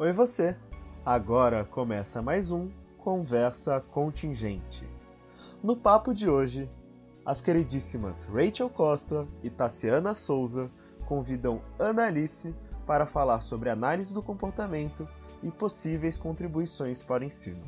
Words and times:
Oi 0.00 0.12
você! 0.12 0.56
Agora 1.04 1.64
começa 1.64 2.22
mais 2.22 2.52
um 2.52 2.70
Conversa 2.98 3.80
Contingente. 3.80 4.88
No 5.60 5.76
papo 5.76 6.14
de 6.14 6.28
hoje, 6.28 6.70
as 7.26 7.40
queridíssimas 7.40 8.22
Rachel 8.22 8.70
Costa 8.70 9.26
e 9.42 9.50
Tassiana 9.50 10.14
Souza 10.14 10.70
convidam 11.04 11.60
Ana 11.80 12.04
Alice 12.04 12.54
para 12.86 13.06
falar 13.06 13.40
sobre 13.40 13.70
análise 13.70 14.14
do 14.14 14.22
comportamento 14.22 15.04
e 15.42 15.50
possíveis 15.50 16.16
contribuições 16.16 17.02
para 17.02 17.24
o 17.24 17.26
ensino. 17.26 17.64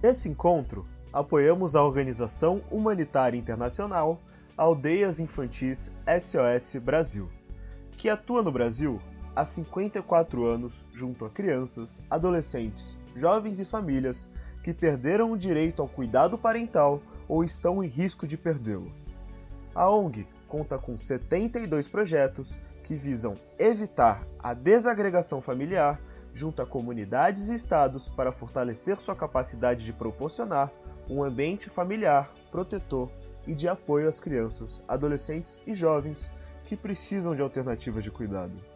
Nesse 0.00 0.28
encontro, 0.28 0.84
apoiamos 1.12 1.74
a 1.74 1.82
Organização 1.82 2.62
Humanitária 2.70 3.36
Internacional 3.36 4.20
Aldeias 4.56 5.18
Infantis 5.18 5.90
SOS 6.06 6.80
Brasil, 6.80 7.28
que 7.98 8.08
atua 8.08 8.44
no 8.44 8.52
Brasil 8.52 9.02
há 9.34 9.44
54 9.44 10.44
anos 10.44 10.84
junto 10.92 11.24
a 11.24 11.30
crianças, 11.30 12.02
adolescentes, 12.10 12.98
jovens 13.16 13.58
e 13.58 13.64
famílias 13.64 14.28
que 14.62 14.72
perderam 14.72 15.32
o 15.32 15.36
direito 15.36 15.82
ao 15.82 15.88
cuidado 15.88 16.38
parental 16.38 17.02
ou 17.28 17.42
estão 17.42 17.82
em 17.82 17.88
risco 17.88 18.26
de 18.26 18.36
perdê-lo. 18.36 18.92
A 19.74 19.90
ONG 19.90 20.26
conta 20.48 20.78
com 20.78 20.98
72 20.98 21.88
projetos 21.88 22.58
que 22.82 22.94
visam 22.94 23.36
evitar 23.58 24.26
a 24.38 24.52
desagregação 24.52 25.40
familiar 25.40 26.00
junto 26.32 26.60
a 26.60 26.66
comunidades 26.66 27.48
e 27.48 27.54
estados 27.54 28.08
para 28.08 28.32
fortalecer 28.32 28.98
sua 28.98 29.14
capacidade 29.14 29.84
de 29.84 29.92
proporcionar 29.92 30.70
um 31.08 31.22
ambiente 31.22 31.70
familiar, 31.70 32.32
protetor 32.50 33.10
e 33.46 33.54
de 33.54 33.68
apoio 33.68 34.08
às 34.08 34.20
crianças, 34.20 34.82
adolescentes 34.86 35.60
e 35.66 35.74
jovens 35.74 36.30
que 36.64 36.76
precisam 36.76 37.34
de 37.34 37.42
alternativas 37.42 38.04
de 38.04 38.10
cuidado. 38.10 38.71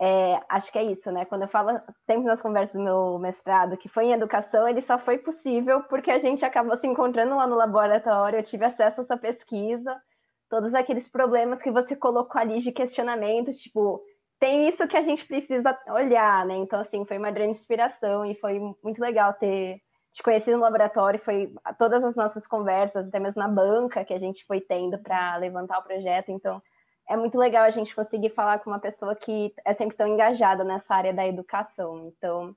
é, 0.01 0.41
acho 0.47 0.71
que 0.71 0.77
é 0.77 0.83
isso, 0.83 1.11
né? 1.11 1.25
Quando 1.25 1.41
eu 1.41 1.47
falo 1.49 1.79
sempre 2.05 2.25
nas 2.25 2.41
conversas 2.41 2.75
do 2.75 2.83
meu 2.83 3.19
mestrado 3.19 3.77
que 3.77 3.89
foi 3.89 4.05
em 4.05 4.13
educação, 4.13 4.67
ele 4.67 4.81
só 4.81 4.97
foi 4.97 5.17
possível 5.17 5.83
porque 5.83 6.09
a 6.09 6.19
gente 6.19 6.45
acabou 6.45 6.77
se 6.77 6.87
encontrando 6.87 7.35
lá 7.35 7.45
no 7.45 7.55
laboratório, 7.55 8.39
eu 8.39 8.43
tive 8.43 8.63
acesso 8.65 9.01
a 9.01 9.03
essa 9.03 9.17
pesquisa, 9.17 10.01
todos 10.49 10.73
aqueles 10.73 11.07
problemas 11.09 11.61
que 11.61 11.69
você 11.69 11.95
colocou 11.95 12.39
ali 12.39 12.59
de 12.59 12.71
questionamento, 12.71 13.51
tipo, 13.51 14.01
tem 14.39 14.69
isso 14.69 14.88
que 14.88 14.95
a 14.95 15.01
gente 15.01 15.25
precisa 15.25 15.77
olhar, 15.89 16.45
né? 16.45 16.55
Então, 16.55 16.79
assim, 16.79 17.05
foi 17.05 17.17
uma 17.17 17.29
grande 17.31 17.53
inspiração 17.55 18.25
e 18.25 18.35
foi 18.35 18.57
muito 18.81 19.01
legal 19.01 19.33
ter 19.33 19.81
te 20.13 20.23
conhecido 20.23 20.57
no 20.57 20.63
laboratório, 20.63 21.19
foi 21.19 21.53
todas 21.77 22.03
as 22.03 22.15
nossas 22.15 22.47
conversas, 22.47 23.07
até 23.07 23.19
mesmo 23.19 23.41
na 23.41 23.47
banca 23.47 24.03
que 24.05 24.13
a 24.13 24.17
gente 24.17 24.45
foi 24.45 24.61
tendo 24.61 24.97
para 24.97 25.35
levantar 25.38 25.79
o 25.79 25.83
projeto, 25.83 26.31
então 26.31 26.61
é 27.09 27.17
muito 27.17 27.37
legal 27.39 27.63
a 27.63 27.71
gente 27.71 27.95
conseguir 27.95 28.29
falar 28.29 28.59
com 28.59 28.69
uma 28.69 28.79
pessoa 28.79 29.15
que 29.15 29.51
é 29.65 29.73
sempre 29.73 29.97
tão 29.97 30.07
engajada 30.07 30.63
nessa 30.63 30.93
área 30.93 31.11
da 31.11 31.25
educação. 31.25 32.07
Então, 32.07 32.55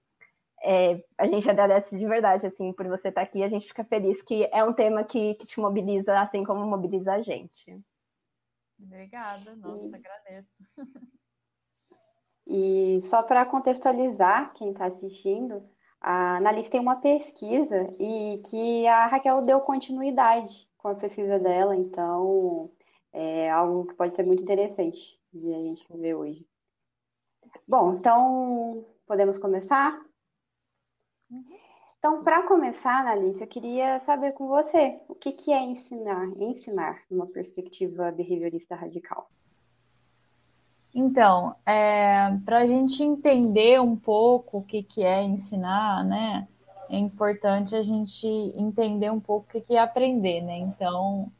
é, 0.63 1.03
a 1.17 1.27
gente 1.27 1.49
agradece 1.49 1.99
de 1.99 2.07
verdade, 2.07 2.47
assim, 2.47 2.71
por 2.71 2.87
você 2.87 3.09
estar 3.09 3.23
aqui. 3.23 3.43
A 3.43 3.49
gente 3.49 3.67
fica 3.67 3.83
feliz 3.83 4.21
que 4.21 4.47
é 4.53 4.63
um 4.63 4.75
tema 4.75 5.05
que, 5.05 5.35
que 5.37 5.47
te 5.47 5.59
mobiliza, 5.59 6.21
assim 6.21 6.45
como 6.45 6.67
mobiliza 6.67 7.15
a 7.15 7.23
gente. 7.23 7.81
Obrigada, 8.79 9.57
nossa, 9.57 9.87
e... 9.87 9.95
agradeço. 9.95 10.63
E 12.45 13.01
só 13.05 13.23
para 13.23 13.47
contextualizar 13.47 14.53
quem 14.55 14.73
está 14.73 14.87
assistindo, 14.87 15.65
a 16.01 16.39
Annalise 16.39 16.69
tem 16.69 16.81
uma 16.81 16.97
pesquisa 16.97 17.95
e 17.99 18.43
que 18.51 18.87
a 18.89 19.07
Raquel 19.07 19.43
deu 19.43 19.61
continuidade 19.61 20.69
com 20.77 20.89
a 20.89 20.95
pesquisa 20.97 21.39
dela, 21.39 21.77
então 21.77 22.69
é 23.13 23.51
algo 23.51 23.87
que 23.87 23.95
pode 23.95 24.17
ser 24.17 24.25
muito 24.25 24.43
interessante 24.43 25.21
de 25.33 25.55
a 25.55 25.59
gente 25.59 25.87
ver 25.97 26.15
hoje. 26.15 26.47
Bom, 27.67 27.95
então 27.95 28.87
podemos 29.07 29.39
começar? 29.39 30.01
Então, 31.99 32.25
para 32.25 32.43
começar, 32.43 33.01
Annalise, 33.01 33.41
eu 33.41 33.47
queria 33.47 34.01
saber 34.01 34.33
com 34.33 34.49
você 34.49 35.01
o 35.09 35.15
que, 35.15 35.33
que 35.33 35.53
é 35.53 35.63
ensinar, 35.63 36.29
ensinar 36.37 37.01
numa 37.11 37.27
perspectiva 37.27 38.11
behaviorista 38.11 38.75
radical. 38.75 39.31
Então, 40.95 41.55
é, 41.65 42.37
para 42.45 42.59
a 42.59 42.67
gente 42.67 43.03
entender 43.03 43.81
um 43.81 43.97
pouco 43.97 44.59
o 44.59 44.63
que, 44.63 44.83
que 44.83 45.03
é 45.03 45.23
ensinar, 45.23 46.05
né, 46.05 46.49
é 46.91 46.99
importante 46.99 47.75
a 47.75 47.81
gente 47.81 48.27
entender 48.27 49.11
um 49.11 49.21
pouco 49.21 49.47
o 49.47 49.53
que, 49.53 49.61
que 49.61 49.77
é 49.77 49.79
aprender, 49.79 50.43
né? 50.43 50.59
Então, 50.59 51.33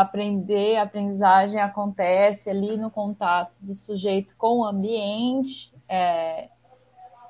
aprender, 0.00 0.76
a 0.76 0.84
aprendizagem 0.84 1.60
acontece 1.60 2.48
ali 2.48 2.76
no 2.78 2.90
contato 2.90 3.54
do 3.60 3.74
sujeito 3.74 4.34
com 4.36 4.60
o 4.60 4.64
ambiente, 4.64 5.72
é, 5.86 6.48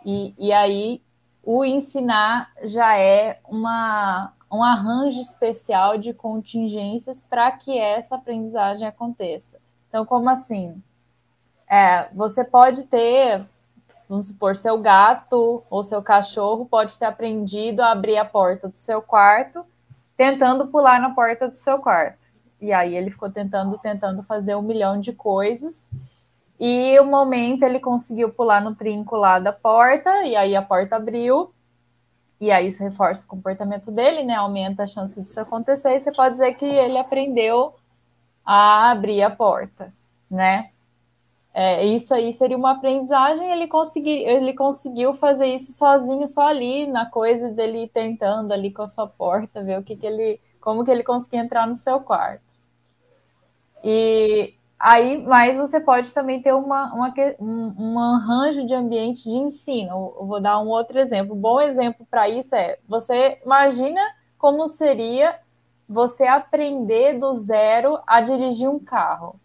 e, 0.04 0.32
e 0.38 0.52
aí 0.52 1.02
o 1.42 1.64
ensinar 1.64 2.52
já 2.62 2.96
é 2.96 3.40
uma, 3.48 4.32
um 4.50 4.62
arranjo 4.62 5.20
especial 5.20 5.98
de 5.98 6.14
contingências 6.14 7.20
para 7.20 7.50
que 7.50 7.76
essa 7.76 8.14
aprendizagem 8.14 8.86
aconteça. 8.86 9.60
Então, 9.88 10.06
como 10.06 10.30
assim? 10.30 10.80
É, 11.68 12.08
você 12.12 12.44
pode 12.44 12.84
ter, 12.84 13.44
vamos 14.08 14.28
supor, 14.28 14.54
seu 14.54 14.78
gato 14.78 15.64
ou 15.68 15.82
seu 15.82 16.00
cachorro 16.00 16.64
pode 16.64 16.96
ter 16.96 17.06
aprendido 17.06 17.80
a 17.80 17.90
abrir 17.90 18.18
a 18.18 18.24
porta 18.24 18.68
do 18.68 18.76
seu 18.76 19.02
quarto 19.02 19.64
tentando 20.16 20.68
pular 20.68 21.00
na 21.00 21.10
porta 21.10 21.48
do 21.48 21.56
seu 21.56 21.78
quarto. 21.78 22.31
E 22.62 22.72
aí 22.72 22.96
ele 22.96 23.10
ficou 23.10 23.28
tentando, 23.28 23.76
tentando 23.78 24.22
fazer 24.22 24.54
um 24.54 24.62
milhão 24.62 25.00
de 25.00 25.12
coisas. 25.12 25.92
E 26.60 26.96
o 27.00 27.04
momento 27.04 27.64
ele 27.64 27.80
conseguiu 27.80 28.32
pular 28.32 28.62
no 28.62 28.72
trinco 28.72 29.16
lá 29.16 29.40
da 29.40 29.52
porta, 29.52 30.22
e 30.22 30.36
aí 30.36 30.54
a 30.54 30.62
porta 30.62 30.94
abriu. 30.94 31.52
E 32.40 32.52
aí 32.52 32.68
isso 32.68 32.80
reforça 32.80 33.24
o 33.24 33.28
comportamento 33.28 33.90
dele, 33.90 34.22
né? 34.22 34.34
Aumenta 34.36 34.84
a 34.84 34.86
chance 34.86 35.20
disso 35.20 35.40
acontecer. 35.40 35.96
E 35.96 35.98
você 35.98 36.12
pode 36.12 36.34
dizer 36.34 36.54
que 36.54 36.64
ele 36.64 36.96
aprendeu 36.98 37.74
a 38.46 38.92
abrir 38.92 39.22
a 39.22 39.30
porta, 39.30 39.92
né? 40.30 40.70
É, 41.52 41.84
isso 41.84 42.14
aí 42.14 42.32
seria 42.32 42.56
uma 42.56 42.70
aprendizagem. 42.72 43.50
Ele, 43.50 43.66
consegui, 43.66 44.22
ele 44.22 44.54
conseguiu 44.54 45.14
fazer 45.14 45.46
isso 45.46 45.72
sozinho, 45.72 46.28
só 46.28 46.46
ali, 46.46 46.86
na 46.86 47.06
coisa 47.06 47.48
dele 47.48 47.90
tentando 47.92 48.52
ali 48.52 48.70
com 48.70 48.82
a 48.82 48.88
sua 48.88 49.08
porta, 49.08 49.64
ver 49.64 49.80
o 49.80 49.82
que, 49.82 49.96
que 49.96 50.06
ele, 50.06 50.40
como 50.60 50.84
que 50.84 50.92
ele 50.92 51.02
conseguia 51.02 51.40
entrar 51.40 51.66
no 51.66 51.74
seu 51.74 51.98
quarto. 51.98 52.51
E 53.82 54.54
Aí, 54.82 55.22
mas 55.22 55.56
você 55.56 55.78
pode 55.78 56.12
também 56.12 56.42
ter 56.42 56.52
uma, 56.52 56.92
uma, 56.92 57.14
um, 57.38 57.74
um 57.78 57.98
arranjo 58.00 58.66
de 58.66 58.74
ambiente 58.74 59.22
de 59.22 59.36
ensino. 59.36 60.12
Eu 60.18 60.26
vou 60.26 60.40
dar 60.40 60.58
um 60.58 60.66
outro 60.66 60.98
exemplo. 60.98 61.36
Um 61.36 61.40
bom 61.40 61.60
exemplo 61.60 62.04
para 62.10 62.28
isso 62.28 62.52
é: 62.56 62.80
você 62.88 63.38
imagina 63.44 64.00
como 64.36 64.66
seria 64.66 65.38
você 65.88 66.26
aprender 66.26 67.16
do 67.16 67.32
zero 67.32 68.00
a 68.04 68.20
dirigir 68.20 68.68
um 68.68 68.80
carro. 68.80 69.36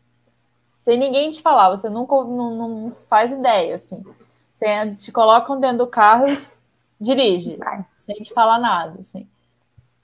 Sem 0.80 0.98
ninguém 0.98 1.30
te 1.30 1.40
falar, 1.40 1.70
você 1.70 1.88
nunca 1.88 2.16
não, 2.16 2.58
não 2.58 2.96
faz 3.08 3.32
ideia, 3.32 3.76
assim. 3.76 4.04
Você 4.56 4.96
te 4.96 5.12
colocam 5.12 5.60
dentro 5.60 5.80
do 5.80 5.88
carro 5.88 6.28
e 6.28 6.40
dirige, 7.00 7.60
sem 7.96 8.16
te 8.24 8.34
falar 8.34 8.58
nada, 8.58 9.00
assim. 9.00 9.28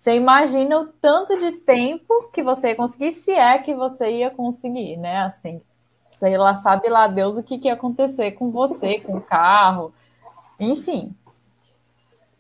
Você 0.03 0.15
imagina 0.15 0.79
o 0.79 0.87
tanto 0.87 1.37
de 1.37 1.53
tempo 1.53 2.29
que 2.33 2.43
você 2.43 2.71
ia 2.71 2.75
conseguir, 2.75 3.13
se 3.13 3.31
é 3.31 3.57
que 3.57 3.73
você 3.73 4.11
ia 4.11 4.29
conseguir, 4.29 4.97
né? 4.97 5.19
Assim, 5.19 5.61
sei 6.11 6.37
lá, 6.37 6.55
sabe 6.55 6.89
lá 6.89 7.07
Deus 7.07 7.37
o 7.37 7.41
que, 7.41 7.57
que 7.57 7.69
ia 7.69 7.73
acontecer 7.73 8.31
com 8.31 8.51
você, 8.51 8.99
com 8.99 9.15
o 9.15 9.21
carro, 9.21 9.93
enfim. 10.59 11.15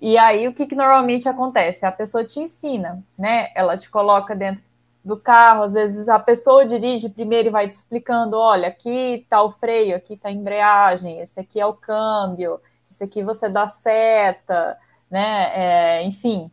E 0.01 0.17
aí, 0.17 0.45
o 0.45 0.53
que, 0.53 0.65
que 0.65 0.75
normalmente 0.75 1.29
acontece? 1.29 1.85
A 1.85 1.91
pessoa 1.93 2.25
te 2.25 2.41
ensina, 2.41 3.01
né? 3.17 3.49
Ela 3.55 3.77
te 3.77 3.89
coloca 3.89 4.35
dentro 4.35 4.61
do 5.01 5.15
carro, 5.15 5.63
às 5.63 5.73
vezes 5.73 6.09
a 6.09 6.19
pessoa 6.19 6.65
dirige 6.65 7.07
primeiro 7.07 7.47
e 7.47 7.51
vai 7.51 7.69
te 7.69 7.75
explicando: 7.75 8.35
olha, 8.37 8.67
aqui 8.67 9.25
tá 9.29 9.41
o 9.41 9.51
freio, 9.51 9.95
aqui 9.95 10.17
tá 10.17 10.27
a 10.27 10.33
embreagem, 10.33 11.21
esse 11.21 11.39
aqui 11.39 11.61
é 11.61 11.65
o 11.65 11.71
câmbio, 11.71 12.59
esse 12.91 13.05
aqui 13.05 13.23
você 13.23 13.47
dá 13.47 13.69
seta, 13.69 14.77
né? 15.09 15.99
É, 15.99 16.03
enfim, 16.03 16.51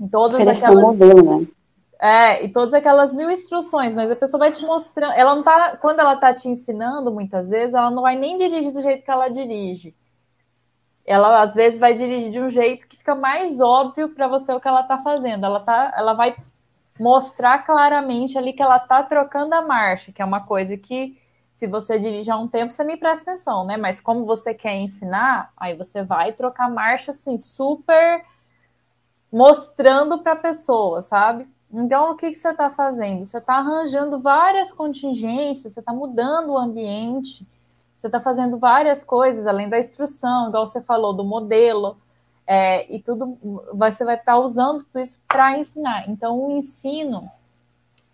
em 0.00 0.08
todas 0.08 0.46
aquelas. 0.48 0.82
Modelo, 0.82 1.40
né? 1.40 1.46
É, 2.02 2.42
e 2.42 2.48
todas 2.50 2.72
aquelas 2.72 3.12
mil 3.12 3.30
instruções, 3.30 3.94
mas 3.94 4.10
a 4.10 4.16
pessoa 4.16 4.38
vai 4.38 4.50
te 4.50 4.64
mostrando. 4.64 5.12
Ela 5.12 5.34
não 5.34 5.42
tá. 5.42 5.76
Quando 5.76 6.00
ela 6.00 6.16
tá 6.16 6.32
te 6.32 6.48
ensinando, 6.48 7.12
muitas 7.12 7.50
vezes, 7.50 7.74
ela 7.74 7.90
não 7.90 8.02
vai 8.02 8.16
nem 8.16 8.38
dirigir 8.38 8.72
do 8.72 8.80
jeito 8.80 9.04
que 9.04 9.10
ela 9.10 9.28
dirige. 9.28 9.94
Ela 11.04 11.42
às 11.42 11.54
vezes 11.54 11.78
vai 11.78 11.92
dirigir 11.92 12.30
de 12.30 12.40
um 12.40 12.48
jeito 12.48 12.88
que 12.88 12.96
fica 12.96 13.14
mais 13.14 13.60
óbvio 13.60 14.08
para 14.10 14.28
você 14.28 14.52
o 14.52 14.60
que 14.60 14.68
ela 14.68 14.82
tá 14.82 14.96
fazendo. 14.98 15.44
Ela, 15.44 15.60
tá, 15.60 15.92
ela 15.94 16.14
vai 16.14 16.34
mostrar 16.98 17.58
claramente 17.66 18.38
ali 18.38 18.54
que 18.54 18.62
ela 18.62 18.78
tá 18.78 19.02
trocando 19.02 19.54
a 19.54 19.60
marcha, 19.60 20.12
que 20.12 20.22
é 20.22 20.24
uma 20.24 20.40
coisa 20.40 20.76
que, 20.76 21.18
se 21.50 21.66
você 21.66 21.98
dirige 21.98 22.30
há 22.30 22.38
um 22.38 22.48
tempo, 22.48 22.72
você 22.72 22.84
nem 22.84 22.96
presta 22.96 23.32
atenção, 23.32 23.64
né? 23.66 23.76
Mas 23.76 24.00
como 24.00 24.24
você 24.24 24.54
quer 24.54 24.76
ensinar, 24.76 25.52
aí 25.56 25.74
você 25.74 26.02
vai 26.02 26.32
trocar 26.32 26.70
marcha 26.70 27.10
assim, 27.10 27.36
super 27.36 28.24
mostrando 29.32 30.18
para 30.18 30.32
a 30.32 30.36
pessoa, 30.36 31.00
sabe? 31.00 31.48
Então, 31.72 32.12
o 32.12 32.16
que, 32.16 32.30
que 32.30 32.36
você 32.36 32.50
está 32.50 32.68
fazendo? 32.68 33.24
Você 33.24 33.38
está 33.38 33.56
arranjando 33.56 34.18
várias 34.18 34.72
contingências, 34.72 35.72
você 35.72 35.80
está 35.80 35.92
mudando 35.92 36.50
o 36.50 36.58
ambiente, 36.58 37.46
você 37.96 38.08
está 38.08 38.18
fazendo 38.18 38.58
várias 38.58 39.04
coisas, 39.04 39.46
além 39.46 39.68
da 39.68 39.78
instrução, 39.78 40.48
igual 40.48 40.66
você 40.66 40.80
falou, 40.80 41.12
do 41.12 41.22
modelo, 41.22 41.96
é, 42.46 42.92
e 42.92 42.98
tudo, 42.98 43.38
você 43.72 44.04
vai 44.04 44.16
estar 44.16 44.32
tá 44.32 44.38
usando 44.38 44.82
tudo 44.84 45.00
isso 45.00 45.22
para 45.28 45.56
ensinar. 45.56 46.08
Então, 46.08 46.46
o 46.46 46.50
ensino, 46.50 47.30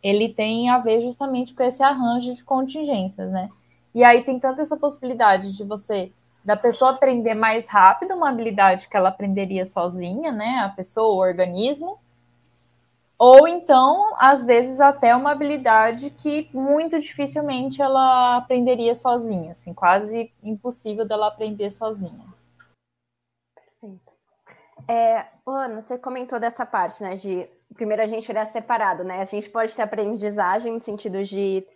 ele 0.03 0.29
tem 0.29 0.69
a 0.69 0.79
ver 0.79 1.01
justamente 1.01 1.55
com 1.55 1.63
esse 1.63 1.83
arranjo 1.83 2.35
de 2.35 2.45
contingências, 2.45 3.31
né? 3.31 3.49
E 3.95 4.05
aí 4.05 4.23
tem 4.23 4.39
tanta 4.39 4.61
essa 4.61 4.77
possibilidade 4.77 5.57
de 5.57 5.65
você 5.65 6.13
da 6.47 6.57
pessoa 6.57 6.93
aprender 6.93 7.35
mais 7.35 7.67
rápido 7.67 8.15
uma 8.15 8.29
habilidade 8.29 8.89
que 8.89 8.97
ela 8.97 9.09
aprenderia 9.09 9.65
sozinha, 9.65 10.31
né? 10.31 10.61
A 10.65 10.69
pessoa, 10.69 11.13
o 11.13 11.19
organismo. 11.19 11.99
Ou 13.19 13.49
então, 13.49 14.15
às 14.17 14.47
vezes, 14.47 14.81
até 14.81 15.17
uma 15.17 15.33
habilidade 15.33 16.09
que 16.11 16.49
muito 16.55 17.01
dificilmente 17.01 17.83
ela 17.83 18.37
aprenderia 18.37 18.95
sozinha, 18.95 19.51
assim, 19.51 19.75
quase 19.75 20.33
impossível 20.41 21.05
dela 21.05 21.27
aprender 21.27 21.69
sozinha. 21.69 22.25
Perfeito. 23.57 24.13
É, 24.87 25.27
Ana, 25.45 25.83
você 25.83 25.99
comentou 25.99 26.39
dessa 26.39 26.65
parte, 26.65 27.03
né? 27.03 27.17
De 27.17 27.49
primeiro 27.75 28.03
a 28.03 28.07
gente 28.07 28.31
olhar 28.31 28.47
separado, 28.53 29.03
né? 29.03 29.21
A 29.21 29.25
gente 29.25 29.51
pode 29.51 29.75
ter 29.75 29.83
aprendizagem 29.83 30.73
no 30.73 30.79
sentido 30.79 31.25
de 31.25 31.67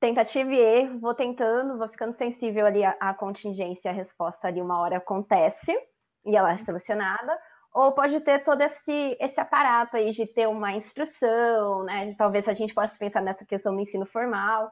tentativa 0.00 0.50
e 0.52 0.58
erro, 0.58 0.98
vou 0.98 1.14
tentando, 1.14 1.78
vou 1.78 1.88
ficando 1.88 2.14
sensível 2.14 2.66
ali 2.66 2.82
à, 2.82 2.96
à 2.98 3.14
contingência, 3.14 3.90
a 3.90 3.94
resposta 3.94 4.48
ali 4.48 4.60
uma 4.60 4.80
hora 4.80 4.96
acontece 4.96 5.76
e 6.24 6.36
ela 6.36 6.52
é 6.52 6.56
selecionada, 6.58 7.38
ou 7.72 7.92
pode 7.92 8.20
ter 8.20 8.42
todo 8.42 8.60
esse, 8.62 9.16
esse 9.20 9.40
aparato 9.40 9.96
aí 9.96 10.10
de 10.10 10.26
ter 10.26 10.48
uma 10.48 10.72
instrução, 10.72 11.84
né? 11.84 12.14
Talvez 12.18 12.48
a 12.48 12.52
gente 12.52 12.74
possa 12.74 12.98
pensar 12.98 13.20
nessa 13.22 13.44
questão 13.46 13.74
do 13.74 13.80
ensino 13.80 14.04
formal. 14.06 14.70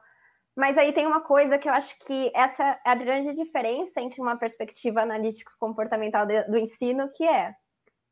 Mas 0.55 0.77
aí 0.77 0.91
tem 0.91 1.07
uma 1.07 1.21
coisa 1.21 1.57
que 1.57 1.69
eu 1.69 1.73
acho 1.73 1.97
que 1.99 2.31
essa 2.35 2.63
é 2.85 2.91
a 2.91 2.95
grande 2.95 3.33
diferença 3.33 4.01
entre 4.01 4.21
uma 4.21 4.37
perspectiva 4.37 5.01
analítico-comportamental 5.01 6.27
do 6.49 6.57
ensino, 6.57 7.09
que 7.11 7.23
é 7.25 7.53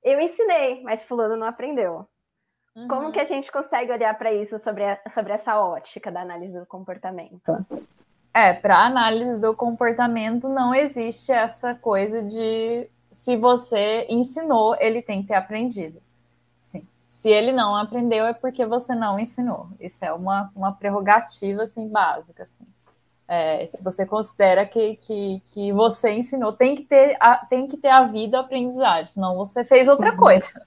eu 0.03 0.21
ensinei, 0.21 0.81
mas 0.83 1.03
fulano 1.03 1.35
não 1.35 1.47
aprendeu. 1.47 2.07
Uhum. 2.77 2.87
Como 2.87 3.11
que 3.11 3.19
a 3.19 3.25
gente 3.25 3.51
consegue 3.51 3.91
olhar 3.91 4.15
para 4.15 4.31
isso 4.31 4.59
sobre, 4.59 4.83
a, 4.83 4.99
sobre 5.09 5.33
essa 5.33 5.59
ótica 5.59 6.11
da 6.11 6.21
análise 6.21 6.59
do 6.59 6.65
comportamento? 6.67 7.65
É, 8.31 8.53
para 8.53 8.85
análise 8.85 9.41
do 9.41 9.55
comportamento 9.55 10.47
não 10.47 10.75
existe 10.75 11.31
essa 11.31 11.73
coisa 11.73 12.21
de 12.21 12.87
se 13.09 13.35
você 13.35 14.05
ensinou, 14.07 14.75
ele 14.79 15.01
tem 15.01 15.23
que 15.23 15.29
ter 15.29 15.33
aprendido. 15.33 15.99
Sim. 16.61 16.87
Se 17.09 17.29
ele 17.29 17.51
não 17.51 17.75
aprendeu, 17.75 18.27
é 18.27 18.33
porque 18.33 18.63
você 18.63 18.93
não 18.93 19.19
ensinou. 19.19 19.69
Isso 19.79 20.05
é 20.05 20.13
uma, 20.13 20.51
uma 20.55 20.71
prerrogativa 20.71 21.63
assim, 21.63 21.87
básica. 21.87 22.43
Assim. 22.43 22.63
É, 23.27 23.65
se 23.65 23.83
você 23.83 24.05
considera 24.05 24.67
que, 24.67 24.97
que, 24.97 25.41
que 25.51 25.73
você 25.73 26.11
ensinou, 26.11 26.53
tem 26.53 26.75
que 26.75 26.83
ter 26.83 27.17
a, 27.19 27.37
tem 27.37 27.65
que 27.65 27.75
ter 27.75 27.89
havido 27.89 28.37
aprendizagem, 28.37 29.07
senão 29.07 29.35
você 29.35 29.63
fez 29.63 29.87
outra 29.87 30.11
uhum. 30.11 30.17
coisa. 30.17 30.61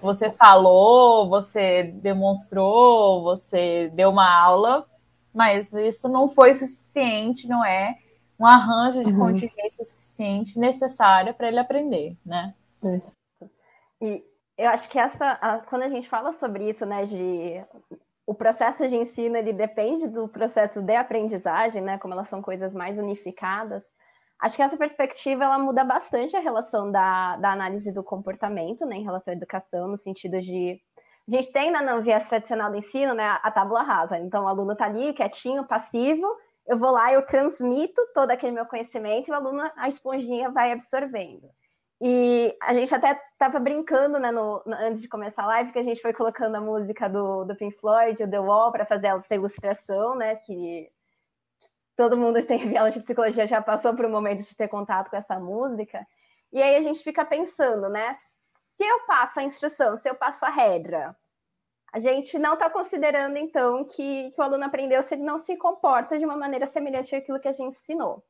Você 0.00 0.30
falou, 0.30 1.28
você 1.28 1.84
demonstrou, 1.84 3.22
você 3.22 3.90
deu 3.94 4.10
uma 4.10 4.28
aula, 4.28 4.86
mas 5.32 5.72
isso 5.72 6.08
não 6.08 6.28
foi 6.28 6.54
suficiente, 6.54 7.48
não 7.48 7.64
é 7.64 7.96
um 8.38 8.46
arranjo 8.46 9.02
de 9.02 9.12
uhum. 9.12 9.18
contingência 9.18 9.82
suficiente 9.84 10.58
necessária 10.58 11.32
para 11.32 11.48
ele 11.48 11.58
aprender, 11.58 12.16
né? 12.24 12.54
E 14.00 14.22
eu 14.58 14.70
acho 14.70 14.88
que 14.88 14.98
essa, 14.98 15.32
a, 15.32 15.58
quando 15.60 15.82
a 15.82 15.88
gente 15.88 16.08
fala 16.08 16.32
sobre 16.32 16.68
isso, 16.68 16.84
né, 16.84 17.06
de 17.06 17.64
o 18.26 18.34
processo 18.34 18.88
de 18.88 18.96
ensino 18.96 19.36
ele 19.36 19.52
depende 19.52 20.08
do 20.08 20.28
processo 20.28 20.82
de 20.82 20.96
aprendizagem, 20.96 21.80
né, 21.80 21.96
como 21.98 22.12
elas 22.12 22.28
são 22.28 22.42
coisas 22.42 22.74
mais 22.74 22.98
unificadas. 22.98 23.84
Acho 24.38 24.56
que 24.56 24.62
essa 24.62 24.76
perspectiva 24.76 25.44
ela 25.44 25.58
muda 25.58 25.82
bastante 25.82 26.36
a 26.36 26.40
relação 26.40 26.92
da, 26.92 27.36
da 27.36 27.52
análise 27.52 27.90
do 27.90 28.04
comportamento, 28.04 28.84
né, 28.84 28.96
em 28.96 29.04
relação 29.04 29.32
à 29.32 29.36
educação, 29.36 29.88
no 29.88 29.96
sentido 29.96 30.40
de 30.40 30.80
a 31.28 31.30
gente 31.30 31.50
tem 31.50 31.72
na 31.72 31.82
não 31.82 32.02
viés 32.02 32.28
tradicional 32.28 32.70
do 32.70 32.76
ensino, 32.76 33.12
né, 33.12 33.24
a 33.42 33.50
tábula 33.50 33.82
rasa. 33.82 34.18
Então 34.18 34.44
o 34.44 34.48
aluno 34.48 34.72
está 34.72 34.84
ali, 34.84 35.12
quietinho, 35.12 35.66
passivo, 35.66 36.26
eu 36.66 36.78
vou 36.78 36.90
lá, 36.90 37.12
eu 37.12 37.24
transmito 37.24 38.00
todo 38.14 38.30
aquele 38.30 38.52
meu 38.52 38.66
conhecimento 38.66 39.28
e 39.28 39.32
o 39.32 39.34
aluno, 39.34 39.70
a 39.76 39.88
esponjinha 39.88 40.50
vai 40.50 40.72
absorvendo. 40.72 41.48
E 42.00 42.54
a 42.62 42.74
gente 42.74 42.94
até 42.94 43.18
estava 43.32 43.58
brincando, 43.58 44.18
né, 44.18 44.30
no, 44.30 44.62
no, 44.66 44.74
antes 44.74 45.00
de 45.00 45.08
começar 45.08 45.44
a 45.44 45.46
live, 45.46 45.72
que 45.72 45.78
a 45.78 45.82
gente 45.82 46.02
foi 46.02 46.12
colocando 46.12 46.54
a 46.56 46.60
música 46.60 47.08
do, 47.08 47.44
do 47.44 47.56
Pink 47.56 47.78
Floyd, 47.78 48.22
o 48.22 48.30
The 48.30 48.38
Wall, 48.38 48.70
para 48.70 48.84
fazer 48.84 49.06
essa 49.06 49.34
ilustração, 49.34 50.14
né, 50.14 50.36
que 50.36 50.90
todo 51.96 52.16
mundo 52.16 52.40
que 52.40 52.46
tem 52.46 52.60
aula 52.76 52.90
de 52.90 53.00
psicologia 53.00 53.46
já 53.46 53.60
passou 53.62 53.94
por 53.94 54.04
um 54.04 54.10
momento 54.10 54.44
de 54.44 54.54
ter 54.54 54.68
contato 54.68 55.10
com 55.10 55.16
essa 55.16 55.38
música. 55.40 56.06
E 56.52 56.62
aí 56.62 56.76
a 56.76 56.82
gente 56.82 57.02
fica 57.02 57.24
pensando, 57.24 57.88
né? 57.88 58.16
Se 58.40 58.84
eu 58.84 59.00
passo 59.06 59.40
a 59.40 59.42
instrução, 59.42 59.96
se 59.96 60.08
eu 60.08 60.14
passo 60.14 60.44
a 60.44 60.50
regra, 60.50 61.16
a 61.92 61.98
gente 61.98 62.38
não 62.38 62.54
está 62.54 62.68
considerando, 62.68 63.38
então, 63.38 63.84
que, 63.84 64.30
que, 64.30 64.40
o 64.40 64.44
aluno 64.44 64.64
aprendeu 64.64 65.02
se 65.02 65.14
ele 65.14 65.22
não 65.22 65.38
se 65.38 65.56
comporta 65.56 66.18
de 66.18 66.26
uma 66.26 66.36
maneira 66.36 66.66
semelhante 66.66 67.16
àquilo 67.16 67.40
que 67.40 67.48
a 67.48 67.52
gente 67.52 67.78
ensinou. 67.78 68.22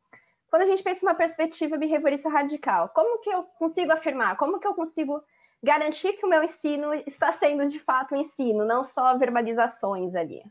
Quando 0.49 0.63
a 0.63 0.67
gente 0.67 0.83
pensa 0.83 1.05
em 1.05 1.09
uma 1.09 1.15
perspectiva 1.15 1.77
behaviorista 1.77 2.29
radical, 2.29 2.89
como 2.91 3.21
que 3.21 3.29
eu 3.29 3.43
consigo 3.59 3.93
afirmar? 3.93 4.37
Como 4.37 4.61
que 4.61 4.67
eu 4.67 4.75
consigo 4.75 5.21
garantir 5.61 6.13
que 6.13 6.25
o 6.25 6.29
meu 6.29 6.45
ensino 6.45 6.95
está 7.07 7.33
sendo 7.33 7.67
de 7.67 7.81
fato 7.81 8.15
um 8.15 8.19
ensino, 8.19 8.65
não 8.65 8.85
só 8.85 9.19
verbalizações 9.19 10.15
ali? 10.15 10.45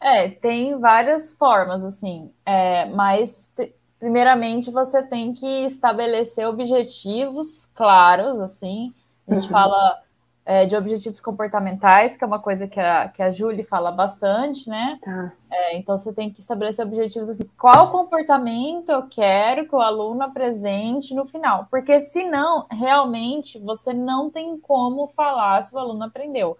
É, 0.00 0.28
tem 0.28 0.78
várias 0.78 1.32
formas, 1.32 1.84
assim, 1.84 2.32
é, 2.46 2.86
mas 2.86 3.52
primeiramente 3.98 4.70
você 4.70 5.02
tem 5.02 5.34
que 5.34 5.66
estabelecer 5.66 6.48
objetivos 6.48 7.66
claros, 7.74 8.40
assim. 8.40 8.94
A 9.28 9.34
gente 9.34 9.44
uhum. 9.44 9.50
fala 9.50 10.00
é, 10.46 10.64
de 10.64 10.74
objetivos 10.74 11.20
comportamentais, 11.20 12.16
que 12.16 12.24
é 12.24 12.26
uma 12.26 12.38
coisa 12.38 12.66
que 12.66 12.80
a, 12.80 13.08
que 13.08 13.22
a 13.22 13.30
Julie 13.30 13.62
fala 13.62 13.92
bastante, 13.92 14.70
né? 14.70 14.98
Tá. 15.04 15.32
É, 15.50 15.76
então 15.76 15.98
você 15.98 16.14
tem 16.14 16.30
que 16.30 16.40
estabelecer 16.40 16.84
objetivos 16.84 17.28
assim, 17.28 17.48
qual 17.58 17.90
comportamento 17.90 18.88
eu 18.88 19.02
quero 19.06 19.68
que 19.68 19.74
o 19.74 19.80
aluno 19.82 20.22
apresente 20.22 21.14
no 21.14 21.26
final, 21.26 21.66
porque 21.70 22.00
senão, 22.00 22.66
realmente, 22.70 23.58
você 23.58 23.92
não 23.92 24.30
tem 24.30 24.58
como 24.58 25.08
falar 25.08 25.62
se 25.62 25.74
o 25.74 25.78
aluno 25.78 26.04
aprendeu. 26.04 26.56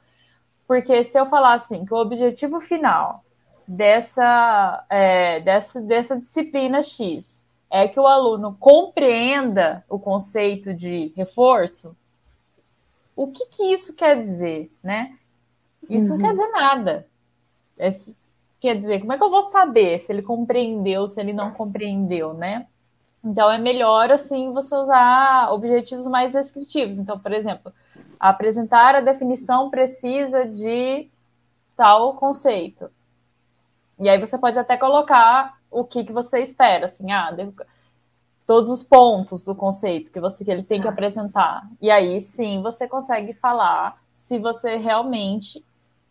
Porque 0.69 1.03
se 1.03 1.19
eu 1.19 1.25
falar 1.27 1.55
assim, 1.55 1.87
que 1.87 1.95
o 1.95 1.97
objetivo 1.97 2.61
final 2.61 3.25
dessa, 3.71 4.85
é, 4.91 5.39
dessa, 5.41 5.81
dessa 5.81 6.19
disciplina 6.19 6.83
X 6.83 7.47
é 7.71 7.87
que 7.87 8.01
o 8.01 8.07
aluno 8.07 8.57
compreenda 8.59 9.85
o 9.89 9.97
conceito 9.97 10.75
de 10.75 11.13
reforço, 11.17 11.97
o 13.15 13.29
que, 13.29 13.47
que 13.47 13.73
isso 13.73 13.95
quer 13.95 14.19
dizer, 14.19 14.73
né? 14.83 15.17
Isso 15.89 16.07
uhum. 16.07 16.19
não 16.19 16.19
quer 16.19 16.33
dizer 16.33 16.51
nada. 16.51 17.07
É, 17.79 17.91
quer 18.59 18.77
dizer, 18.77 18.99
como 18.99 19.13
é 19.13 19.17
que 19.17 19.23
eu 19.23 19.31
vou 19.31 19.43
saber 19.43 20.01
se 20.01 20.13
ele 20.13 20.23
compreendeu, 20.23 21.07
se 21.07 21.21
ele 21.21 21.33
não 21.33 21.53
compreendeu, 21.53 22.35
né? 22.35 22.67
Então 23.23 23.49
é 23.49 23.59
melhor 23.59 24.11
assim 24.11 24.53
você 24.53 24.75
usar 24.75 25.53
objetivos 25.53 26.09
mais 26.09 26.33
descritivos. 26.33 26.99
Então, 26.99 27.21
por 27.21 27.33
exemplo, 27.33 27.73
apresentar 28.19 28.97
a 28.97 29.01
definição 29.01 29.71
precisa 29.71 30.45
de 30.45 31.09
tal 31.77 32.15
conceito. 32.15 32.91
E 34.01 34.09
aí 34.09 34.19
você 34.19 34.39
pode 34.39 34.59
até 34.59 34.77
colocar 34.77 35.59
o 35.71 35.85
que, 35.85 36.05
que 36.05 36.13
você 36.13 36.41
espera, 36.41 36.87
assim, 36.87 37.13
ah, 37.13 37.37
todos 38.47 38.71
os 38.71 38.83
pontos 38.83 39.45
do 39.45 39.55
conceito 39.55 40.11
que 40.11 40.19
você 40.19 40.45
que 40.45 40.51
ele 40.51 40.63
tem 40.63 40.81
que 40.81 40.89
ah. 40.89 40.91
apresentar. 40.91 41.69
E 41.81 41.91
aí 41.91 42.21
sim 42.21 42.63
você 42.63 42.89
consegue 42.89 43.33
falar 43.35 44.01
se 44.13 44.39
você 44.39 44.77
realmente 44.77 45.65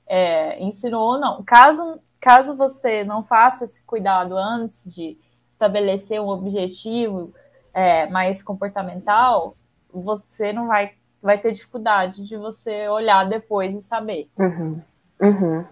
é, 0.08 0.62
ensinou 0.62 1.13
ou 1.13 1.19
não. 1.19 1.43
Caso, 1.43 2.00
caso 2.19 2.55
você 2.55 3.03
não 3.03 3.24
faça 3.24 3.65
esse 3.65 3.84
cuidado 3.84 4.38
antes 4.38 4.93
de 4.93 5.17
estabelecer 5.50 6.22
um 6.22 6.29
objetivo 6.29 7.34
é, 7.74 8.08
mais 8.08 8.41
comportamental, 8.41 9.55
você 9.91 10.53
não 10.53 10.67
vai, 10.67 10.93
vai 11.22 11.38
ter 11.38 11.51
dificuldade 11.51 12.25
de 12.25 12.38
você 12.38 12.88
olhar 12.88 13.27
depois 13.27 13.75
e 13.75 13.81
saber. 13.81 14.29
Uhum. 14.38 14.81
Uhum. 15.22 15.65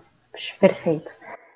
Perfeito. 0.59 1.11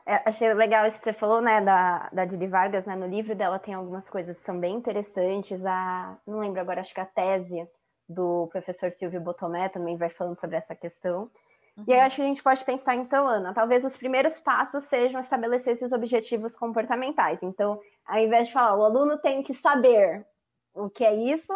É, 0.06 0.22
achei 0.26 0.54
legal 0.54 0.86
isso 0.88 0.98
que 0.98 1.04
você 1.04 1.14
falou, 1.14 1.42
né, 1.42 1.62
da, 1.62 2.10
da 2.12 2.28
Judy 2.28 2.48
Vargas, 2.48 2.86
né, 2.86 2.96
no 2.96 3.08
livro 3.08 3.36
dela 3.36 3.60
tem 3.60 3.74
algumas 3.74 4.10
coisas 4.10 4.38
que 4.38 4.44
são 4.44 4.60
bem 4.60 4.76
interessantes, 4.76 5.64
a, 5.66 6.18
não 6.26 6.40
lembro 6.40 6.60
agora, 6.60 6.82
acho 6.82 6.94
que 6.94 7.00
a 7.00 7.06
tese 7.06 7.68
do 8.10 8.48
professor 8.48 8.92
Silvio 8.92 9.22
Botomé 9.22 9.70
também 9.70 9.98
vai 9.98 10.10
falando 10.10 10.40
sobre 10.40 10.58
essa 10.58 10.76
questão, 10.76 11.30
Uhum. 11.78 11.86
E 11.88 11.94
aí 11.94 12.00
acho 12.02 12.18
que 12.18 12.22
a 12.22 12.26
gente 12.26 12.44
pode 12.44 12.64
pensar, 12.66 12.96
então, 12.96 13.26
Ana, 13.28 13.54
talvez 13.54 13.84
os 13.84 13.96
primeiros 13.96 14.40
passos 14.40 14.84
sejam 14.86 15.22
estabelecer 15.22 15.74
esses 15.74 15.92
objetivos 15.92 16.56
comportamentais. 16.56 17.40
Então, 17.42 17.80
ao 18.06 18.20
invés 18.20 18.48
de 18.48 18.54
falar, 18.54 18.78
o 18.78 18.84
aluno 18.84 19.18
tem 19.18 19.42
que 19.42 19.54
saber 19.54 20.26
o 20.74 20.90
que 20.90 21.04
é 21.04 21.14
isso, 21.14 21.54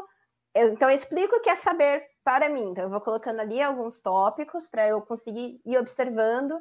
eu, 0.53 0.73
então 0.73 0.89
eu 0.89 0.95
explico 0.95 1.35
o 1.35 1.41
que 1.41 1.49
é 1.49 1.55
saber 1.55 2.03
para 2.23 2.49
mim. 2.49 2.69
Então, 2.71 2.85
eu 2.85 2.89
vou 2.89 3.01
colocando 3.01 3.39
ali 3.39 3.61
alguns 3.61 3.99
tópicos 3.99 4.69
para 4.69 4.87
eu 4.87 5.01
conseguir 5.01 5.59
ir 5.65 5.77
observando, 5.77 6.59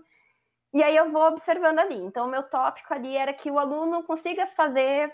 e 0.75 0.83
aí 0.83 0.97
eu 0.97 1.11
vou 1.11 1.23
observando 1.29 1.79
ali. 1.79 1.97
Então, 1.97 2.27
o 2.27 2.31
meu 2.31 2.43
tópico 2.43 2.93
ali 2.93 3.17
era 3.17 3.33
que 3.33 3.51
o 3.51 3.59
aluno 3.59 4.03
consiga 4.03 4.47
fazer, 4.49 5.11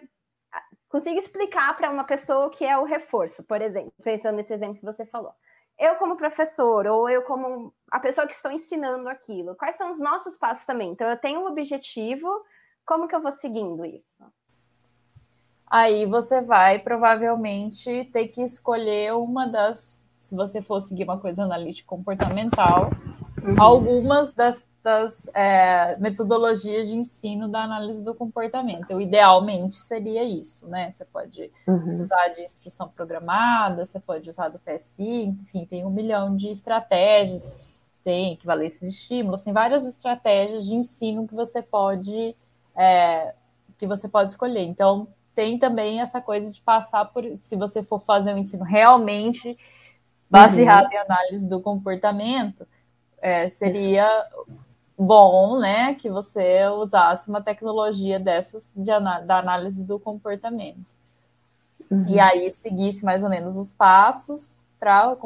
consiga 0.88 1.21
explicar 1.21 1.76
para 1.76 1.90
uma 1.90 2.05
pessoa 2.05 2.47
o 2.47 2.50
que 2.50 2.64
é 2.64 2.76
o 2.76 2.85
reforço, 2.85 3.45
por 3.45 3.62
exemplo, 3.62 3.93
pensando 4.02 4.37
nesse 4.37 4.52
exemplo 4.52 4.79
que 4.79 4.85
você 4.85 5.07
falou 5.07 5.35
eu 5.81 5.95
como 5.95 6.14
professor 6.14 6.87
ou 6.87 7.09
eu 7.09 7.23
como 7.23 7.73
a 7.90 7.99
pessoa 7.99 8.26
que 8.26 8.35
estou 8.35 8.52
ensinando 8.52 9.09
aquilo, 9.09 9.57
quais 9.57 9.76
são 9.76 9.90
os 9.90 9.99
nossos 9.99 10.37
passos 10.37 10.67
também? 10.67 10.90
Então 10.90 11.09
eu 11.09 11.17
tenho 11.17 11.40
um 11.40 11.47
objetivo, 11.47 12.29
como 12.85 13.09
que 13.09 13.17
eu 13.17 13.23
vou 13.23 13.33
seguindo 13.33 13.85
isso? 13.87 14.23
Aí 15.67 16.05
você 16.05 16.43
vai 16.43 16.79
provavelmente 16.81 18.05
ter 18.12 18.29
que 18.29 18.43
escolher 18.43 19.14
uma 19.14 19.47
das, 19.47 20.07
se 20.19 20.37
você 20.37 20.61
for 20.61 20.81
seguir 20.81 21.05
uma 21.05 21.19
coisa 21.19 21.45
analítica 21.45 21.88
comportamental. 21.88 22.90
Algumas 23.59 24.35
das 24.35 24.68
das 24.82 25.30
é, 25.35 25.97
metodologias 25.99 26.88
de 26.88 26.97
ensino 26.97 27.49
da 27.49 27.62
análise 27.62 28.02
do 28.02 28.14
comportamento. 28.14 28.99
Idealmente 29.00 29.76
seria 29.76 30.25
isso, 30.25 30.66
né? 30.68 30.90
Você 30.90 31.04
pode 31.04 31.50
uhum. 31.66 32.00
usar 32.00 32.28
de 32.28 32.42
instrução 32.42 32.88
programada, 32.88 33.85
você 33.85 34.00
pode 34.00 34.28
usar 34.28 34.49
do 34.49 34.59
PSI, 34.59 35.37
enfim, 35.42 35.66
tem 35.66 35.85
um 35.85 35.90
milhão 35.90 36.35
de 36.35 36.49
estratégias, 36.49 37.52
tem 38.02 38.32
equivalência 38.32 38.87
de 38.87 38.94
estímulos, 38.94 39.42
tem 39.42 39.52
várias 39.52 39.87
estratégias 39.87 40.64
de 40.64 40.75
ensino 40.75 41.28
que 41.28 41.35
você 41.35 41.61
pode 41.61 42.35
é, 42.75 43.35
que 43.76 43.87
você 43.87 44.09
pode 44.09 44.30
escolher. 44.30 44.62
Então, 44.62 45.09
tem 45.35 45.59
também 45.59 46.00
essa 46.00 46.20
coisa 46.20 46.50
de 46.50 46.61
passar 46.61 47.04
por, 47.06 47.25
se 47.40 47.54
você 47.54 47.82
for 47.82 48.00
fazer 48.00 48.32
um 48.32 48.38
ensino 48.38 48.64
realmente 48.64 49.59
baseado 50.28 50.87
uhum. 50.87 50.92
em 50.92 50.97
análise 50.97 51.47
do 51.47 51.61
comportamento, 51.61 52.66
é, 53.21 53.49
seria 53.49 54.09
bom, 54.99 55.59
né, 55.59 55.95
que 55.95 56.11
você 56.11 56.67
usasse 56.67 57.29
uma 57.29 57.41
tecnologia 57.41 58.21
dessas 58.21 58.73
de 58.77 58.91
da 59.25 59.39
análise 59.39 59.85
do 59.85 59.99
comportamento. 59.99 60.85
Uhum. 61.91 62.07
E 62.07 62.21
aí 62.21 62.50
seguisse 62.50 63.05
mais 63.05 63.25
ou 63.25 63.31
menos 63.31 63.57
os 63.57 63.73
passos 63.75 64.65
para 64.79 65.17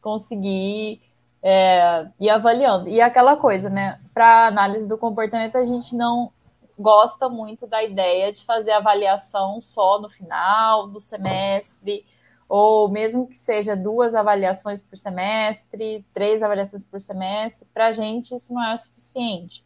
conseguir 0.00 1.00
é, 1.42 2.06
ir 2.18 2.30
avaliando. 2.30 2.88
E 2.88 3.00
aquela 3.00 3.36
coisa, 3.36 3.68
né, 3.68 4.00
para 4.14 4.46
análise 4.46 4.88
do 4.88 4.96
comportamento 4.96 5.56
a 5.56 5.64
gente 5.64 5.94
não 5.96 6.32
gosta 6.78 7.28
muito 7.28 7.66
da 7.66 7.82
ideia 7.82 8.32
de 8.32 8.44
fazer 8.44 8.72
avaliação 8.72 9.60
só 9.60 10.00
no 10.00 10.08
final 10.08 10.86
do 10.86 10.98
semestre 10.98 12.06
ou 12.50 12.88
mesmo 12.88 13.28
que 13.28 13.36
seja 13.36 13.76
duas 13.76 14.12
avaliações 14.12 14.82
por 14.82 14.98
semestre, 14.98 16.04
três 16.12 16.42
avaliações 16.42 16.82
por 16.82 17.00
semestre, 17.00 17.64
para 17.72 17.86
a 17.86 17.92
gente 17.92 18.34
isso 18.34 18.52
não 18.52 18.64
é 18.64 18.74
o 18.74 18.78
suficiente. 18.78 19.64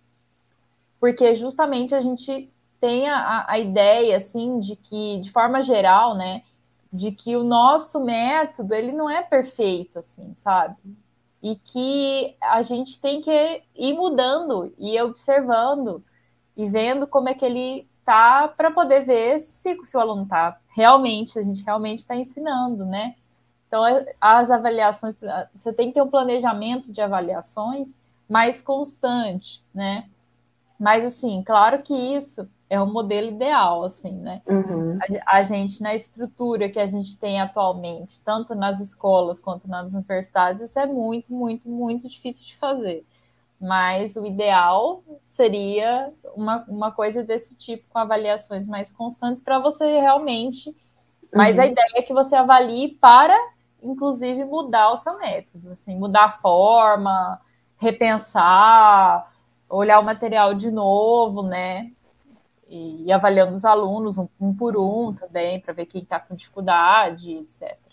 Porque 1.00 1.34
justamente 1.34 1.94
a 1.94 2.02
gente 2.02 2.52
tem 2.78 3.08
a, 3.08 3.46
a 3.48 3.58
ideia, 3.58 4.18
assim, 4.18 4.60
de 4.60 4.76
que, 4.76 5.18
de 5.20 5.32
forma 5.32 5.62
geral, 5.62 6.14
né, 6.14 6.42
de 6.92 7.10
que 7.10 7.34
o 7.34 7.42
nosso 7.42 8.04
método, 8.04 8.74
ele 8.74 8.92
não 8.92 9.08
é 9.08 9.22
perfeito, 9.22 9.98
assim, 9.98 10.34
sabe? 10.34 10.76
E 11.42 11.56
que 11.56 12.36
a 12.38 12.60
gente 12.60 13.00
tem 13.00 13.22
que 13.22 13.62
ir 13.74 13.94
mudando 13.94 14.74
e 14.78 15.00
observando 15.00 16.04
e 16.54 16.68
vendo 16.68 17.06
como 17.06 17.30
é 17.30 17.34
que 17.34 17.46
ele 17.46 17.88
tá 18.04 18.48
para 18.48 18.70
poder 18.70 19.04
ver 19.04 19.40
se, 19.40 19.76
se 19.84 19.96
o 19.96 20.00
aluno 20.00 20.24
está 20.24 20.58
realmente, 20.68 21.32
se 21.32 21.38
a 21.38 21.42
gente 21.42 21.64
realmente 21.64 22.00
está 22.00 22.14
ensinando, 22.14 22.84
né? 22.84 23.14
Então, 23.66 23.86
é, 23.86 24.14
as 24.20 24.50
avaliações, 24.50 25.16
você 25.54 25.72
tem 25.72 25.88
que 25.88 25.94
ter 25.94 26.02
um 26.02 26.10
planejamento 26.10 26.92
de 26.92 27.00
avaliações 27.00 27.98
mais 28.28 28.60
constante, 28.60 29.62
né? 29.74 30.08
Mas, 30.78 31.04
assim, 31.04 31.42
claro 31.44 31.82
que 31.82 31.94
isso 31.94 32.48
é 32.68 32.80
um 32.80 32.92
modelo 32.92 33.28
ideal, 33.28 33.84
assim, 33.84 34.12
né? 34.12 34.42
Uhum. 34.46 34.98
A, 35.26 35.38
a, 35.38 35.42
gente, 35.42 35.82
na 35.82 35.94
estrutura 35.94 36.68
que 36.68 36.78
a 36.78 36.86
gente 36.86 37.18
tem 37.18 37.40
atualmente, 37.40 38.20
tanto 38.22 38.54
nas 38.54 38.80
escolas 38.80 39.38
quanto 39.38 39.68
nas 39.68 39.92
universidades, 39.92 40.62
isso 40.62 40.78
é 40.78 40.86
muito, 40.86 41.32
muito, 41.32 41.68
muito 41.68 42.08
difícil 42.08 42.46
de 42.46 42.56
fazer 42.56 43.04
mas 43.60 44.16
o 44.16 44.26
ideal 44.26 45.02
seria 45.24 46.12
uma, 46.34 46.64
uma 46.68 46.92
coisa 46.92 47.22
desse 47.22 47.56
tipo, 47.56 47.88
com 47.88 47.98
avaliações 47.98 48.66
mais 48.66 48.92
constantes, 48.92 49.42
para 49.42 49.58
você 49.58 50.00
realmente. 50.00 50.74
Mas 51.32 51.56
uhum. 51.56 51.64
a 51.64 51.66
ideia 51.66 51.92
é 51.96 52.02
que 52.02 52.12
você 52.12 52.36
avalie 52.36 52.96
para, 53.00 53.36
inclusive, 53.82 54.44
mudar 54.44 54.90
o 54.92 54.96
seu 54.96 55.18
método, 55.18 55.72
assim, 55.72 55.96
mudar 55.96 56.24
a 56.24 56.32
forma, 56.32 57.40
repensar, 57.76 59.32
olhar 59.68 59.98
o 59.98 60.04
material 60.04 60.54
de 60.54 60.70
novo, 60.70 61.42
né? 61.42 61.90
E, 62.68 63.04
e 63.04 63.12
avaliando 63.12 63.52
os 63.52 63.64
alunos 63.64 64.16
um, 64.18 64.28
um 64.40 64.54
por 64.54 64.76
um 64.76 65.12
também, 65.12 65.60
para 65.60 65.72
ver 65.72 65.86
quem 65.86 66.02
está 66.02 66.18
com 66.20 66.34
dificuldade, 66.34 67.32
etc. 67.32 67.83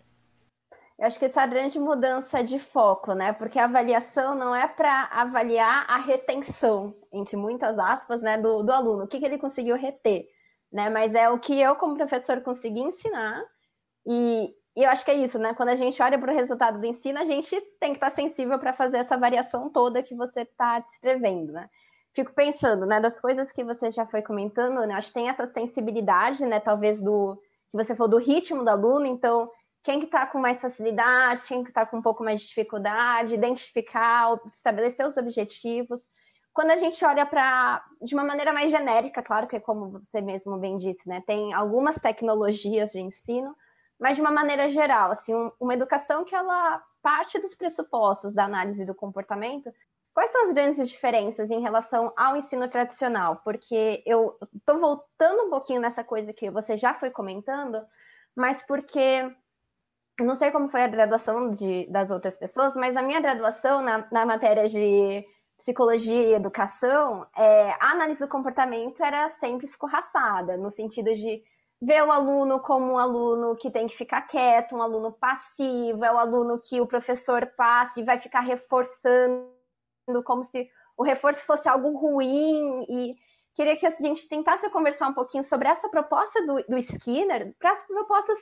Eu 1.02 1.08
acho 1.08 1.18
que 1.18 1.26
essa 1.26 1.42
é 1.42 1.44
a 1.46 1.48
grande 1.48 1.80
mudança 1.80 2.44
de 2.44 2.60
foco, 2.60 3.16
né? 3.16 3.34
Porque 3.34 3.58
a 3.58 3.64
avaliação 3.64 4.36
não 4.36 4.56
é 4.56 4.68
para 4.68 5.06
avaliar 5.12 5.84
a 5.90 5.98
retenção, 5.98 6.96
entre 7.12 7.36
muitas 7.36 7.80
aspas, 7.80 8.22
né, 8.22 8.38
do, 8.38 8.62
do 8.62 8.72
aluno, 8.72 9.06
o 9.06 9.08
que, 9.08 9.18
que 9.18 9.26
ele 9.26 9.40
conseguiu 9.40 9.76
reter, 9.76 10.28
né? 10.72 10.92
Mas 10.92 11.12
é 11.16 11.28
o 11.28 11.40
que 11.40 11.60
eu, 11.60 11.76
como 11.76 11.96
professor, 11.96 12.40
consegui 12.42 12.82
ensinar. 12.82 13.44
E, 14.06 14.54
e 14.76 14.84
eu 14.84 14.92
acho 14.92 15.04
que 15.04 15.10
é 15.10 15.16
isso, 15.16 15.40
né? 15.40 15.56
Quando 15.56 15.70
a 15.70 15.76
gente 15.76 16.00
olha 16.04 16.20
para 16.20 16.32
o 16.32 16.36
resultado 16.36 16.80
do 16.80 16.86
ensino, 16.86 17.18
a 17.18 17.26
gente 17.26 17.60
tem 17.80 17.94
que 17.94 17.98
estar 17.98 18.12
sensível 18.12 18.60
para 18.60 18.72
fazer 18.72 18.98
essa 18.98 19.18
variação 19.18 19.72
toda 19.72 20.04
que 20.04 20.14
você 20.14 20.42
está 20.42 20.82
descrevendo, 20.82 21.52
né? 21.52 21.68
Fico 22.14 22.32
pensando, 22.32 22.86
né, 22.86 23.00
das 23.00 23.20
coisas 23.20 23.52
que 23.52 23.64
você 23.64 23.90
já 23.90 24.06
foi 24.06 24.22
comentando, 24.22 24.86
né? 24.86 24.94
Acho 24.94 25.08
que 25.08 25.16
tem 25.16 25.30
essa 25.30 25.48
sensibilidade, 25.48 26.46
né? 26.46 26.60
Talvez 26.60 27.02
do 27.02 27.42
que 27.72 27.78
você 27.78 27.96
falou 27.96 28.12
do 28.12 28.18
ritmo 28.20 28.64
do 28.64 28.70
aluno, 28.70 29.08
então 29.08 29.50
quem 29.84 30.00
que 30.00 30.06
está 30.06 30.26
com 30.26 30.40
mais 30.40 30.62
facilidade, 30.62 31.48
quem 31.48 31.64
que 31.64 31.70
está 31.70 31.86
com 31.86 31.98
um 31.98 32.02
pouco 32.02 32.24
mais 32.24 32.42
de 32.42 32.48
dificuldade, 32.48 33.34
identificar, 33.34 34.40
estabelecer 34.54 35.06
os 35.06 35.18
objetivos. 35.18 36.02
Quando 36.54 36.72
a 36.72 36.78
gente 36.78 37.04
olha 37.06 37.26
para 37.26 37.84
de 38.02 38.14
uma 38.14 38.24
maneira 38.24 38.54
mais 38.54 38.70
genérica, 38.70 39.24
claro 39.24 39.48
que 39.48 39.56
é 39.56 39.60
como 39.60 39.92
você 39.92 40.22
mesmo 40.22 40.58
bem 40.58 40.78
disse, 40.78 41.08
né? 41.08 41.24
Tem 41.26 41.54
algumas 41.54 41.96
tecnologias 41.96 42.92
de 42.92 43.00
ensino, 43.00 43.56
mas 44.00 44.16
de 44.16 44.22
uma 44.22 44.32
maneira 44.32 44.70
geral, 44.70 45.12
assim, 45.12 45.34
um, 45.34 45.52
uma 45.60 45.74
educação 45.74 46.26
que 46.26 46.36
ela 46.36 46.84
parte 47.02 47.40
dos 47.40 47.56
pressupostos 47.56 48.34
da 48.34 48.46
análise 48.46 48.86
do 48.86 48.94
comportamento 48.94 49.72
Quais 50.14 50.30
são 50.32 50.46
as 50.46 50.54
grandes 50.54 50.90
diferenças 50.90 51.50
em 51.50 51.62
relação 51.62 52.14
ao 52.18 52.36
ensino 52.36 52.68
tradicional? 52.68 53.38
Porque 53.44 54.04
eu 54.06 54.38
estou 54.54 54.78
voltando 54.78 55.44
um 55.44 55.50
pouquinho 55.50 55.80
nessa 55.80 56.04
coisa 56.04 56.34
que 56.34 56.50
você 56.52 56.76
já 56.76 56.94
foi 56.94 57.10
comentando, 57.10 57.82
mas 58.36 58.62
porque 58.62 59.34
não 60.24 60.36
sei 60.36 60.52
como 60.52 60.70
foi 60.70 60.84
a 60.84 60.88
graduação 60.88 61.52
de, 61.52 61.88
das 61.88 62.12
outras 62.12 62.38
pessoas, 62.38 62.76
mas 62.76 62.96
a 62.96 63.02
minha 63.02 63.20
graduação 63.20 63.82
na, 63.82 64.08
na 64.12 64.26
matéria 64.26 64.68
de 64.68 65.26
psicologia 65.58 66.30
e 66.30 66.34
educação, 66.34 67.28
é, 67.38 67.72
a 67.80 67.92
análise 67.92 68.20
do 68.20 68.28
comportamento 68.28 69.04
era 69.04 69.30
sempre 69.30 69.66
escorraçada, 69.66 70.58
no 70.58 70.72
sentido 70.72 71.14
de 71.14 71.44
ver 71.82 72.04
o 72.04 72.12
aluno 72.12 72.60
como 72.60 72.94
um 72.94 72.98
aluno 72.98 73.56
que 73.56 73.72
tem 73.72 73.88
que 73.88 73.96
ficar 73.96 74.22
quieto, 74.22 74.76
um 74.76 74.82
aluno 74.82 75.12
passivo, 75.12 76.06
é 76.06 76.12
o 76.12 76.18
aluno 76.18 76.60
que 76.60 76.80
o 76.80 76.88
professor 76.88 77.46
passa 77.58 78.00
e 78.00 78.04
vai 78.04 78.20
ficar 78.20 78.42
reforçando 78.42 79.50
como 80.24 80.44
se 80.44 80.70
o 80.98 81.04
reforço 81.04 81.46
fosse 81.46 81.68
algo 81.68 81.98
ruim. 81.98 82.86
E 82.88 83.16
queria 83.56 83.76
que 83.76 83.86
a 83.86 83.90
gente 83.90 84.28
tentasse 84.28 84.70
conversar 84.70 85.08
um 85.10 85.14
pouquinho 85.14 85.44
sobre 85.44 85.68
essa 85.68 85.90
proposta 85.90 86.46
do, 86.46 86.64
do 86.68 86.78
Skinner 86.78 87.56
para 87.58 87.72
as 87.72 87.82
propostas 87.88 88.40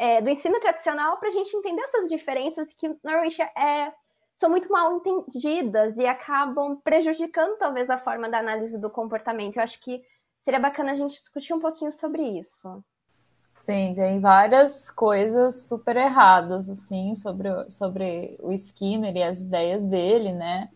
é, 0.00 0.22
do 0.22 0.30
ensino 0.30 0.58
tradicional 0.60 1.18
para 1.18 1.28
a 1.28 1.30
gente 1.30 1.54
entender 1.54 1.82
essas 1.82 2.08
diferenças 2.08 2.72
que 2.72 2.88
normalmente 3.04 3.42
é, 3.42 3.92
são 4.40 4.48
muito 4.48 4.72
mal 4.72 4.94
entendidas 4.94 5.98
e 5.98 6.06
acabam 6.06 6.80
prejudicando 6.82 7.58
talvez 7.58 7.90
a 7.90 7.98
forma 7.98 8.26
da 8.26 8.38
análise 8.38 8.78
do 8.78 8.88
comportamento. 8.88 9.58
Eu 9.58 9.62
acho 9.62 9.78
que 9.78 10.02
seria 10.40 10.58
bacana 10.58 10.92
a 10.92 10.94
gente 10.94 11.12
discutir 11.12 11.52
um 11.52 11.60
pouquinho 11.60 11.92
sobre 11.92 12.22
isso. 12.22 12.82
Sim, 13.52 13.92
tem 13.94 14.20
várias 14.20 14.90
coisas 14.90 15.68
super 15.68 15.98
erradas 15.98 16.70
assim 16.70 17.14
sobre, 17.14 17.50
sobre 17.68 18.38
o 18.40 18.54
Skinner 18.54 19.14
e 19.14 19.22
as 19.22 19.42
ideias 19.42 19.84
dele, 19.84 20.32
né? 20.32 20.70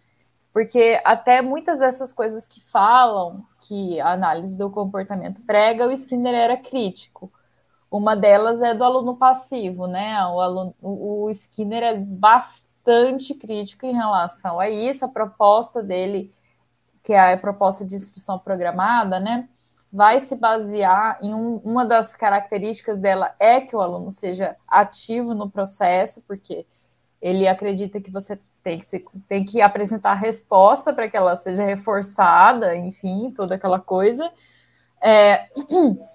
Porque 0.53 1.01
até 1.03 1.41
muitas 1.41 1.79
dessas 1.79 2.13
coisas 2.13 2.47
que 2.47 2.61
falam 2.61 3.43
que 3.63 3.99
a 4.03 4.13
análise 4.13 4.59
do 4.59 4.71
comportamento 4.71 5.41
prega, 5.47 5.89
o 5.89 5.93
Skinner 5.93 6.35
era 6.35 6.59
crítico. 6.59 7.33
Uma 7.95 8.17
delas 8.17 8.61
é 8.61 8.75
do 8.75 8.83
aluno 8.83 9.15
passivo, 9.15 9.87
né? 9.87 10.21
O, 10.27 10.41
aluno, 10.41 10.75
o 10.83 11.31
Skinner 11.31 11.85
é 11.85 11.95
bastante 11.95 13.35
crítico 13.35 13.87
em 13.87 13.93
relação 13.93 14.59
a 14.59 14.69
isso. 14.69 15.05
A 15.05 15.09
proposta 15.09 15.81
dele, 15.81 16.35
que 17.05 17.13
é 17.13 17.35
a 17.35 17.39
proposta 17.39 17.85
de 17.85 17.95
instrução 17.95 18.37
programada, 18.37 19.21
né? 19.21 19.49
Vai 19.93 20.19
se 20.19 20.35
basear 20.35 21.21
em 21.23 21.33
um, 21.33 21.59
uma 21.59 21.87
das 21.87 22.17
características 22.17 22.99
dela 22.99 23.33
é 23.39 23.61
que 23.61 23.77
o 23.77 23.81
aluno 23.81 24.11
seja 24.11 24.57
ativo 24.67 25.33
no 25.33 25.49
processo, 25.49 26.21
porque 26.27 26.67
ele 27.23 27.47
acredita 27.47 28.01
que 28.01 28.11
você 28.11 28.41
tem 28.61 28.81
que, 28.81 28.87
se, 28.87 29.05
tem 29.29 29.45
que 29.45 29.63
apresentar 29.63 30.11
a 30.11 30.15
resposta 30.15 30.93
para 30.93 31.09
que 31.09 31.17
ela 31.17 31.37
seja 31.37 31.65
reforçada, 31.65 32.75
enfim, 32.75 33.31
toda 33.31 33.55
aquela 33.55 33.79
coisa. 33.79 34.33
É, 35.01 35.49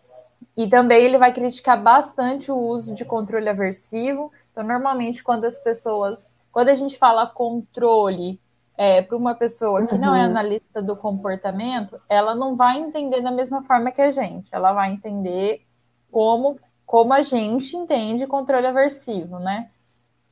e 0.60 0.68
também 0.68 1.06
ele 1.06 1.18
vai 1.18 1.34
criticar 1.34 1.82
bastante 1.82 2.52
o 2.52 2.58
uso 2.58 2.94
de 2.94 3.06
controle 3.06 3.48
aversivo. 3.48 4.30
Então, 4.52 4.62
normalmente, 4.62 5.24
quando 5.24 5.46
as 5.46 5.58
pessoas. 5.58 6.38
Quando 6.52 6.68
a 6.68 6.74
gente 6.74 6.98
fala 6.98 7.26
controle 7.26 8.42
é, 8.76 9.02
para 9.02 9.16
uma 9.16 9.34
pessoa 9.34 9.88
que 9.88 9.98
não 9.98 10.14
é 10.14 10.20
uhum. 10.20 10.32
analista 10.32 10.82
do 10.82 10.98
comportamento, 10.98 11.98
ela 12.10 12.36
não 12.36 12.58
vai 12.58 12.78
entender 12.78 13.22
da 13.22 13.32
mesma 13.32 13.64
forma 13.64 13.90
que 13.90 14.02
a 14.02 14.12
gente. 14.12 14.54
Ela 14.54 14.74
vai 14.74 14.92
entender 14.92 15.66
como, 16.12 16.60
como 16.86 17.14
a 17.14 17.22
gente 17.22 17.78
entende 17.78 18.28
controle 18.28 18.68
aversivo, 18.68 19.40
né? 19.40 19.70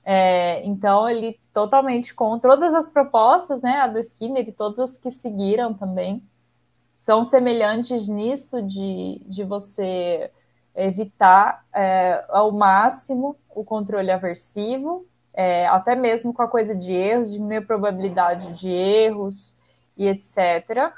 É, 0.04 0.62
então, 0.66 1.08
ele 1.08 1.40
totalmente 1.54 2.14
com 2.14 2.38
todas 2.38 2.76
as 2.76 2.90
propostas, 2.90 3.62
né, 3.62 3.78
a 3.78 3.88
do 3.88 3.98
Skinner 4.00 4.50
e 4.50 4.52
todas 4.52 4.80
as 4.82 4.98
que 4.98 5.10
seguiram 5.10 5.74
também, 5.74 6.22
são 6.98 7.24
semelhantes 7.24 8.10
nisso 8.10 8.62
de, 8.62 9.22
de 9.28 9.44
você 9.44 10.32
evitar 10.76 11.64
é, 11.72 12.26
ao 12.28 12.52
máximo 12.52 13.38
o 13.56 13.64
controle 13.64 14.12
aversivo, 14.12 15.06
é, 15.32 15.68
até 15.68 15.96
mesmo 15.96 16.34
com 16.34 16.42
a 16.42 16.48
coisa 16.48 16.76
de 16.76 16.92
erros, 16.92 17.32
de 17.32 17.40
meia 17.40 17.62
probabilidade 17.62 18.52
de 18.54 18.68
erros 18.68 19.56
e 19.96 20.08
etc. 20.08 20.92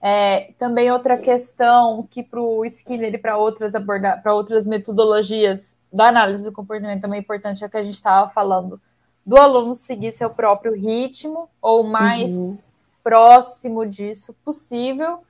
É, 0.00 0.52
também 0.58 0.90
outra 0.90 1.18
questão 1.18 2.06
que 2.10 2.22
para 2.22 2.40
o 2.40 2.64
Skinner 2.64 3.14
e 3.14 3.18
para 3.18 3.36
outras 3.36 3.74
abordar, 3.74 4.22
para 4.22 4.34
outras 4.34 4.66
metodologias 4.66 5.76
da 5.92 6.08
análise 6.08 6.42
do 6.42 6.52
comportamento 6.52 7.02
também 7.02 7.20
importante 7.20 7.62
é 7.62 7.68
que 7.68 7.76
a 7.76 7.82
gente 7.82 7.94
estava 7.94 8.28
falando 8.30 8.80
do 9.24 9.36
aluno 9.36 9.74
seguir 9.74 10.12
seu 10.12 10.30
próprio 10.30 10.72
ritmo 10.72 11.48
ou 11.60 11.84
mais 11.84 12.30
uhum. 12.30 12.77
Próximo 13.02 13.86
disso 13.86 14.34
possível, 14.44 15.22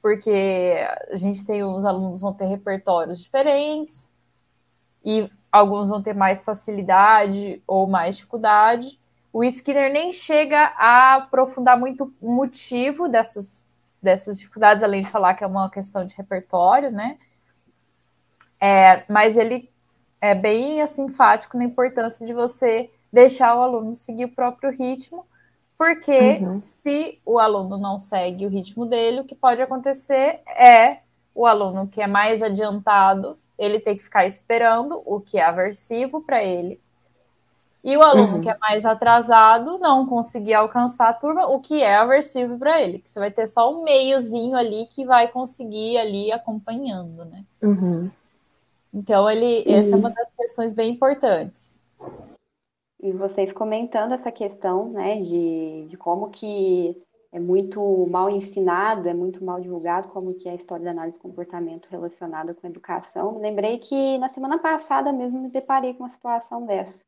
porque 0.00 0.86
a 1.10 1.16
gente 1.16 1.44
tem 1.44 1.62
os 1.64 1.84
alunos 1.84 2.20
vão 2.20 2.32
ter 2.32 2.46
repertórios 2.46 3.20
diferentes 3.20 4.08
e 5.04 5.30
alguns 5.50 5.88
vão 5.88 6.02
ter 6.02 6.14
mais 6.14 6.44
facilidade 6.44 7.62
ou 7.66 7.86
mais 7.86 8.16
dificuldade. 8.16 8.98
O 9.32 9.44
Skinner 9.44 9.92
nem 9.92 10.12
chega 10.12 10.72
a 10.76 11.16
aprofundar 11.16 11.78
muito 11.78 12.12
o 12.20 12.30
motivo 12.30 13.08
dessas, 13.08 13.66
dessas 14.02 14.38
dificuldades, 14.38 14.82
além 14.82 15.02
de 15.02 15.08
falar 15.08 15.34
que 15.34 15.44
é 15.44 15.46
uma 15.46 15.70
questão 15.70 16.04
de 16.04 16.14
repertório, 16.14 16.90
né? 16.90 17.18
É, 18.60 19.04
mas 19.08 19.36
ele 19.36 19.70
é 20.20 20.34
bem 20.34 20.82
assim 20.82 21.04
enfático 21.04 21.56
na 21.56 21.64
importância 21.64 22.26
de 22.26 22.32
você 22.32 22.90
deixar 23.12 23.54
o 23.54 23.62
aluno 23.62 23.92
seguir 23.92 24.26
o 24.26 24.34
próprio 24.34 24.70
ritmo, 24.70 25.26
porque 25.78 26.40
uhum. 26.42 26.58
se 26.58 27.20
o 27.24 27.38
aluno 27.38 27.78
não 27.78 27.96
segue 27.98 28.44
o 28.44 28.48
ritmo 28.48 28.84
dele, 28.84 29.20
o 29.20 29.24
que 29.24 29.36
pode 29.36 29.62
acontecer 29.62 30.40
é 30.48 30.98
o 31.32 31.46
aluno 31.46 31.86
que 31.86 32.02
é 32.02 32.06
mais 32.08 32.42
adiantado, 32.42 33.38
ele 33.56 33.78
tem 33.78 33.96
que 33.96 34.02
ficar 34.02 34.26
esperando, 34.26 35.00
o 35.06 35.20
que 35.20 35.38
é 35.38 35.44
aversivo 35.44 36.20
para 36.20 36.42
ele. 36.42 36.80
E 37.84 37.96
o 37.96 38.02
aluno 38.02 38.34
uhum. 38.34 38.40
que 38.40 38.50
é 38.50 38.58
mais 38.58 38.84
atrasado 38.84 39.78
não 39.78 40.04
conseguir 40.04 40.54
alcançar 40.54 41.10
a 41.10 41.12
turma, 41.12 41.46
o 41.46 41.60
que 41.60 41.80
é 41.80 41.94
aversivo 41.94 42.58
para 42.58 42.82
ele. 42.82 43.04
Você 43.06 43.20
vai 43.20 43.30
ter 43.30 43.46
só 43.46 43.72
um 43.72 43.84
meiozinho 43.84 44.56
ali 44.56 44.86
que 44.86 45.04
vai 45.04 45.28
conseguir 45.28 45.96
ali 45.96 46.32
acompanhando, 46.32 47.24
né? 47.24 47.44
Uhum. 47.62 48.10
Então, 48.92 49.30
ele, 49.30 49.62
essa 49.64 49.90
é 49.90 49.96
uma 49.96 50.10
das 50.10 50.30
questões 50.32 50.74
bem 50.74 50.92
importantes. 50.92 51.80
E 53.00 53.12
vocês 53.12 53.52
comentando 53.52 54.12
essa 54.12 54.32
questão, 54.32 54.90
né, 54.90 55.20
de, 55.20 55.86
de 55.86 55.96
como 55.96 56.30
que 56.30 57.00
é 57.30 57.38
muito 57.38 57.80
mal 58.08 58.28
ensinado, 58.28 59.08
é 59.08 59.14
muito 59.14 59.44
mal 59.44 59.60
divulgado, 59.60 60.08
como 60.08 60.34
que 60.34 60.48
é 60.48 60.52
a 60.52 60.54
história 60.54 60.84
da 60.84 60.90
análise 60.90 61.16
de 61.16 61.22
comportamento 61.22 61.86
relacionada 61.86 62.54
com 62.54 62.66
educação. 62.66 63.38
lembrei 63.38 63.78
que 63.78 64.18
na 64.18 64.28
semana 64.28 64.58
passada 64.58 65.12
mesmo 65.12 65.40
me 65.40 65.50
deparei 65.50 65.94
com 65.94 66.04
uma 66.04 66.10
situação 66.10 66.64
dessa. 66.66 66.98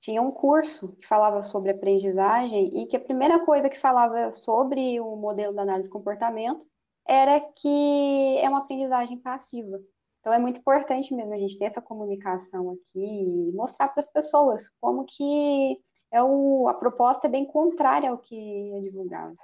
Tinha 0.00 0.20
um 0.20 0.30
curso 0.30 0.94
que 0.96 1.06
falava 1.06 1.42
sobre 1.42 1.70
aprendizagem 1.70 2.82
e 2.82 2.86
que 2.86 2.96
a 2.96 3.00
primeira 3.00 3.38
coisa 3.44 3.70
que 3.70 3.80
falava 3.80 4.34
sobre 4.34 5.00
o 5.00 5.16
modelo 5.16 5.54
da 5.54 5.62
análise 5.62 5.88
de 5.88 5.92
comportamento 5.92 6.64
era 7.06 7.40
que 7.40 8.38
é 8.38 8.48
uma 8.48 8.58
aprendizagem 8.58 9.18
passiva. 9.18 9.80
Então 10.24 10.32
é 10.32 10.38
muito 10.38 10.58
importante 10.58 11.12
mesmo 11.12 11.34
a 11.34 11.36
gente 11.36 11.58
ter 11.58 11.66
essa 11.66 11.82
comunicação 11.82 12.70
aqui 12.70 13.50
e 13.50 13.52
mostrar 13.52 13.88
para 13.88 14.02
as 14.02 14.10
pessoas 14.10 14.70
como 14.80 15.04
que 15.04 15.78
é 16.10 16.22
o, 16.22 16.66
a 16.66 16.72
proposta 16.72 17.26
é 17.26 17.30
bem 17.30 17.44
contrária 17.44 18.08
ao 18.08 18.16
que 18.16 18.72
é 18.74 18.80
divulgado. 18.80 19.36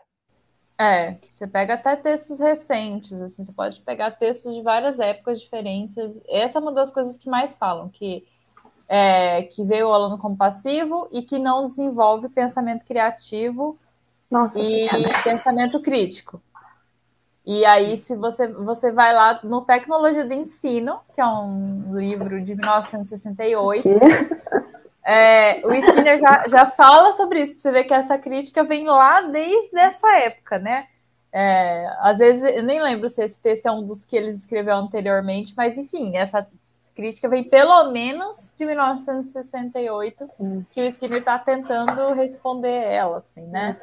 É, 0.79 1.19
você 1.21 1.47
pega 1.47 1.75
até 1.75 1.97
textos 1.97 2.40
recentes, 2.40 3.21
assim, 3.21 3.45
você 3.45 3.53
pode 3.53 3.79
pegar 3.83 4.12
textos 4.12 4.55
de 4.55 4.62
várias 4.62 4.99
épocas 4.99 5.38
diferentes. 5.43 5.99
Essa 6.27 6.59
é 6.59 6.62
uma 6.62 6.73
das 6.73 6.90
coisas 6.90 7.19
que 7.19 7.29
mais 7.29 7.55
falam, 7.55 7.90
que 7.90 8.27
é, 8.88 9.43
que 9.43 9.62
vê 9.62 9.83
o 9.83 9.93
aluno 9.93 10.16
como 10.16 10.35
passivo 10.35 11.11
e 11.12 11.21
que 11.21 11.38
não 11.38 11.66
desenvolve 11.66 12.31
pensamento 12.31 12.87
criativo 12.87 13.79
Nossa, 14.31 14.59
e 14.59 14.88
pensamento 15.25 15.79
crítico. 15.83 16.40
E 17.44 17.64
aí, 17.64 17.96
se 17.96 18.14
você, 18.16 18.46
você 18.46 18.92
vai 18.92 19.14
lá 19.14 19.40
no 19.42 19.62
Tecnologia 19.62 20.24
do 20.24 20.35
Ensino, 20.35 21.00
que 21.14 21.20
é 21.20 21.26
um 21.26 21.96
livro 21.96 22.42
de 22.42 22.55
1968, 22.55 23.83
é, 25.05 25.66
o 25.66 25.72
Skinner 25.72 26.18
já, 26.18 26.44
já 26.46 26.66
fala 26.66 27.12
sobre 27.12 27.40
isso, 27.40 27.53
para 27.55 27.62
você 27.62 27.72
ver 27.72 27.85
que 27.85 27.94
essa 27.94 28.18
crítica 28.18 28.62
vem 28.62 28.85
lá 28.87 29.22
desde 29.22 29.79
essa 29.79 30.09
época, 30.18 30.59
né? 30.59 30.87
É, 31.33 31.90
às 32.00 32.18
vezes, 32.18 32.42
eu 32.42 32.62
nem 32.62 32.83
lembro 32.83 33.09
se 33.09 33.22
esse 33.22 33.40
texto 33.40 33.66
é 33.66 33.72
um 33.72 33.85
dos 33.85 34.05
que 34.05 34.16
eles 34.16 34.37
escreveu 34.37 34.74
anteriormente, 34.74 35.55
mas 35.57 35.79
enfim, 35.79 36.16
essa 36.16 36.46
crítica 36.94 37.29
vem 37.29 37.42
pelo 37.42 37.90
menos 37.90 38.53
de 38.59 38.66
1968, 38.66 40.29
hum. 40.38 40.64
que 40.70 40.83
o 40.83 40.87
Skinner 40.87 41.20
está 41.20 41.38
tentando 41.38 42.12
responder 42.12 42.68
ela, 42.68 43.18
assim, 43.18 43.46
né? 43.46 43.81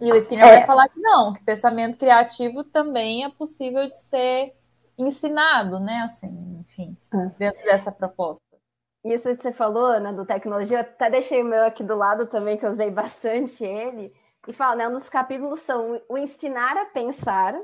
E 0.00 0.10
o 0.10 0.16
Skinner 0.16 0.46
é. 0.46 0.56
vai 0.56 0.66
falar 0.66 0.88
que 0.88 0.98
não, 0.98 1.34
que 1.34 1.44
pensamento 1.44 1.98
criativo 1.98 2.64
também 2.64 3.24
é 3.24 3.28
possível 3.28 3.86
de 3.86 3.98
ser 3.98 4.54
ensinado, 4.96 5.78
né? 5.78 6.02
Assim, 6.04 6.58
enfim, 6.60 6.96
é. 7.12 7.26
dentro 7.38 7.62
dessa 7.64 7.92
proposta. 7.92 8.44
isso 9.04 9.28
que 9.28 9.42
você 9.42 9.52
falou, 9.52 9.84
Ana, 9.84 10.12
do 10.12 10.24
tecnologia, 10.24 10.78
eu 10.78 10.80
até 10.80 11.10
deixei 11.10 11.42
o 11.42 11.46
meu 11.46 11.64
aqui 11.64 11.84
do 11.84 11.94
lado 11.94 12.26
também, 12.26 12.56
que 12.56 12.64
eu 12.64 12.72
usei 12.72 12.90
bastante 12.90 13.62
ele, 13.62 14.12
e 14.48 14.52
fala, 14.52 14.76
né, 14.76 14.88
um 14.88 14.92
dos 14.92 15.08
capítulos 15.08 15.60
são 15.60 16.00
o 16.08 16.16
ensinar 16.16 16.76
a 16.78 16.86
pensar, 16.86 17.54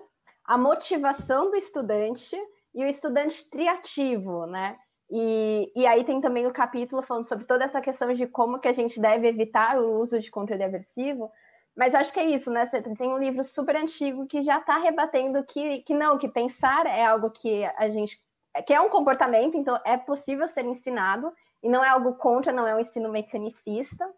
a 0.45 0.59
motivação 0.59 1.51
do 1.51 1.57
estudante 1.57 2.37
e 2.75 2.85
o 2.85 2.89
estudante 2.89 3.49
criativo, 3.51 4.47
né? 4.47 4.77
E, 5.11 5.73
e 5.75 5.87
aí 5.87 6.05
tem 6.05 6.21
também 6.21 6.47
o 6.47 6.53
capítulo 6.53 7.01
falando 7.03 7.29
sobre 7.29 7.47
toda 7.47 7.65
essa 7.65 7.81
questão 7.81 8.13
de 8.13 8.27
como 8.27 8.59
que 8.59 8.69
a 8.69 8.73
gente 8.73 9.01
deve 9.01 9.29
evitar 9.29 9.79
o 9.79 10.01
uso 10.01 10.19
de 10.19 10.31
conteúdo 10.31 10.63
aversivo, 10.63 11.31
mas 11.77 11.95
acho 11.95 12.13
que 12.13 12.19
é 12.19 12.25
isso, 12.25 12.51
né? 12.51 12.67
Tem 12.67 13.13
um 13.13 13.19
livro 13.19 13.45
super 13.45 13.77
antigo 13.77 14.27
que 14.27 14.41
já 14.41 14.59
está 14.59 14.79
rebatendo 14.79 15.45
que, 15.45 15.83
que 15.83 15.93
não, 15.93 16.17
que 16.17 16.27
pensar 16.27 16.87
é 16.87 17.05
algo 17.05 17.31
que 17.31 17.65
a 17.77 17.91
gente. 17.91 18.19
que 18.67 18.73
é 18.73 18.81
um 18.81 18.89
comportamento, 18.89 19.57
então 19.57 19.79
é 19.85 19.97
possível 19.99 20.49
ser 20.49 20.65
ensinado, 20.65 21.31
e 21.63 21.69
não 21.69 21.85
é 21.85 21.89
algo 21.89 22.15
contra, 22.15 22.53
não 22.53 22.67
é 22.67 22.75
um 22.75 22.81
ensino 22.81 23.11
mecanicista. 23.11 24.09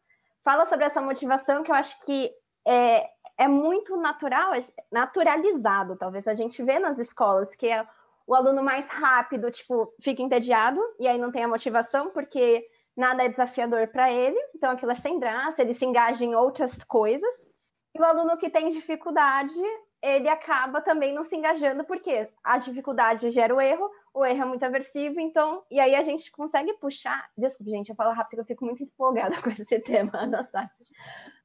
Fala 0.45 0.67
sobre 0.67 0.85
essa 0.85 1.03
motivação 1.03 1.65
que 1.65 1.71
eu 1.71 1.75
acho 1.75 1.99
que 2.05 2.31
é, 2.65 3.09
é 3.37 3.49
muito 3.49 3.97
natural, 3.97 4.53
naturalizado, 4.91 5.97
talvez 5.97 6.29
a 6.29 6.35
gente 6.35 6.63
vê 6.63 6.79
nas 6.79 6.97
escolas, 6.97 7.57
que 7.57 7.67
é 7.67 7.85
o 8.25 8.35
aluno 8.35 8.63
mais 8.63 8.89
rápido, 8.89 9.51
tipo, 9.51 9.93
fica 10.01 10.23
entediado, 10.23 10.81
e 11.01 11.09
aí 11.09 11.19
não 11.19 11.33
tem 11.33 11.43
a 11.43 11.49
motivação, 11.49 12.11
porque 12.11 12.65
nada 12.97 13.25
é 13.25 13.29
desafiador 13.29 13.89
para 13.89 14.13
ele, 14.13 14.39
então 14.55 14.71
aquilo 14.71 14.93
é 14.93 14.95
sem 14.95 15.19
graça, 15.19 15.63
ele 15.63 15.75
se 15.75 15.85
engaja 15.85 16.25
em 16.25 16.35
outras 16.35 16.85
coisas. 16.85 17.48
E 17.99 18.01
o 18.01 18.05
aluno 18.05 18.37
que 18.37 18.49
tem 18.49 18.71
dificuldade, 18.71 19.61
ele 20.01 20.29
acaba 20.29 20.81
também 20.81 21.13
não 21.13 21.25
se 21.25 21.35
engajando, 21.35 21.85
porque 21.85 22.31
a 22.45 22.57
dificuldade 22.59 23.31
gera 23.33 23.55
o 23.55 23.61
erro, 23.61 23.91
o 24.15 24.25
erro 24.25 24.43
é 24.43 24.45
muito 24.45 24.63
aversivo, 24.65 25.19
então, 25.19 25.65
e 25.69 25.81
aí 25.81 25.97
a 25.97 26.03
gente 26.03 26.31
consegue 26.31 26.73
puxar. 26.75 27.29
Desculpa, 27.37 27.71
gente, 27.71 27.89
eu 27.89 27.97
falo 27.97 28.15
rápido, 28.15 28.41
eu 28.41 28.45
fico 28.45 28.65
muito 28.65 28.85
empolgada 28.85 29.35
com 29.43 29.51
esse 29.51 29.81
tema, 29.81 30.13
sabe? 30.53 30.71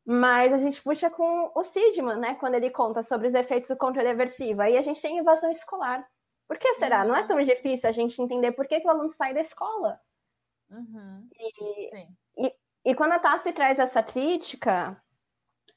Mas 0.05 0.53
a 0.53 0.57
gente 0.57 0.81
puxa 0.81 1.09
com 1.09 1.51
o 1.55 1.63
Sidman, 1.63 2.17
né? 2.17 2.35
Quando 2.35 2.55
ele 2.55 2.69
conta 2.69 3.01
sobre 3.01 3.27
os 3.27 3.33
efeitos 3.33 3.69
do 3.69 3.77
controle 3.77 4.09
aversivo. 4.09 4.61
Aí 4.61 4.77
a 4.77 4.81
gente 4.81 5.01
tem 5.01 5.17
evasão 5.17 5.49
escolar. 5.49 6.05
Por 6.47 6.57
que 6.57 6.73
será? 6.73 7.01
Uhum. 7.01 7.07
Não 7.07 7.15
é 7.15 7.25
tão 7.25 7.41
difícil 7.41 7.89
a 7.89 7.91
gente 7.91 8.21
entender 8.21 8.51
por 8.51 8.67
que, 8.67 8.79
que 8.79 8.87
o 8.87 8.89
aluno 8.89 9.09
sai 9.09 9.33
da 9.33 9.39
escola. 9.39 9.99
Uhum. 10.69 11.29
E, 11.39 12.07
e, 12.37 12.55
e, 12.85 12.95
quando 12.95 13.13
a 13.13 13.19
Tassi 13.19 13.53
traz 13.53 13.79
essa 13.79 14.03
crítica, 14.03 15.01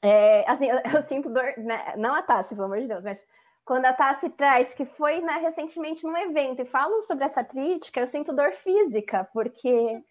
é, 0.01 0.49
assim, 0.49 0.67
eu, 0.69 0.77
eu, 0.93 1.03
sinto 1.07 1.29
dor, 1.29 1.53
né? 1.57 1.95
não 1.97 2.13
a 2.13 2.21
Tassi, 2.21 2.55
pelo 2.55 2.65
amor 2.65 2.79
de 2.79 2.87
Deus, 2.87 3.03
mas 3.03 3.19
quando 3.65 3.85
a 3.85 3.93
Tassi 3.93 4.29
traz 4.29 4.73
que 4.73 4.85
foi 4.85 5.19
né, 5.21 5.37
recentemente 5.37 6.05
num 6.05 6.17
evento 6.17 6.61
e 6.61 6.65
falam 6.65 7.01
sobre 7.01 7.25
essa 7.25 7.43
crítica, 7.43 7.99
eu 7.99 8.07
sinto 8.07 8.33
dor 8.33 8.53
física, 8.53 9.27
porque 9.33 10.03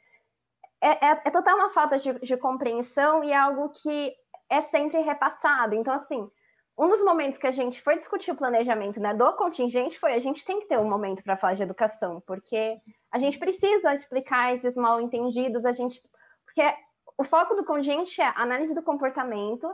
é, 0.81 0.89
é, 0.89 1.23
é 1.25 1.31
total 1.31 1.57
uma 1.57 1.71
falta 1.71 1.99
de, 1.99 2.13
de 2.21 2.37
compreensão 2.37 3.25
e 3.25 3.33
é 3.33 3.37
algo 3.37 3.71
que 3.71 4.15
é 4.51 4.61
sempre 4.61 5.01
repassado. 5.01 5.75
Então, 5.75 5.95
assim, 5.95 6.31
um 6.79 6.89
dos 6.89 7.03
momentos 7.03 7.39
que 7.39 7.47
a 7.47 7.53
gente 7.53 7.81
foi 7.81 7.97
discutir 7.97 8.31
o 8.31 8.37
planejamento 8.37 9.01
né, 9.01 9.15
do 9.15 9.33
contingente 9.33 9.99
foi 9.99 10.13
a 10.13 10.21
gente 10.21 10.45
tem 10.45 10.61
que 10.61 10.67
ter 10.67 10.79
um 10.79 10.89
momento 10.89 11.23
para 11.23 11.37
falar 11.37 11.55
de 11.55 11.63
educação, 11.63 12.23
porque 12.27 12.79
a 13.11 13.19
gente 13.19 13.39
precisa 13.39 13.95
explicar 13.95 14.55
esses 14.55 14.77
mal 14.77 15.01
entendidos, 15.01 15.65
a 15.65 15.73
gente. 15.73 16.03
Porque 16.45 16.63
o 17.19 17.25
foco 17.25 17.55
do 17.55 17.65
contingente 17.65 18.21
é 18.21 18.33
análise 18.37 18.75
do 18.75 18.83
comportamento 18.83 19.69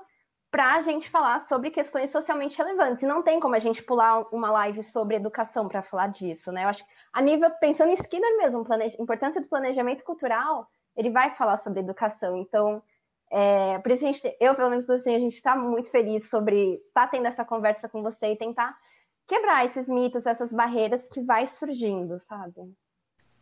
para 0.50 0.74
a 0.74 0.82
gente 0.82 1.08
falar 1.08 1.40
sobre 1.40 1.70
questões 1.70 2.10
socialmente 2.10 2.58
relevantes. 2.58 3.02
E 3.02 3.06
não 3.06 3.22
tem 3.22 3.40
como 3.40 3.54
a 3.54 3.58
gente 3.58 3.82
pular 3.82 4.26
uma 4.32 4.50
live 4.50 4.82
sobre 4.82 5.16
educação 5.16 5.66
para 5.66 5.82
falar 5.82 6.08
disso, 6.08 6.52
né? 6.52 6.64
Eu 6.64 6.68
acho 6.68 6.84
que 6.84 6.90
a 7.12 7.22
nível, 7.22 7.50
pensando 7.52 7.90
em 7.90 7.94
Skinner 7.94 8.36
mesmo, 8.36 8.64
plane... 8.64 8.94
importância 8.98 9.40
do 9.40 9.48
planejamento 9.48 10.04
cultural, 10.04 10.68
ele 10.94 11.10
vai 11.10 11.30
falar 11.30 11.56
sobre 11.56 11.80
educação. 11.80 12.36
Então, 12.36 12.82
é, 13.30 13.78
por 13.78 13.90
isso 13.92 14.06
a 14.06 14.12
gente, 14.12 14.36
eu, 14.38 14.54
pelo 14.54 14.68
menos 14.68 14.88
assim, 14.90 15.14
a 15.14 15.18
gente 15.18 15.34
está 15.34 15.56
muito 15.56 15.90
feliz 15.90 16.28
sobre 16.28 16.74
estar 16.74 17.06
tá 17.06 17.08
tendo 17.08 17.26
essa 17.26 17.46
conversa 17.46 17.88
com 17.88 18.02
você 18.02 18.32
e 18.32 18.36
tentar 18.36 18.76
quebrar 19.26 19.64
esses 19.64 19.88
mitos, 19.88 20.26
essas 20.26 20.52
barreiras 20.52 21.08
que 21.08 21.22
vai 21.22 21.46
surgindo, 21.46 22.18
sabe? 22.18 22.60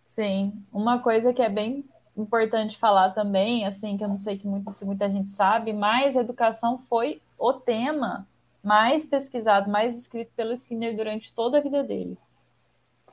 Sim, 0.07 0.65
uma 0.73 1.03
coisa 1.03 1.33
que 1.33 1.43
é 1.43 1.49
bem 1.49 1.89
importante 2.17 2.79
falar 2.79 3.11
também, 3.11 3.67
assim, 3.67 3.97
que 3.97 4.05
eu 4.05 4.09
não 4.09 4.17
sei 4.17 4.37
que 4.37 4.47
muito, 4.47 4.71
se 4.73 4.85
muita 4.85 5.11
gente 5.11 5.29
sabe, 5.29 5.73
mas 5.73 6.17
educação 6.17 6.79
foi 6.79 7.21
o 7.39 7.53
tema 7.53 8.27
mais 8.63 9.05
pesquisado, 9.05 9.71
mais 9.71 9.97
escrito 9.97 10.33
pelo 10.37 10.53
Skinner 10.53 10.95
durante 10.95 11.33
toda 11.33 11.59
a 11.59 11.63
vida 11.63 11.83
dele. 11.83 12.19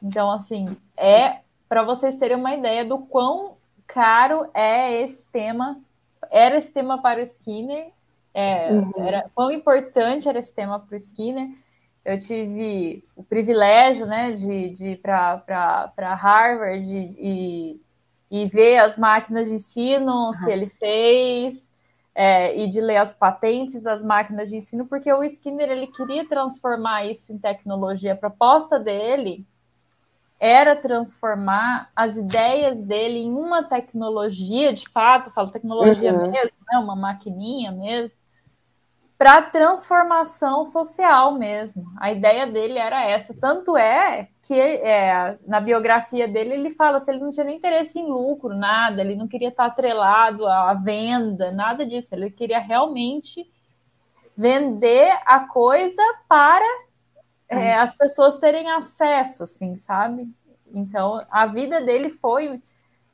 Então, 0.01 0.31
assim, 0.31 0.75
é 0.95 1.39
para 1.69 1.83
vocês 1.83 2.17
terem 2.17 2.37
uma 2.37 2.53
ideia 2.53 2.83
do 2.85 2.99
quão 2.99 3.55
caro 3.85 4.49
é 4.53 5.01
esse 5.01 5.29
tema 5.31 5.81
era 6.31 6.57
esse 6.57 6.71
tema 6.71 7.01
para 7.01 7.19
o 7.19 7.23
Skinner, 7.23 7.91
é, 8.33 8.71
uhum. 8.71 8.91
era, 8.97 9.29
quão 9.33 9.51
importante 9.51 10.27
era 10.27 10.39
esse 10.39 10.53
tema 10.53 10.79
para 10.79 10.93
o 10.93 10.97
Skinner. 10.97 11.49
Eu 12.03 12.17
tive 12.19 13.03
o 13.15 13.23
privilégio 13.23 14.05
né, 14.05 14.31
de, 14.31 14.69
de 14.69 14.87
ir 14.89 14.97
para 14.97 16.15
Harvard 16.15 16.87
e, 16.95 17.81
e 18.29 18.45
ver 18.45 18.77
as 18.77 18.97
máquinas 18.97 19.47
de 19.47 19.55
ensino 19.55 20.31
uhum. 20.31 20.37
que 20.43 20.51
ele 20.51 20.67
fez 20.67 21.73
é, 22.13 22.57
e 22.57 22.67
de 22.67 22.81
ler 22.81 22.97
as 22.97 23.13
patentes 23.13 23.81
das 23.81 24.03
máquinas 24.03 24.49
de 24.49 24.57
ensino, 24.57 24.85
porque 24.85 25.11
o 25.11 25.23
Skinner 25.23 25.69
ele 25.69 25.87
queria 25.87 26.27
transformar 26.27 27.05
isso 27.05 27.31
em 27.31 27.37
tecnologia. 27.37 28.13
A 28.13 28.17
proposta 28.17 28.79
dele 28.79 29.45
era 30.39 30.75
transformar 30.75 31.91
as 31.95 32.17
ideias 32.17 32.81
dele 32.81 33.19
em 33.19 33.33
uma 33.33 33.63
tecnologia, 33.63 34.73
de 34.73 34.87
fato, 34.89 35.31
falo 35.31 35.51
tecnologia 35.51 36.13
uhum. 36.13 36.31
mesmo, 36.31 36.57
né, 36.71 36.79
uma 36.79 36.95
maquininha 36.95 37.71
mesmo, 37.71 38.17
para 39.17 39.41
transformação 39.41 40.63
social 40.65 41.33
mesmo. 41.33 41.91
A 41.97 42.11
ideia 42.11 42.45
dele 42.45 42.77
era 42.77 43.03
essa. 43.03 43.33
Tanto 43.33 43.75
é 43.75 44.29
que 44.43 44.53
é, 44.53 45.37
na 45.47 45.59
biografia 45.59 46.27
dele 46.27 46.53
ele 46.53 46.69
fala 46.69 46.99
se 46.99 47.09
ele 47.09 47.19
não 47.19 47.31
tinha 47.31 47.45
nem 47.45 47.57
interesse 47.57 47.99
em 47.99 48.07
lucro, 48.07 48.55
nada, 48.55 49.01
ele 49.01 49.15
não 49.15 49.27
queria 49.27 49.49
estar 49.49 49.65
atrelado 49.65 50.45
à 50.45 50.73
venda, 50.75 51.51
nada 51.51 51.83
disso. 51.83 52.13
Ele 52.13 52.29
queria 52.29 52.59
realmente 52.59 53.49
vender 54.37 55.17
a 55.25 55.39
coisa 55.39 56.03
para 56.29 56.65
é, 57.49 57.73
as 57.73 57.95
pessoas 57.95 58.37
terem 58.37 58.69
acesso, 58.69 59.43
assim, 59.43 59.75
sabe? 59.75 60.29
Então, 60.71 61.25
a 61.31 61.47
vida 61.47 61.81
dele 61.81 62.09
foi. 62.09 62.61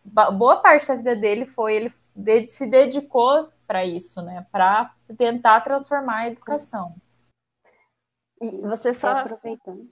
Boa 0.03 0.57
parte 0.57 0.87
da 0.89 0.95
vida 0.95 1.15
dele 1.15 1.45
foi. 1.45 1.75
Ele 1.75 2.47
se 2.47 2.67
dedicou 2.67 3.47
para 3.73 3.83
isso, 3.83 4.21
né? 4.21 4.45
Para 4.51 4.93
tentar 5.17 5.61
transformar 5.61 6.17
a 6.17 6.27
educação. 6.27 6.95
E 8.39 8.61
você 8.61 8.93
só. 8.93 9.07
aproveitando. 9.07 9.89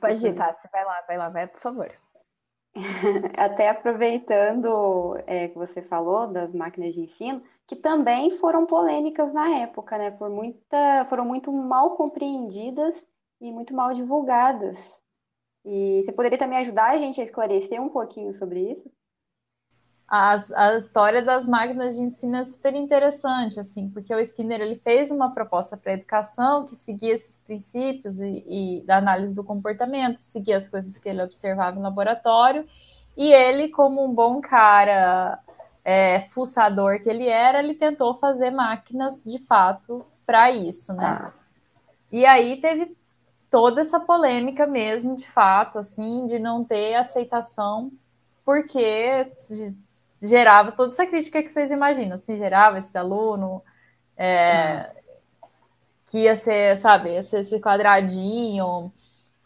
Pode 0.00 0.26
ir, 0.26 0.34
Tati, 0.34 0.66
vai 0.72 0.82
lá, 0.82 1.04
vai 1.06 1.18
lá, 1.18 1.28
vai, 1.28 1.46
por 1.46 1.60
favor. 1.60 1.92
Até 3.36 3.68
aproveitando 3.68 5.18
é, 5.26 5.48
que 5.48 5.58
você 5.58 5.82
falou 5.82 6.26
das 6.26 6.54
máquinas 6.54 6.94
de 6.94 7.02
ensino, 7.02 7.42
que 7.66 7.76
também 7.76 8.30
foram 8.38 8.64
polêmicas 8.64 9.30
na 9.34 9.58
época, 9.58 9.98
né? 9.98 10.10
Por 10.12 10.30
muita, 10.30 11.04
foram 11.10 11.26
muito 11.26 11.52
mal 11.52 11.96
compreendidas 11.96 13.06
e 13.42 13.52
muito 13.52 13.74
mal 13.74 13.92
divulgadas. 13.92 14.98
E 15.66 16.02
você 16.02 16.12
poderia 16.12 16.38
também 16.38 16.58
ajudar 16.60 16.92
a 16.92 16.98
gente 16.98 17.20
a 17.20 17.24
esclarecer 17.24 17.78
um 17.78 17.90
pouquinho 17.90 18.32
sobre 18.32 18.72
isso? 18.72 18.90
As, 20.14 20.52
a 20.52 20.76
história 20.76 21.22
das 21.22 21.46
máquinas 21.46 21.94
de 21.94 22.02
ensino 22.02 22.36
é 22.36 22.44
super 22.44 22.74
interessante, 22.74 23.58
assim, 23.58 23.88
porque 23.88 24.14
o 24.14 24.20
Skinner 24.20 24.60
ele 24.60 24.76
fez 24.76 25.10
uma 25.10 25.30
proposta 25.30 25.74
para 25.74 25.92
a 25.92 25.94
educação 25.94 26.66
que 26.66 26.76
seguia 26.76 27.14
esses 27.14 27.38
princípios 27.38 28.20
e, 28.20 28.44
e, 28.46 28.82
da 28.82 28.98
análise 28.98 29.34
do 29.34 29.42
comportamento, 29.42 30.18
seguia 30.18 30.58
as 30.58 30.68
coisas 30.68 30.98
que 30.98 31.08
ele 31.08 31.22
observava 31.22 31.76
no 31.76 31.82
laboratório, 31.82 32.68
e 33.16 33.32
ele, 33.32 33.70
como 33.70 34.04
um 34.04 34.12
bom 34.12 34.42
cara 34.42 35.38
é, 35.82 36.20
fuçador 36.20 37.02
que 37.02 37.08
ele 37.08 37.26
era, 37.26 37.60
ele 37.60 37.72
tentou 37.72 38.14
fazer 38.14 38.50
máquinas 38.50 39.24
de 39.24 39.38
fato 39.38 40.04
para 40.26 40.50
isso, 40.50 40.92
né? 40.92 41.06
Ah. 41.06 41.32
E 42.12 42.26
aí 42.26 42.60
teve 42.60 42.94
toda 43.50 43.80
essa 43.80 43.98
polêmica 43.98 44.66
mesmo, 44.66 45.16
de 45.16 45.26
fato, 45.26 45.78
assim, 45.78 46.26
de 46.26 46.38
não 46.38 46.62
ter 46.62 46.96
aceitação, 46.96 47.90
porque 48.44 49.32
gerava 50.22 50.70
toda 50.70 50.92
essa 50.92 51.04
crítica 51.04 51.42
que 51.42 51.50
vocês 51.50 51.70
imaginam, 51.70 52.14
assim, 52.14 52.36
gerava 52.36 52.78
esse 52.78 52.96
aluno 52.96 53.60
é, 54.16 54.88
que 56.06 56.20
ia 56.20 56.36
ser, 56.36 56.78
sabe, 56.78 57.10
ia 57.10 57.22
ser 57.22 57.40
esse 57.40 57.58
quadradinho, 57.60 58.92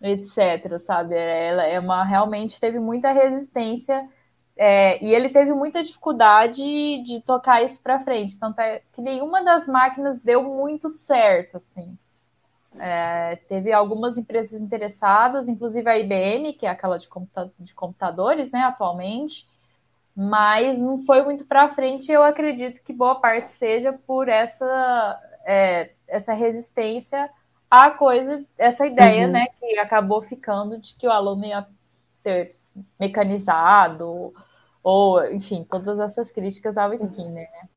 etc, 0.02 0.78
sabe, 0.78 1.14
ela 1.16 1.64
é 1.64 1.80
uma, 1.80 2.04
realmente 2.04 2.60
teve 2.60 2.78
muita 2.78 3.10
resistência 3.10 4.06
é, 4.54 5.02
e 5.02 5.14
ele 5.14 5.30
teve 5.30 5.52
muita 5.52 5.82
dificuldade 5.82 6.62
de 6.62 7.22
tocar 7.24 7.62
isso 7.62 7.82
para 7.82 8.00
frente, 8.00 8.38
tanto 8.38 8.60
é 8.60 8.82
que 8.92 9.00
nenhuma 9.00 9.42
das 9.42 9.66
máquinas 9.66 10.20
deu 10.20 10.42
muito 10.42 10.90
certo, 10.90 11.56
assim, 11.56 11.96
é, 12.78 13.36
teve 13.48 13.72
algumas 13.72 14.18
empresas 14.18 14.60
interessadas, 14.60 15.48
inclusive 15.48 15.88
a 15.88 15.98
IBM, 15.98 16.52
que 16.52 16.66
é 16.66 16.68
aquela 16.68 16.98
de, 16.98 17.08
computa 17.08 17.50
de 17.58 17.74
computadores, 17.74 18.50
né, 18.50 18.60
atualmente, 18.60 19.48
mas 20.16 20.80
não 20.80 20.98
foi 20.98 21.22
muito 21.22 21.44
para 21.44 21.68
frente. 21.68 22.10
Eu 22.10 22.22
acredito 22.22 22.82
que 22.82 22.92
boa 22.92 23.16
parte 23.16 23.52
seja 23.52 23.92
por 23.92 24.28
essa 24.28 25.20
é, 25.44 25.90
essa 26.08 26.32
resistência 26.32 27.30
à 27.70 27.90
coisa, 27.90 28.44
essa 28.56 28.86
ideia, 28.86 29.26
uhum. 29.26 29.32
né, 29.32 29.46
que 29.58 29.78
acabou 29.78 30.22
ficando 30.22 30.78
de 30.78 30.94
que 30.94 31.06
o 31.06 31.10
aluno 31.10 31.44
ia 31.44 31.66
ter 32.22 32.56
mecanizado 32.98 34.32
ou, 34.82 35.24
enfim, 35.32 35.64
todas 35.64 35.98
essas 35.98 36.30
críticas 36.30 36.78
ao 36.78 36.92
Skinner, 36.94 37.50
né? 37.50 37.68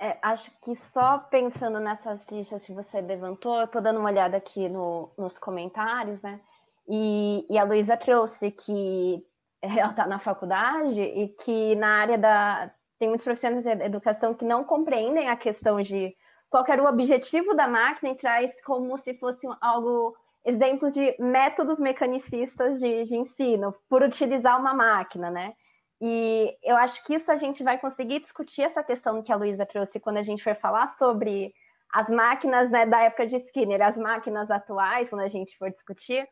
É, 0.00 0.16
acho 0.22 0.52
que 0.60 0.76
só 0.76 1.18
pensando 1.18 1.80
nessas 1.80 2.24
listas 2.28 2.64
que 2.64 2.72
você 2.72 3.00
levantou, 3.00 3.60
eu 3.60 3.66
tô 3.66 3.80
dando 3.80 3.98
uma 3.98 4.10
olhada 4.10 4.36
aqui 4.36 4.68
no, 4.68 5.10
nos 5.18 5.38
comentários, 5.38 6.20
né? 6.22 6.40
E, 6.88 7.44
e 7.50 7.58
a 7.58 7.64
Luísa 7.64 7.96
trouxe 7.96 8.50
que 8.50 9.26
ela 9.62 9.90
está 9.90 10.06
na 10.06 10.18
faculdade 10.18 11.00
e 11.00 11.28
que 11.28 11.74
na 11.76 12.00
área 12.00 12.18
da. 12.18 12.72
Tem 12.98 13.08
muitos 13.08 13.24
profissionais 13.24 13.64
de 13.64 13.70
educação 13.84 14.34
que 14.34 14.44
não 14.44 14.64
compreendem 14.64 15.28
a 15.28 15.36
questão 15.36 15.80
de 15.80 16.16
qual 16.50 16.64
era 16.66 16.82
o 16.82 16.88
objetivo 16.88 17.54
da 17.54 17.68
máquina 17.68 18.10
e 18.10 18.16
traz 18.16 18.50
como 18.62 18.96
se 18.98 19.14
fosse 19.14 19.46
algo. 19.60 20.16
Exemplos 20.44 20.94
de 20.94 21.14
métodos 21.18 21.78
mecanicistas 21.78 22.78
de, 22.80 23.04
de 23.04 23.16
ensino, 23.16 23.74
por 23.88 24.02
utilizar 24.02 24.58
uma 24.58 24.72
máquina, 24.72 25.30
né? 25.30 25.52
E 26.00 26.56
eu 26.62 26.76
acho 26.76 27.02
que 27.04 27.14
isso 27.14 27.30
a 27.30 27.36
gente 27.36 27.62
vai 27.62 27.78
conseguir 27.78 28.20
discutir 28.20 28.62
essa 28.62 28.82
questão 28.82 29.22
que 29.22 29.32
a 29.32 29.36
Luísa 29.36 29.66
trouxe 29.66 29.98
quando 29.98 30.18
a 30.18 30.22
gente 30.22 30.42
for 30.42 30.54
falar 30.54 30.86
sobre 30.86 31.52
as 31.92 32.08
máquinas 32.08 32.70
né, 32.70 32.86
da 32.86 33.02
época 33.02 33.26
de 33.26 33.36
Skinner, 33.36 33.82
as 33.82 33.96
máquinas 33.96 34.50
atuais, 34.50 35.10
quando 35.10 35.22
a 35.22 35.28
gente 35.28 35.56
for 35.58 35.70
discutir 35.70 36.26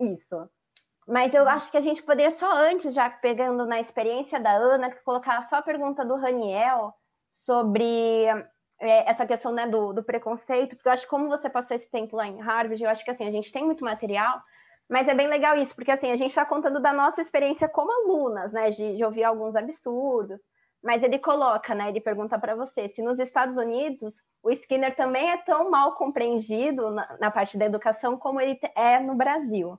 isso. 0.00 0.48
Mas 1.06 1.34
eu 1.34 1.48
acho 1.48 1.70
que 1.70 1.76
a 1.76 1.80
gente 1.80 2.02
poderia 2.02 2.30
só 2.30 2.50
antes, 2.50 2.92
já 2.92 3.08
pegando 3.08 3.64
na 3.64 3.78
experiência 3.78 4.40
da 4.40 4.52
Ana, 4.52 4.90
colocar 5.04 5.40
só 5.42 5.56
a 5.56 5.62
pergunta 5.62 6.04
do 6.04 6.16
Raniel 6.16 6.92
sobre 7.30 8.26
é, 8.80 9.10
essa 9.10 9.24
questão 9.24 9.52
né, 9.52 9.68
do, 9.68 9.92
do, 9.92 10.02
preconceito, 10.02 10.74
porque 10.74 10.88
eu 10.88 10.92
acho 10.92 11.02
que 11.04 11.08
como 11.08 11.28
você 11.28 11.48
passou 11.48 11.76
esse 11.76 11.88
tempo 11.90 12.16
lá 12.16 12.26
em 12.26 12.40
Harvard, 12.40 12.82
eu 12.82 12.90
acho 12.90 13.04
que 13.04 13.10
assim, 13.10 13.26
a 13.26 13.30
gente 13.30 13.52
tem 13.52 13.64
muito 13.64 13.84
material, 13.84 14.42
mas 14.88 15.08
é 15.08 15.14
bem 15.14 15.28
legal 15.28 15.56
isso, 15.56 15.74
porque 15.74 15.90
assim, 15.90 16.10
a 16.10 16.16
gente 16.16 16.30
está 16.30 16.44
contando 16.44 16.80
da 16.80 16.92
nossa 16.92 17.20
experiência 17.20 17.68
como 17.68 17.92
alunas, 17.92 18.52
né? 18.52 18.70
De, 18.70 18.96
de, 18.96 19.04
ouvir 19.04 19.24
alguns 19.24 19.56
absurdos. 19.56 20.40
Mas 20.82 21.02
ele 21.02 21.18
coloca, 21.18 21.74
né? 21.74 21.88
Ele 21.88 22.00
pergunta 22.00 22.38
para 22.38 22.54
você 22.54 22.88
se 22.88 23.02
nos 23.02 23.18
Estados 23.18 23.56
Unidos 23.56 24.14
o 24.42 24.50
Skinner 24.50 24.94
também 24.94 25.30
é 25.30 25.36
tão 25.38 25.70
mal 25.70 25.96
compreendido 25.96 26.90
na, 26.90 27.16
na 27.18 27.30
parte 27.30 27.58
da 27.58 27.64
educação 27.64 28.16
como 28.16 28.40
ele 28.40 28.58
é 28.76 29.00
no 29.00 29.16
Brasil. 29.16 29.76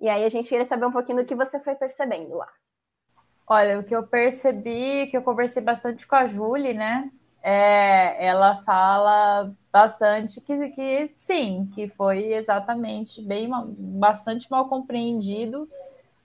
E 0.00 0.08
aí 0.08 0.24
a 0.24 0.28
gente 0.28 0.48
queria 0.48 0.64
saber 0.64 0.86
um 0.86 0.92
pouquinho 0.92 1.18
do 1.18 1.24
que 1.26 1.34
você 1.34 1.60
foi 1.60 1.74
percebendo 1.74 2.34
lá. 2.36 2.48
Olha, 3.46 3.78
o 3.78 3.84
que 3.84 3.94
eu 3.94 4.06
percebi, 4.06 5.08
que 5.08 5.16
eu 5.16 5.22
conversei 5.22 5.62
bastante 5.62 6.06
com 6.06 6.16
a 6.16 6.26
Julie, 6.26 6.72
né? 6.72 7.10
É, 7.42 8.26
ela 8.26 8.62
fala 8.62 9.52
bastante 9.72 10.40
que, 10.40 10.68
que 10.70 11.10
sim, 11.14 11.70
que 11.74 11.88
foi 11.88 12.32
exatamente 12.32 13.20
bem 13.20 13.50
bastante 13.76 14.50
mal 14.50 14.68
compreendido. 14.68 15.68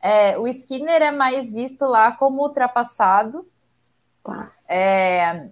É, 0.01 0.37
o 0.37 0.47
Skinner 0.47 1.01
é 1.01 1.11
mais 1.11 1.51
visto 1.51 1.85
lá 1.85 2.11
como 2.11 2.43
ultrapassado, 2.43 3.47
tá. 4.23 4.51
é, 4.69 5.47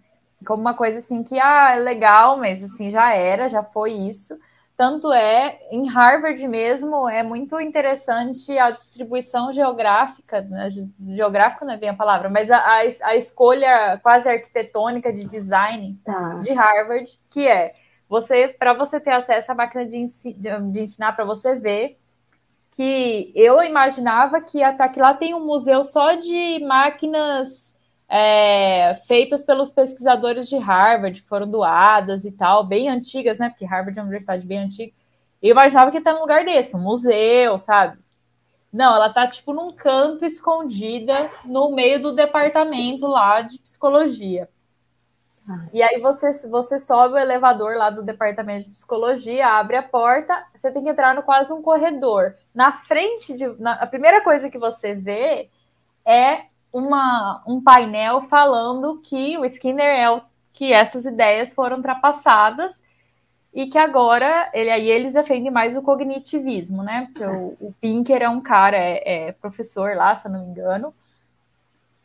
como 0.45 0.61
uma 0.61 0.75
coisa 0.75 0.99
assim 0.99 1.23
que 1.23 1.39
ah, 1.39 1.71
é 1.75 1.79
legal, 1.79 2.37
mas 2.37 2.63
assim 2.63 2.89
já 2.91 3.13
era, 3.15 3.49
já 3.49 3.63
foi 3.63 3.93
isso. 3.93 4.37
Tanto 4.83 5.13
é, 5.13 5.61
em 5.71 5.87
Harvard 5.87 6.45
mesmo, 6.45 7.07
é 7.07 7.23
muito 7.23 7.57
interessante 7.57 8.59
a 8.59 8.69
distribuição 8.69 9.53
geográfica, 9.53 10.41
né? 10.41 10.67
geográfica 11.07 11.63
não 11.63 11.73
é 11.73 11.77
bem 11.77 11.87
a 11.87 11.93
palavra, 11.93 12.29
mas 12.29 12.51
a, 12.51 12.57
a, 12.57 12.79
a 13.03 13.15
escolha 13.15 13.97
quase 14.03 14.27
arquitetônica 14.27 15.13
de 15.13 15.23
design 15.23 15.97
tá. 16.03 16.37
de 16.41 16.51
Harvard, 16.51 17.17
que 17.29 17.47
é 17.47 17.75
você, 18.09 18.49
para 18.49 18.73
você 18.73 18.99
ter 18.99 19.11
acesso 19.11 19.53
à 19.53 19.55
máquina 19.55 19.85
de, 19.85 19.99
ensi 19.99 20.33
de 20.33 20.81
ensinar, 20.81 21.13
para 21.13 21.23
você 21.23 21.55
ver 21.55 21.97
que 22.71 23.31
eu 23.33 23.63
imaginava 23.63 24.41
que 24.41 24.61
até 24.61 24.89
que 24.89 24.99
lá 24.99 25.13
tem 25.13 25.33
um 25.33 25.45
museu 25.45 25.81
só 25.81 26.15
de 26.15 26.59
máquinas 26.67 27.79
é, 28.07 28.93
feitas 29.07 29.43
pelos 29.43 29.71
pesquisadores 29.71 30.47
de 30.47 30.57
Harvard, 30.57 31.21
que 31.21 31.27
foram 31.27 31.49
doadas 31.49 32.25
e 32.25 32.31
tal, 32.31 32.63
bem 32.63 32.89
antigas, 32.89 33.39
né? 33.39 33.49
Porque 33.49 33.65
Harvard 33.65 33.97
é 33.97 34.01
uma 34.01 34.07
universidade 34.07 34.45
bem 34.45 34.59
antiga. 34.59 34.93
Eu 35.41 35.51
imaginava 35.51 35.91
que 35.91 35.97
ia 35.97 35.99
estar 35.99 36.13
num 36.13 36.21
lugar 36.21 36.45
desse, 36.45 36.75
um 36.75 36.79
museu, 36.79 37.57
sabe? 37.57 37.97
Não, 38.71 38.95
ela 38.95 39.13
tá 39.13 39.27
tipo 39.27 39.53
num 39.53 39.71
canto 39.71 40.25
escondida 40.25 41.29
no 41.45 41.71
meio 41.71 42.01
do 42.01 42.15
departamento 42.15 43.05
lá 43.05 43.41
de 43.41 43.59
psicologia. 43.59 44.49
Ah. 45.47 45.65
E 45.73 45.83
aí 45.83 45.99
você, 45.99 46.31
você 46.47 46.79
sobe 46.79 47.15
o 47.15 47.17
elevador 47.17 47.75
lá 47.75 47.89
do 47.89 48.01
departamento 48.01 48.65
de 48.65 48.71
psicologia, 48.71 49.47
abre 49.47 49.75
a 49.75 49.83
porta, 49.83 50.45
você 50.55 50.71
tem 50.71 50.83
que 50.83 50.89
entrar 50.89 51.13
no 51.13 51.21
quase 51.21 51.51
um 51.51 51.61
corredor. 51.61 52.35
Na 52.53 52.71
frente 52.71 53.33
de. 53.33 53.45
Na, 53.59 53.73
a 53.73 53.85
primeira 53.85 54.21
coisa 54.23 54.49
que 54.49 54.57
você 54.57 54.95
vê 54.95 55.49
é 56.05 56.45
uma, 56.73 57.43
um 57.47 57.61
painel 57.61 58.21
falando 58.21 58.99
que 59.03 59.37
o 59.37 59.45
Skinner 59.45 59.85
é 59.85 60.09
o, 60.09 60.21
que 60.51 60.73
essas 60.73 61.05
ideias 61.05 61.53
foram 61.53 61.77
ultrapassadas 61.77 62.83
e 63.53 63.67
que 63.67 63.77
agora 63.77 64.49
ele 64.53 64.71
aí 64.71 64.89
eles 64.89 65.13
defendem 65.13 65.51
mais 65.51 65.77
o 65.77 65.83
cognitivismo, 65.83 66.81
né? 66.81 67.05
Porque 67.05 67.23
o, 67.23 67.55
o 67.61 67.73
Pinker 67.79 68.23
é 68.23 68.27
um 68.27 68.41
cara, 68.41 68.75
é, 68.75 69.27
é, 69.27 69.31
professor 69.33 69.95
lá, 69.95 70.15
se 70.15 70.27
eu 70.27 70.31
não 70.31 70.39
me 70.39 70.47
engano, 70.47 70.93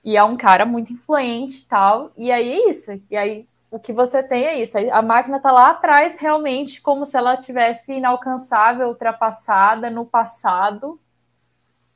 e 0.04 0.16
é 0.16 0.22
um 0.22 0.36
cara 0.36 0.66
muito 0.66 0.92
influente 0.92 1.62
e 1.62 1.66
tal. 1.66 2.12
E 2.16 2.30
aí 2.30 2.50
é 2.50 2.68
isso. 2.68 3.02
E 3.10 3.16
aí 3.16 3.48
o 3.70 3.78
que 3.78 3.92
você 3.92 4.22
tem 4.22 4.44
é 4.44 4.60
isso. 4.60 4.76
A 4.92 5.00
máquina 5.00 5.40
tá 5.40 5.50
lá 5.50 5.70
atrás 5.70 6.18
realmente 6.18 6.82
como 6.82 7.06
se 7.06 7.16
ela 7.16 7.36
tivesse 7.38 7.94
inalcançável, 7.94 8.88
ultrapassada 8.88 9.88
no 9.88 10.04
passado 10.04 11.00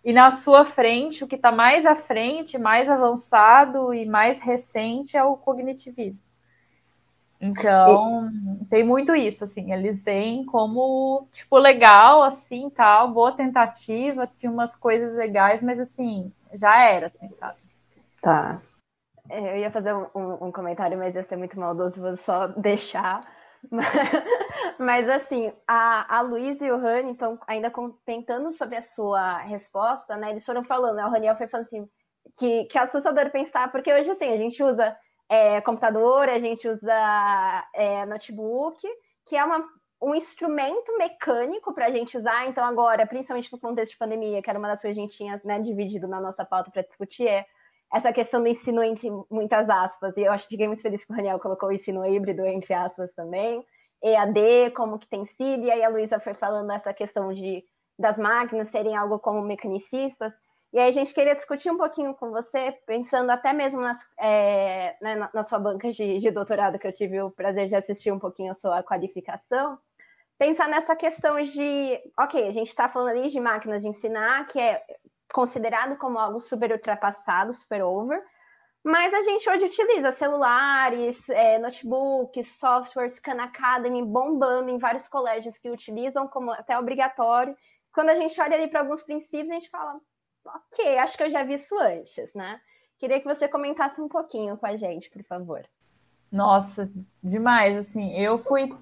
e 0.05 0.12
na 0.12 0.31
sua 0.31 0.65
frente, 0.65 1.23
o 1.23 1.29
que 1.29 1.37
está 1.37 1.53
mais 1.53 1.87
à 1.87 1.95
frente, 1.95 2.59
mais 2.59 2.91
avançado 2.91 3.95
e 3.95 4.05
mais 4.05 4.41
recente 4.41 5.17
é 5.17 5.23
o 5.23 5.37
cognitivismo. 5.37 6.27
Então, 7.41 8.31
e... 8.61 8.65
tem 8.67 8.85
muito 8.85 9.15
isso, 9.17 9.45
assim, 9.45 9.73
eles 9.73 10.03
veem 10.03 10.45
como, 10.45 11.27
tipo, 11.33 11.59
legal, 11.59 12.23
assim, 12.23 12.71
tal, 12.71 13.12
boa 13.12 13.33
tentativa, 13.33 14.29
tinha 14.29 14.51
umas 14.51 14.77
coisas 14.77 15.15
legais, 15.15 15.61
mas, 15.61 15.81
assim, 15.81 16.33
já 16.53 16.85
era, 16.85 17.07
assim, 17.07 17.29
sabe? 17.35 17.59
Tá. 18.21 18.61
É, 19.29 19.55
eu 19.55 19.57
ia 19.57 19.71
fazer 19.71 19.93
um, 19.95 20.47
um 20.47 20.53
comentário, 20.53 20.99
mas 20.99 21.15
ia 21.15 21.25
ser 21.25 21.37
muito 21.37 21.59
maldoso, 21.59 22.01
vou 22.01 22.17
só 22.17 22.47
deixar 22.49 23.27
Mas, 24.79 25.09
assim, 25.09 25.53
a, 25.66 26.18
a 26.18 26.20
Luísa 26.20 26.66
e 26.66 26.72
o 26.72 26.79
Rani 26.79 27.12
estão 27.12 27.38
ainda 27.46 27.70
comentando 27.70 28.51
sobre 28.51 28.77
a 28.77 28.83
sua 28.83 29.38
resposta, 29.38 30.16
né? 30.16 30.31
Eles 30.31 30.44
foram 30.44 30.64
falando, 30.64 30.96
né? 30.96 31.07
O 31.07 31.11
Raniel 31.11 31.37
foi 31.37 31.46
falando 31.46 31.66
assim, 31.66 31.88
que, 32.38 32.64
que 32.64 32.79
é 32.79 32.81
assustador 32.81 33.31
pensar, 33.31 33.70
porque 33.70 33.92
hoje, 33.92 34.11
assim, 34.11 34.33
a 34.33 34.37
gente 34.37 34.62
usa 34.62 34.96
é, 35.29 35.61
computador, 35.61 36.29
a 36.29 36.38
gente 36.38 36.66
usa 36.68 37.68
é, 37.75 38.05
notebook, 38.07 38.81
que 39.27 39.37
é 39.37 39.44
uma, 39.44 39.64
um 40.03 40.14
instrumento 40.14 40.96
mecânico 40.98 41.72
para 41.72 41.87
a 41.87 41.90
gente 41.90 42.18
usar. 42.18 42.48
Então, 42.48 42.64
agora, 42.64 43.07
principalmente 43.07 43.53
no 43.53 43.61
contexto 43.61 43.92
de 43.92 43.98
pandemia, 43.98 44.42
que 44.42 44.51
era 44.51 44.59
uma 44.59 44.68
das 44.68 44.83
coisas 44.83 44.96
que 44.96 45.01
a 45.01 45.07
gente 45.07 45.16
tinha 45.16 45.40
né, 45.44 45.61
dividido 45.61 46.09
na 46.09 46.20
nossa 46.20 46.44
pauta 46.44 46.70
para 46.70 46.83
discutir, 46.83 47.29
é 47.29 47.46
essa 47.92 48.12
questão 48.12 48.42
do 48.42 48.48
ensino 48.48 48.83
entre 48.83 49.11
muitas 49.31 49.68
aspas, 49.68 50.16
e 50.16 50.22
eu 50.22 50.33
acho 50.33 50.44
que 50.44 50.55
fiquei 50.55 50.66
muito 50.66 50.83
feliz 50.83 51.05
que 51.05 51.12
o 51.12 51.16
Daniel 51.16 51.38
colocou 51.38 51.68
o 51.68 51.72
ensino 51.72 52.05
híbrido 52.07 52.46
entre 52.46 52.72
aspas 52.72 53.12
também, 53.12 53.64
EAD, 54.02 54.72
como 54.74 54.98
que 54.98 55.07
tem 55.07 55.24
sido, 55.26 55.64
e 55.64 55.70
aí 55.70 55.83
a 55.83 55.88
Luísa 55.88 56.18
foi 56.18 56.35
falando 56.35 56.72
essa 56.72 56.92
questão 56.92 57.33
de 57.33 57.64
das 57.98 58.18
máquinas 58.18 58.70
serem 58.70 58.96
algo 58.96 59.18
como 59.18 59.42
mecanicistas, 59.42 60.33
e 60.72 60.78
aí 60.78 60.88
a 60.88 60.92
gente 60.92 61.12
queria 61.12 61.35
discutir 61.35 61.70
um 61.70 61.76
pouquinho 61.76 62.14
com 62.14 62.31
você, 62.31 62.72
pensando 62.87 63.28
até 63.31 63.52
mesmo 63.52 63.81
nas, 63.83 64.09
é, 64.18 64.96
né, 65.02 65.28
na, 65.33 65.42
sua 65.42 65.59
banca 65.59 65.92
de, 65.92 66.18
de 66.18 66.31
doutorado, 66.31 66.78
que 66.78 66.87
eu 66.87 66.92
tive 66.92 67.20
o 67.20 67.31
prazer 67.31 67.68
de 67.68 67.74
assistir 67.74 68.11
um 68.11 68.18
pouquinho 68.18 68.52
a 68.52 68.55
sua 68.55 68.83
qualificação, 68.83 69.78
pensar 70.38 70.68
nessa 70.68 70.96
questão 70.96 71.40
de, 71.42 72.00
ok, 72.18 72.48
a 72.48 72.50
gente 72.50 72.68
está 72.68 72.88
falando 72.88 73.11
ali 73.11 73.28
de 73.28 73.38
máquinas 73.38 73.83
de 73.83 73.88
ensinar, 73.88 74.46
que 74.46 74.59
é 74.59 74.83
considerado 75.33 75.97
como 75.97 76.18
algo 76.18 76.38
super 76.38 76.71
ultrapassado, 76.71 77.53
super 77.53 77.83
over, 77.83 78.23
mas 78.85 79.14
a 79.14 79.23
gente 79.23 79.49
hoje 79.49 79.66
utiliza 79.66 80.12
celulares, 80.12 81.29
é, 81.29 81.59
notebooks, 81.59 82.59
softwares, 82.59 83.18
Khan 83.21 83.40
Academy 83.40 84.05
bombando 84.05 84.71
em 84.71 84.79
vários 84.79 85.07
colégios 85.07 85.57
que 85.57 85.71
utilizam 85.71 86.27
como 86.27 86.51
até 86.51 86.77
obrigatório. 86.77 87.57
Quando 87.95 88.11
a 88.11 88.14
gente 88.16 88.40
olha 88.40 88.57
ali 88.57 88.68
para 88.68 88.81
alguns 88.81 89.03
princípios, 89.03 89.51
a 89.51 89.55
gente 89.55 89.71
fala, 89.71 90.01
ok, 90.45 90.99
acho 90.99 91.16
que 91.16 91.23
eu 91.23 91.31
já 91.31 91.45
vi 91.45 91.55
isso 91.55 91.79
antes, 91.79 92.35
né? 92.35 92.61
Queria 92.99 93.21
que 93.21 93.27
você 93.27 93.47
comentasse 93.47 94.01
um 94.01 94.09
pouquinho 94.09 94.57
com 94.57 94.66
a 94.66 94.77
gente, 94.77 95.09
por 95.11 95.23
favor. 95.25 95.64
Nossa, 96.31 96.90
demais, 97.23 97.77
assim, 97.77 98.16
eu 98.18 98.38
fui 98.38 98.75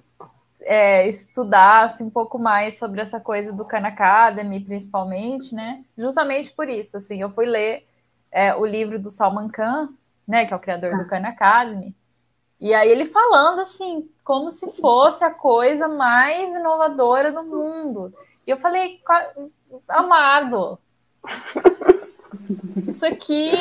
é, 0.61 1.07
estudasse 1.07 2.03
um 2.03 2.09
pouco 2.09 2.37
mais 2.37 2.77
sobre 2.77 3.01
essa 3.01 3.19
coisa 3.19 3.51
do 3.51 3.65
Khan 3.65 3.85
Academy, 3.85 4.59
principalmente, 4.59 5.53
né? 5.53 5.83
Justamente 5.97 6.51
por 6.51 6.69
isso, 6.69 6.97
assim, 6.97 7.21
eu 7.21 7.29
fui 7.29 7.45
ler 7.45 7.87
é, 8.31 8.55
o 8.55 8.65
livro 8.65 8.99
do 8.99 9.09
Salman 9.09 9.49
Khan, 9.49 9.89
né, 10.27 10.45
que 10.45 10.53
é 10.53 10.55
o 10.55 10.59
criador 10.59 10.97
do 10.97 11.07
Khan 11.07 11.25
Academy, 11.25 11.95
e 12.59 12.75
aí 12.75 12.89
ele 12.89 13.05
falando 13.05 13.61
assim, 13.61 14.07
como 14.23 14.51
se 14.51 14.71
fosse 14.73 15.23
a 15.23 15.31
coisa 15.31 15.87
mais 15.87 16.53
inovadora 16.53 17.31
do 17.31 17.43
mundo. 17.43 18.13
E 18.45 18.51
eu 18.51 18.57
falei, 18.57 19.01
amado, 19.87 20.77
isso 22.87 23.03
aqui, 23.03 23.51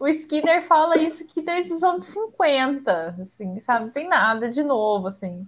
o 0.00 0.08
Skinner 0.08 0.62
fala 0.62 0.96
isso 0.96 1.24
aqui 1.24 1.42
desde 1.42 1.74
os 1.74 1.82
anos 1.82 2.04
50, 2.04 3.16
assim, 3.20 3.60
sabe? 3.60 3.84
Não 3.84 3.92
tem 3.92 4.08
nada 4.08 4.48
de 4.48 4.62
novo, 4.62 5.08
assim. 5.08 5.46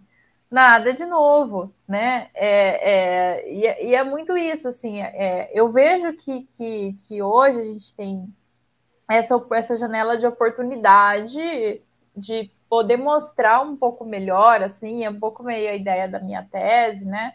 Nada 0.51 0.93
de 0.93 1.05
novo, 1.05 1.75
né? 1.89 2.31
É, 2.33 3.41
é, 3.41 3.53
e, 3.53 3.67
é, 3.67 3.87
e, 3.87 3.95
é 3.95 4.05
muito 4.05 4.37
isso, 4.37 4.69
assim. 4.69 5.01
É, 5.03 5.51
eu 5.53 5.71
vejo 5.71 6.13
que, 6.13 6.43
que, 6.57 6.97
que 7.03 7.21
hoje 7.21 7.61
a 7.61 7.65
gente 7.65 7.97
tem 7.97 8.33
essa, 9.09 9.45
essa 9.53 9.77
janela 9.77 10.17
de 10.17 10.27
oportunidade 10.27 11.83
de 12.17 12.51
poder 12.69 12.97
mostrar 12.97 13.61
um 13.61 13.77
pouco 13.77 14.05
melhor, 14.05 14.63
assim, 14.63 15.05
é 15.05 15.11
um 15.11 15.19
pouco 15.19 15.43
meio 15.43 15.71
a 15.71 15.75
ideia 15.75 16.09
da 16.09 16.21
minha 16.21 16.45
tese, 16.45 17.09
né? 17.09 17.35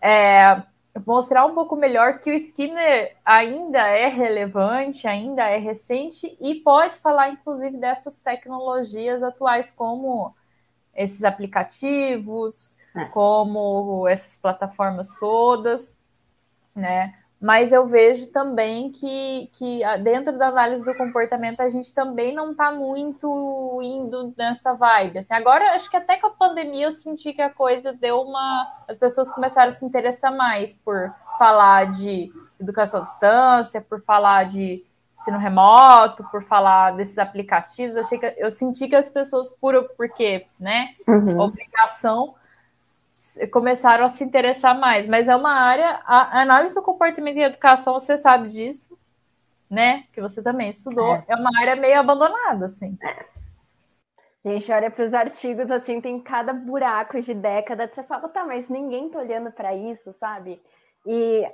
É, 0.00 0.62
mostrar 1.06 1.44
um 1.46 1.54
pouco 1.54 1.76
melhor 1.76 2.18
que 2.20 2.30
o 2.30 2.34
Skinner 2.34 3.16
ainda 3.24 3.86
é 3.86 4.08
relevante, 4.08 5.06
ainda 5.06 5.48
é 5.48 5.58
recente 5.58 6.36
e 6.40 6.56
pode 6.56 6.96
falar, 6.96 7.30
inclusive, 7.30 7.76
dessas 7.76 8.18
tecnologias 8.18 9.22
atuais, 9.22 9.70
como 9.70 10.34
esses 10.96 11.24
aplicativos, 11.24 12.76
é. 12.94 13.04
como 13.06 14.06
essas 14.08 14.38
plataformas 14.38 15.14
todas, 15.18 15.96
né? 16.74 17.14
mas 17.44 17.74
eu 17.74 17.86
vejo 17.86 18.30
também 18.30 18.90
que, 18.90 19.50
que 19.52 19.82
dentro 20.02 20.38
da 20.38 20.48
análise 20.48 20.82
do 20.82 20.96
comportamento 20.96 21.60
a 21.60 21.68
gente 21.68 21.92
também 21.92 22.34
não 22.34 22.52
está 22.52 22.72
muito 22.72 23.80
indo 23.82 24.32
nessa 24.34 24.72
vibe. 24.72 25.18
Assim, 25.18 25.34
agora 25.34 25.74
acho 25.74 25.90
que 25.90 25.96
até 25.98 26.16
com 26.16 26.28
a 26.28 26.30
pandemia 26.30 26.86
eu 26.86 26.92
senti 26.92 27.34
que 27.34 27.42
a 27.42 27.50
coisa 27.50 27.92
deu 27.92 28.22
uma. 28.22 28.72
As 28.88 28.96
pessoas 28.96 29.30
começaram 29.30 29.68
a 29.68 29.72
se 29.72 29.84
interessar 29.84 30.34
mais 30.34 30.74
por 30.74 31.12
falar 31.38 31.90
de 31.90 32.32
educação 32.58 33.00
à 33.00 33.02
distância, 33.02 33.82
por 33.82 34.00
falar 34.00 34.44
de 34.44 34.82
ensino 35.24 35.38
remoto, 35.38 36.22
por 36.30 36.42
falar 36.42 36.92
desses 36.92 37.18
aplicativos. 37.18 37.96
Eu, 37.96 38.02
achei 38.02 38.18
que, 38.18 38.34
eu 38.36 38.50
senti 38.50 38.86
que 38.86 38.96
as 38.96 39.08
pessoas, 39.08 39.50
por 39.50 39.88
porque, 39.96 40.46
né? 40.60 40.94
Uhum. 41.08 41.40
Obrigação 41.40 42.34
começaram 43.50 44.04
a 44.04 44.08
se 44.08 44.22
interessar 44.22 44.78
mais. 44.78 45.06
Mas 45.06 45.28
é 45.28 45.34
uma 45.34 45.52
área, 45.52 46.00
a 46.04 46.42
análise 46.42 46.74
do 46.74 46.82
comportamento 46.82 47.36
e 47.38 47.42
educação, 47.42 47.94
você 47.94 48.16
sabe 48.16 48.48
disso, 48.48 48.96
né? 49.70 50.04
Que 50.12 50.20
você 50.20 50.42
também 50.42 50.70
estudou. 50.70 51.14
É, 51.14 51.24
é 51.28 51.36
uma 51.36 51.50
área 51.60 51.74
meio 51.74 51.98
abandonada, 51.98 52.66
assim. 52.66 52.96
É. 53.02 53.34
A 54.44 54.50
gente 54.50 54.70
olha 54.70 54.90
para 54.90 55.06
os 55.06 55.14
artigos 55.14 55.70
assim, 55.70 56.02
tem 56.02 56.20
cada 56.20 56.52
buraco 56.52 57.18
de 57.18 57.32
década, 57.32 57.90
você 57.90 58.02
fala, 58.02 58.28
tá, 58.28 58.44
mas 58.44 58.68
ninguém 58.68 59.08
tá 59.08 59.18
olhando 59.18 59.50
para 59.50 59.74
isso, 59.74 60.14
sabe? 60.20 60.60
E, 61.06 61.50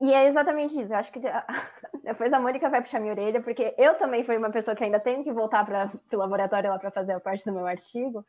e 0.00 0.12
é 0.12 0.26
exatamente 0.26 0.78
isso. 0.80 0.92
Eu 0.92 0.98
acho 0.98 1.12
que 1.12 1.20
depois 2.04 2.32
a 2.32 2.40
Mônica 2.40 2.68
vai 2.68 2.82
puxar 2.82 3.00
minha 3.00 3.12
orelha, 3.12 3.42
porque 3.42 3.74
eu 3.78 3.94
também 3.96 4.24
fui 4.24 4.36
uma 4.36 4.50
pessoa 4.50 4.76
que 4.76 4.84
ainda 4.84 5.00
tenho 5.00 5.24
que 5.24 5.32
voltar 5.32 5.64
para 5.64 5.90
o 6.12 6.16
laboratório 6.16 6.70
lá 6.70 6.78
para 6.78 6.90
fazer 6.90 7.12
a 7.12 7.20
parte 7.20 7.44
do 7.44 7.52
meu 7.52 7.66
artigo. 7.66 8.24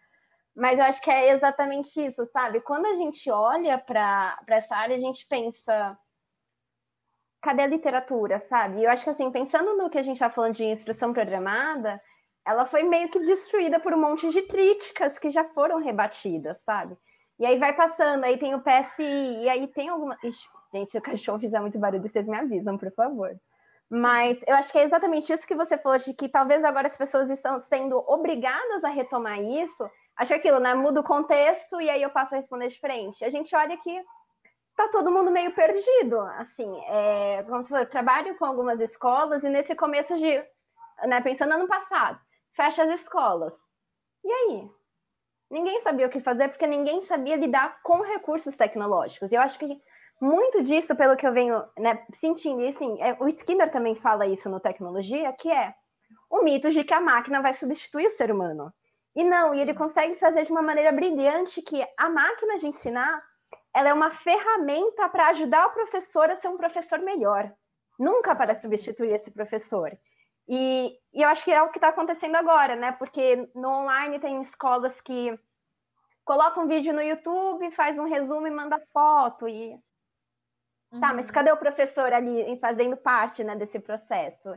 Mas 0.55 0.79
eu 0.79 0.85
acho 0.85 1.01
que 1.01 1.11
é 1.11 1.31
exatamente 1.33 2.03
isso, 2.03 2.25
sabe? 2.25 2.61
Quando 2.61 2.87
a 2.87 2.95
gente 2.95 3.29
olha 3.29 3.77
para 3.77 4.37
essa 4.47 4.75
área, 4.75 4.95
a 4.95 4.99
gente 4.99 5.25
pensa. 5.27 5.97
Cadê 7.43 7.61
a 7.63 7.67
literatura, 7.67 8.39
sabe? 8.39 8.83
Eu 8.83 8.89
acho 8.89 9.03
que, 9.03 9.09
assim, 9.11 9.31
pensando 9.31 9.77
no 9.77 9.89
que 9.89 9.97
a 9.99 10.01
gente 10.01 10.15
está 10.15 10.29
falando 10.29 10.55
de 10.55 10.65
instrução 10.65 11.13
programada, 11.13 12.01
ela 12.43 12.65
foi 12.65 12.81
meio 12.81 13.09
que 13.09 13.19
destruída 13.19 13.79
por 13.79 13.93
um 13.93 14.01
monte 14.01 14.31
de 14.31 14.41
críticas 14.41 15.19
que 15.19 15.29
já 15.29 15.43
foram 15.43 15.77
rebatidas, 15.77 16.59
sabe? 16.63 16.97
E 17.37 17.45
aí 17.45 17.59
vai 17.59 17.73
passando, 17.73 18.23
aí 18.23 18.39
tem 18.39 18.55
o 18.55 18.63
PSI, 18.63 19.43
e 19.43 19.49
aí 19.49 19.67
tem 19.67 19.89
alguma. 19.89 20.17
Ixi, 20.23 20.47
gente, 20.73 20.91
se 20.91 20.97
o 20.97 21.01
cachorro 21.01 21.39
fizer 21.39 21.59
muito 21.59 21.79
barulho, 21.79 22.01
vocês 22.01 22.27
me 22.27 22.35
avisam, 22.35 22.77
por 22.77 22.91
favor. 22.91 23.35
Mas 23.89 24.43
eu 24.45 24.55
acho 24.55 24.71
que 24.71 24.77
é 24.77 24.83
exatamente 24.83 25.31
isso 25.31 25.47
que 25.47 25.55
você 25.55 25.77
falou, 25.77 25.97
de 25.97 26.13
que 26.13 26.27
talvez 26.27 26.63
agora 26.63 26.87
as 26.87 26.97
pessoas 26.97 27.29
estão 27.29 27.57
sendo 27.59 27.97
obrigadas 28.07 28.83
a 28.83 28.89
retomar 28.89 29.41
isso, 29.41 29.89
acho 30.17 30.33
aquilo, 30.33 30.59
né? 30.59 30.73
Muda 30.73 30.99
o 30.99 31.03
contexto 31.03 31.79
e 31.79 31.89
aí 31.89 32.01
eu 32.01 32.09
passo 32.09 32.33
a 32.33 32.37
responder 32.37 32.67
de 32.67 32.79
frente. 32.79 33.23
A 33.23 33.29
gente 33.29 33.55
olha 33.55 33.77
que 33.77 34.03
tá 34.75 34.89
todo 34.89 35.11
mundo 35.11 35.31
meio 35.31 35.53
perdido, 35.53 36.19
assim, 36.37 36.79
é, 36.87 37.43
como 37.43 37.63
se 37.63 37.69
for, 37.69 37.79
eu 37.79 37.89
trabalho 37.89 38.37
com 38.37 38.45
algumas 38.45 38.79
escolas 38.79 39.43
e 39.43 39.49
nesse 39.49 39.73
começo 39.73 40.15
de, 40.17 40.43
né, 41.05 41.21
pensando 41.21 41.53
ano 41.53 41.67
passado, 41.67 42.19
fecha 42.55 42.83
as 42.83 43.01
escolas. 43.01 43.55
E 44.23 44.31
aí? 44.31 44.69
Ninguém 45.49 45.81
sabia 45.81 46.05
o 46.05 46.09
que 46.09 46.19
fazer 46.19 46.49
porque 46.49 46.67
ninguém 46.67 47.01
sabia 47.03 47.37
lidar 47.37 47.81
com 47.81 48.01
recursos 48.01 48.55
tecnológicos. 48.57 49.31
E 49.31 49.35
eu 49.35 49.41
acho 49.41 49.57
que 49.57 49.81
muito 50.19 50.63
disso, 50.63 50.95
pelo 50.95 51.15
que 51.15 51.27
eu 51.27 51.33
venho 51.33 51.63
né, 51.77 52.05
sentindo, 52.13 52.61
e 52.61 52.69
assim, 52.69 53.01
é, 53.01 53.15
o 53.19 53.27
Skinner 53.27 53.71
também 53.71 53.95
fala 53.95 54.25
isso 54.25 54.49
no 54.49 54.59
Tecnologia, 54.59 55.31
que 55.33 55.51
é 55.51 55.73
o 56.29 56.43
mito 56.43 56.71
de 56.71 56.83
que 56.83 56.93
a 56.93 57.01
máquina 57.01 57.41
vai 57.41 57.53
substituir 57.53 58.07
o 58.07 58.11
ser 58.11 58.31
humano. 58.31 58.73
E 59.15 59.23
não, 59.23 59.53
e 59.53 59.59
ele 59.59 59.73
consegue 59.73 60.15
fazer 60.15 60.43
de 60.43 60.51
uma 60.51 60.61
maneira 60.61 60.91
brilhante 60.91 61.61
que 61.61 61.85
a 61.97 62.09
máquina 62.09 62.57
de 62.59 62.67
ensinar 62.67 63.21
ela 63.73 63.89
é 63.89 63.93
uma 63.93 64.09
ferramenta 64.09 65.07
para 65.09 65.27
ajudar 65.29 65.67
o 65.67 65.73
professor 65.73 66.29
a 66.29 66.35
ser 66.35 66.47
um 66.47 66.57
professor 66.57 66.99
melhor, 66.99 67.51
nunca 67.99 68.35
para 68.35 68.53
substituir 68.53 69.11
esse 69.11 69.29
professor. 69.29 69.95
E, 70.47 70.97
e 71.13 71.21
eu 71.21 71.29
acho 71.29 71.43
que 71.43 71.51
é 71.51 71.61
o 71.61 71.69
que 71.69 71.77
está 71.77 71.89
acontecendo 71.89 72.35
agora, 72.35 72.75
né? 72.75 72.91
Porque 72.93 73.49
no 73.53 73.69
online 73.69 74.19
tem 74.19 74.41
escolas 74.41 74.99
que 75.01 75.37
colocam 76.23 76.63
um 76.63 76.67
vídeo 76.67 76.93
no 76.93 77.01
YouTube, 77.01 77.69
faz 77.71 77.99
um 77.99 78.05
resumo 78.05 78.47
e 78.47 78.51
manda 78.51 78.81
foto. 78.93 79.47
E 79.47 79.77
uhum. 80.91 80.99
tá, 80.99 81.13
mas 81.13 81.29
cadê 81.31 81.51
o 81.51 81.57
professor 81.57 82.11
ali 82.13 82.57
fazendo 82.59 82.97
parte 82.97 83.43
né, 83.43 83.55
desse 83.55 83.79
processo? 83.79 84.53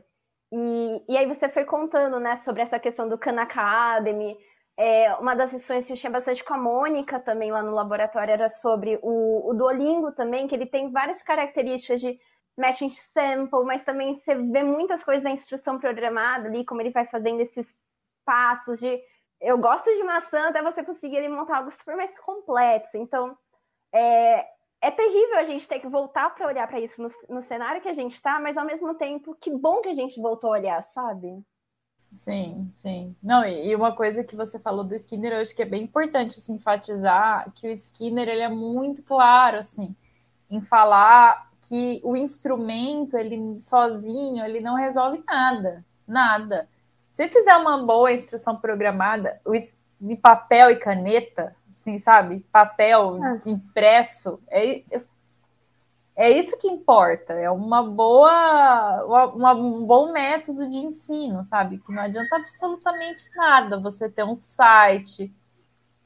E, 0.53 1.05
e 1.09 1.17
aí 1.17 1.27
você 1.27 1.49
foi 1.49 1.65
contando, 1.65 2.19
né, 2.19 2.37
sobre 2.37 2.63
essa 2.63 2.79
questão 2.79 3.09
do 3.09 3.19
Khan 3.19 3.41
Academy, 3.41 4.37
é, 4.77 5.15
uma 5.17 5.35
das 5.35 5.53
lições 5.53 5.87
que 5.87 5.93
eu 5.93 5.97
tinha 5.97 6.11
bastante 6.11 6.43
com 6.43 6.55
a 6.55 6.59
Mônica 6.59 7.21
também 7.21 7.53
lá 7.53 7.63
no 7.63 7.73
laboratório 7.73 8.33
era 8.33 8.49
sobre 8.49 8.99
o, 9.03 9.51
o 9.51 9.55
Duolingo 9.55 10.11
também, 10.13 10.49
que 10.49 10.55
ele 10.55 10.67
tem 10.67 10.91
várias 10.91 11.23
características 11.23 12.01
de 12.01 12.19
matching 12.57 12.91
sample, 12.91 13.65
mas 13.65 13.85
também 13.85 14.15
você 14.15 14.35
vê 14.35 14.63
muitas 14.63 15.05
coisas 15.05 15.23
na 15.23 15.31
instrução 15.31 15.79
programada 15.79 16.49
ali, 16.49 16.65
como 16.65 16.81
ele 16.81 16.91
vai 16.91 17.07
fazendo 17.07 17.41
esses 17.41 17.75
passos 18.25 18.81
de 18.81 19.01
eu 19.41 19.57
gosto 19.59 19.85
de 19.85 20.03
maçã 20.03 20.49
até 20.49 20.63
você 20.63 20.85
conseguir 20.85 21.27
montar 21.29 21.59
algo 21.59 21.71
super 21.71 21.97
mais 21.97 22.19
complexo. 22.19 22.99
Então, 22.99 23.37
é, 23.93 24.47
é 24.83 24.91
terrível 24.91 25.39
a 25.39 25.45
gente 25.45 25.69
ter 25.69 25.79
que 25.79 25.89
voltar 25.89 26.35
para 26.35 26.47
olhar 26.47 26.67
para 26.67 26.81
isso 26.81 27.03
no, 27.03 27.09
no 27.37 27.41
cenário 27.41 27.83
que 27.83 27.89
a 27.89 27.95
gente 27.95 28.15
está, 28.15 28.41
mas 28.41 28.57
ao 28.57 28.65
mesmo 28.65 28.95
tempo, 28.95 29.37
que 29.39 29.51
bom 29.51 29.81
que 29.81 29.89
a 29.89 29.95
gente 29.95 30.21
voltou 30.21 30.51
a 30.51 30.59
olhar, 30.59 30.83
sabe? 30.95 31.45
Sim, 32.15 32.67
sim. 32.71 33.15
Não, 33.23 33.45
e 33.45 33.75
uma 33.77 33.95
coisa 33.95 34.25
que 34.25 34.35
você 34.35 34.59
falou 34.59 34.83
do 34.83 34.95
Skinner, 34.95 35.33
eu 35.33 35.41
acho 35.41 35.55
que 35.55 35.63
é 35.63 35.67
bem 35.67 35.85
importante 35.85 36.37
assim, 36.37 36.55
enfatizar 36.55 37.53
que 37.55 37.69
o 37.69 37.73
Skinner 37.73 38.29
ele 38.29 38.43
é 38.43 38.49
muito 38.49 39.03
claro 39.03 39.59
assim 39.59 39.95
em 40.51 40.61
falar 40.61 41.51
que 41.63 42.01
o 42.03 42.17
instrumento 42.17 43.17
ele 43.17 43.61
sozinho 43.61 44.45
ele 44.45 44.61
não 44.61 44.75
resolve 44.75 45.23
nada, 45.27 45.85
nada. 46.07 46.69
Se 47.13 47.29
fizer 47.29 47.57
uma 47.57 47.85
boa 47.85 48.13
instrução 48.13 48.57
programada, 48.57 49.41
de 50.01 50.17
papel 50.17 50.71
e 50.71 50.77
caneta, 50.77 51.55
assim, 51.81 51.99
sabe? 51.99 52.45
Papel 52.53 53.25
é. 53.25 53.41
impresso, 53.47 54.39
é, 54.49 54.83
é 56.15 56.31
isso 56.31 56.59
que 56.59 56.69
importa, 56.69 57.33
é 57.33 57.51
uma 57.51 57.83
boa, 57.83 59.33
uma, 59.35 59.55
um 59.55 59.85
bom 59.87 60.13
método 60.13 60.69
de 60.69 60.77
ensino, 60.77 61.43
sabe? 61.45 61.79
Que 61.79 61.93
não 61.93 62.03
adianta 62.03 62.37
absolutamente 62.37 63.25
nada 63.35 63.81
você 63.81 64.09
ter 64.09 64.25
um 64.25 64.35
site. 64.35 65.33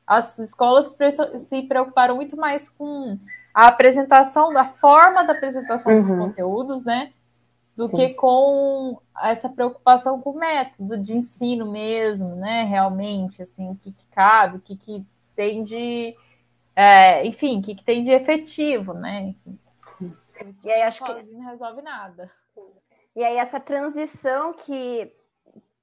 As 0.07 0.39
escolas 0.39 0.97
se 1.41 1.63
preocuparam 1.63 2.15
muito 2.17 2.37
mais 2.37 2.69
com 2.69 3.19
a 3.53 3.67
apresentação, 3.67 4.53
da 4.53 4.67
forma 4.67 5.25
da 5.25 5.33
apresentação 5.33 5.93
uhum. 5.93 5.99
dos 5.99 6.11
conteúdos, 6.11 6.85
né? 6.85 7.13
Do 7.77 7.89
Sim. 7.89 7.97
que 7.97 8.09
com 8.11 9.01
essa 9.21 9.49
preocupação 9.49 10.21
com 10.21 10.31
o 10.31 10.39
método 10.39 10.97
de 10.97 11.17
ensino 11.17 11.73
mesmo, 11.73 12.37
né? 12.37 12.63
Realmente, 12.63 13.43
assim, 13.43 13.69
o 13.69 13.75
que, 13.75 13.91
que 13.91 14.07
cabe, 14.07 14.59
o 14.59 14.61
que, 14.61 14.77
que 14.77 15.05
tem 15.35 15.63
de. 15.63 16.15
É, 16.77 17.25
enfim, 17.27 17.61
o 17.61 17.63
que, 17.63 17.75
que 17.75 17.85
tem 17.85 18.03
de 18.03 18.13
efetivo, 18.13 18.93
né? 18.95 19.35
E 20.65 20.71
aí 20.71 20.83
acho 20.83 21.05
que 21.05 21.23
não 21.25 21.47
resolve 21.47 21.83
nada. 21.83 22.31
E 23.15 23.23
aí 23.23 23.37
essa 23.37 23.61
transição 23.61 24.53
que 24.53 25.13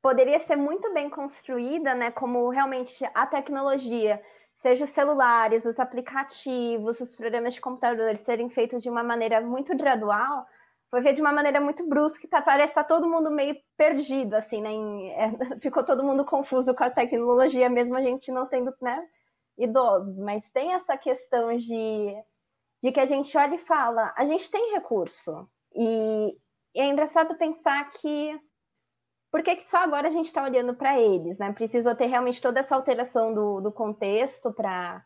poderia 0.01 0.39
ser 0.39 0.55
muito 0.55 0.93
bem 0.93 1.09
construída, 1.09 1.93
né, 1.93 2.11
como 2.11 2.49
realmente 2.49 3.07
a 3.13 3.25
tecnologia, 3.25 4.21
seja 4.57 4.83
os 4.83 4.89
celulares, 4.89 5.65
os 5.65 5.79
aplicativos, 5.79 6.99
os 6.99 7.15
programas 7.15 7.53
de 7.53 7.61
computadores 7.61 8.19
serem 8.19 8.49
feitos 8.49 8.83
de 8.83 8.89
uma 8.89 9.03
maneira 9.03 9.39
muito 9.39 9.75
gradual, 9.77 10.45
foi 10.89 11.01
feito 11.01 11.15
de 11.15 11.21
uma 11.21 11.31
maneira 11.31 11.61
muito 11.61 11.87
brusca, 11.87 12.27
tá, 12.27 12.41
parece 12.41 12.73
que 12.73 12.75
tá 12.75 12.83
todo 12.83 13.09
mundo 13.09 13.31
meio 13.31 13.55
perdido, 13.77 14.33
assim, 14.33 14.61
né? 14.61 14.71
Em, 14.71 15.09
é, 15.11 15.31
ficou 15.61 15.83
todo 15.83 16.03
mundo 16.03 16.25
confuso 16.25 16.75
com 16.75 16.83
a 16.83 16.89
tecnologia, 16.89 17.69
mesmo 17.69 17.95
a 17.95 18.01
gente 18.01 18.29
não 18.31 18.45
sendo, 18.45 18.73
né, 18.81 19.07
idosos. 19.63 20.17
Mas 20.19 20.49
tem 20.49 20.73
essa 20.73 20.97
questão 20.97 21.55
de, 21.57 22.15
de 22.81 22.91
que 22.91 22.99
a 22.99 23.05
gente 23.05 23.35
olha 23.37 23.55
e 23.55 23.59
fala, 23.59 24.13
a 24.17 24.25
gente 24.25 24.49
tem 24.49 24.73
recurso. 24.73 25.47
E, 25.75 26.37
e 26.75 26.79
é 26.81 26.85
engraçado 26.85 27.35
pensar 27.35 27.89
que 27.91 28.39
por 29.31 29.41
que, 29.43 29.55
que 29.55 29.69
só 29.69 29.77
agora 29.77 30.09
a 30.09 30.11
gente 30.11 30.25
está 30.25 30.43
olhando 30.43 30.75
para 30.75 30.99
eles, 30.99 31.37
né? 31.37 31.53
Precisa 31.53 31.95
ter 31.95 32.07
realmente 32.07 32.41
toda 32.41 32.59
essa 32.59 32.75
alteração 32.75 33.33
do, 33.33 33.61
do 33.61 33.71
contexto 33.71 34.51
para 34.51 35.05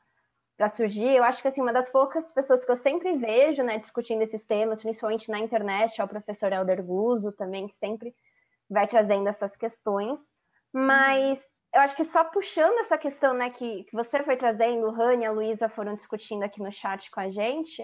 para 0.57 0.69
surgir. 0.69 1.15
Eu 1.15 1.23
acho 1.23 1.41
que 1.41 1.47
assim, 1.47 1.61
uma 1.61 1.73
das 1.73 1.89
poucas 1.89 2.31
pessoas 2.31 2.63
que 2.63 2.71
eu 2.71 2.77
sempre 2.77 3.17
vejo, 3.17 3.61
né, 3.61 3.77
discutindo 3.77 4.21
esses 4.21 4.45
temas, 4.45 4.81
principalmente 4.81 5.29
na 5.29 5.39
internet, 5.39 5.99
é 5.99 6.03
o 6.03 6.07
professor 6.07 6.51
Helder 6.51 6.81
Guzzo 6.81 7.31
também, 7.33 7.67
que 7.67 7.75
sempre 7.75 8.15
vai 8.69 8.87
trazendo 8.87 9.27
essas 9.27 9.55
questões. 9.57 10.31
Mas 10.71 11.45
eu 11.75 11.81
acho 11.81 11.95
que 11.95 12.05
só 12.05 12.23
puxando 12.23 12.79
essa 12.79 12.97
questão, 12.97 13.33
né, 13.33 13.49
que, 13.49 13.83
que 13.83 13.93
você 13.93 14.23
foi 14.23 14.37
trazendo, 14.37 14.87
o 14.87 14.91
Rani 14.91 15.23
e 15.23 15.27
a 15.27 15.31
Luísa 15.31 15.67
foram 15.67 15.93
discutindo 15.93 16.43
aqui 16.43 16.61
no 16.61 16.71
chat 16.71 17.11
com 17.11 17.19
a 17.19 17.29
gente, 17.29 17.81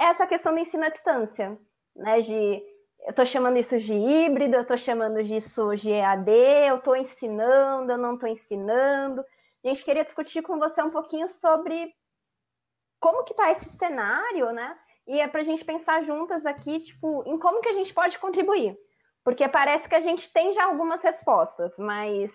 é 0.00 0.04
essa 0.06 0.26
questão 0.26 0.54
do 0.54 0.58
ensino 0.58 0.84
à 0.84 0.88
distância, 0.88 1.58
né, 1.94 2.20
de 2.22 2.62
eu 3.02 3.10
estou 3.10 3.26
chamando 3.26 3.58
isso 3.58 3.78
de 3.78 3.92
híbrido, 3.92 4.56
eu 4.56 4.62
estou 4.62 4.78
chamando 4.78 5.22
disso 5.22 5.74
de 5.76 5.90
EAD, 5.90 6.30
eu 6.68 6.76
estou 6.76 6.96
ensinando, 6.96 7.92
eu 7.92 7.98
não 7.98 8.14
estou 8.14 8.28
ensinando. 8.28 9.24
A 9.64 9.68
gente 9.68 9.84
queria 9.84 10.04
discutir 10.04 10.42
com 10.42 10.58
você 10.58 10.82
um 10.82 10.90
pouquinho 10.90 11.26
sobre 11.26 11.94
como 13.00 13.24
que 13.24 13.32
está 13.32 13.50
esse 13.50 13.70
cenário, 13.76 14.52
né? 14.52 14.78
E 15.06 15.18
é 15.18 15.26
para 15.26 15.40
a 15.40 15.44
gente 15.44 15.64
pensar 15.64 16.04
juntas 16.04 16.44
aqui, 16.44 16.78
tipo, 16.78 17.24
em 17.26 17.38
como 17.38 17.60
que 17.60 17.68
a 17.68 17.72
gente 17.72 17.92
pode 17.92 18.18
contribuir. 18.18 18.78
Porque 19.24 19.48
parece 19.48 19.88
que 19.88 19.94
a 19.94 20.00
gente 20.00 20.30
tem 20.32 20.52
já 20.52 20.64
algumas 20.64 21.02
respostas, 21.02 21.72
mas 21.78 22.32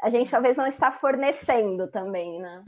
a 0.00 0.08
gente 0.08 0.30
talvez 0.30 0.56
não 0.56 0.66
está 0.66 0.92
fornecendo 0.92 1.88
também, 1.88 2.40
né? 2.40 2.64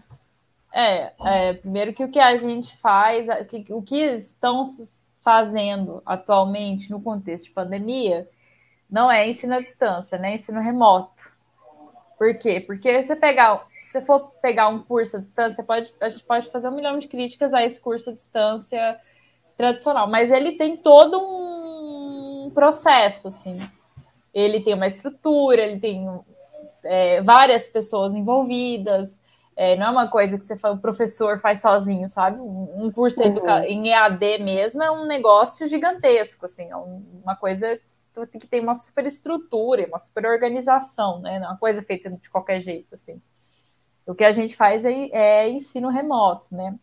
É, 0.73 1.13
é 1.25 1.53
primeiro 1.55 1.93
que 1.93 2.05
o 2.05 2.11
que 2.11 2.21
a 2.21 2.37
gente 2.37 2.77
faz, 2.77 3.29
o 3.71 3.83
que, 3.83 3.97
estão 3.97 4.63
fazendo 5.23 6.03
atualmente 6.05 6.91
no 6.91 7.01
contexto 7.01 7.47
de 7.47 7.51
pandemia, 7.53 8.29
não 8.89 9.11
é 9.11 9.29
ensino 9.29 9.55
à 9.55 9.61
distância, 9.61 10.19
né? 10.19 10.35
Ensino 10.35 10.61
remoto. 10.61 11.33
Por 12.19 12.35
quê? 12.35 12.61
Porque 12.61 13.03
você 13.03 13.17
pegar, 13.17 13.67
se 13.89 13.93
você 13.93 14.05
for 14.05 14.31
pegar 14.43 14.69
um 14.69 14.83
curso 14.83 15.17
à 15.17 15.21
distância, 15.21 15.65
pode, 15.65 15.95
a 16.01 16.09
gente 16.09 16.25
pode 16.25 16.51
fazer 16.51 16.69
um 16.69 16.77
milhão 16.77 16.99
de 16.99 17.09
críticas 17.09 17.55
a 17.55 17.65
esse 17.65 17.81
curso 17.81 18.11
à 18.11 18.13
distância 18.13 19.01
tradicional, 19.57 20.09
mas 20.09 20.31
ele 20.33 20.53
tem 20.53 20.77
todo 20.77 21.21
um 21.21 21.60
processo, 22.51 23.29
assim. 23.29 23.61
Ele 24.33 24.61
tem 24.61 24.75
uma 24.75 24.87
estrutura, 24.87 25.63
ele 25.63 25.81
tem 25.81 26.07
é, 26.85 27.21
várias 27.23 27.67
pessoas 27.69 28.15
envolvidas. 28.15 29.23
É, 29.57 29.77
não 29.77 29.87
é 29.87 29.91
uma 29.91 30.09
coisa 30.09 30.39
que 30.39 30.45
você 30.45 30.57
fala, 30.57 30.77
o 30.77 30.81
professor 30.81 31.39
faz 31.39 31.61
sozinho, 31.61 32.09
sabe? 32.09 32.41
Um 32.41 32.91
curso 32.91 33.21
uhum. 33.23 33.63
em 33.65 33.89
EAD 33.91 34.39
mesmo 34.39 34.83
é 34.83 34.91
um 34.91 35.07
negócio 35.07 35.67
gigantesco, 35.67 36.47
assim, 36.47 36.71
é 36.71 36.77
uma 36.77 37.37
coisa 37.37 37.79
que 38.27 38.47
tem 38.47 38.61
uma 38.61 38.75
super 38.75 39.07
estrutura, 39.07 39.87
uma 39.87 39.99
super 39.99 40.27
organização, 40.27 41.21
né? 41.21 41.39
Não 41.39 41.47
é 41.47 41.51
uma 41.51 41.59
coisa 41.59 41.83
feita 41.83 42.11
de 42.11 42.31
qualquer 42.31 42.61
jeito, 42.61 42.95
assim. 42.95 43.21
O 44.07 44.15
que 44.15 44.25
a 44.25 44.33
gente 44.33 44.57
faz 44.57 44.85
é, 44.85 44.93
é 45.13 45.49
ensino 45.49 45.89
remoto, 45.89 46.47
né? 46.51 46.75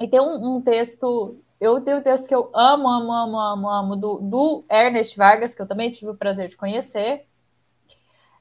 E 0.00 0.08
tem 0.08 0.20
um, 0.20 0.56
um, 0.56 0.60
texto, 0.60 1.38
eu 1.60 1.80
tenho 1.80 1.98
um 1.98 2.02
texto 2.02 2.28
que 2.28 2.34
eu 2.34 2.50
amo, 2.54 2.88
amo, 2.88 3.12
amo, 3.12 3.38
amo, 3.38 3.70
amo, 3.70 3.96
do, 3.96 4.18
do 4.18 4.64
Ernest 4.70 5.16
Vargas, 5.16 5.54
que 5.54 5.62
eu 5.62 5.66
também 5.66 5.90
tive 5.90 6.10
o 6.10 6.16
prazer 6.16 6.48
de 6.48 6.56
conhecer, 6.56 7.24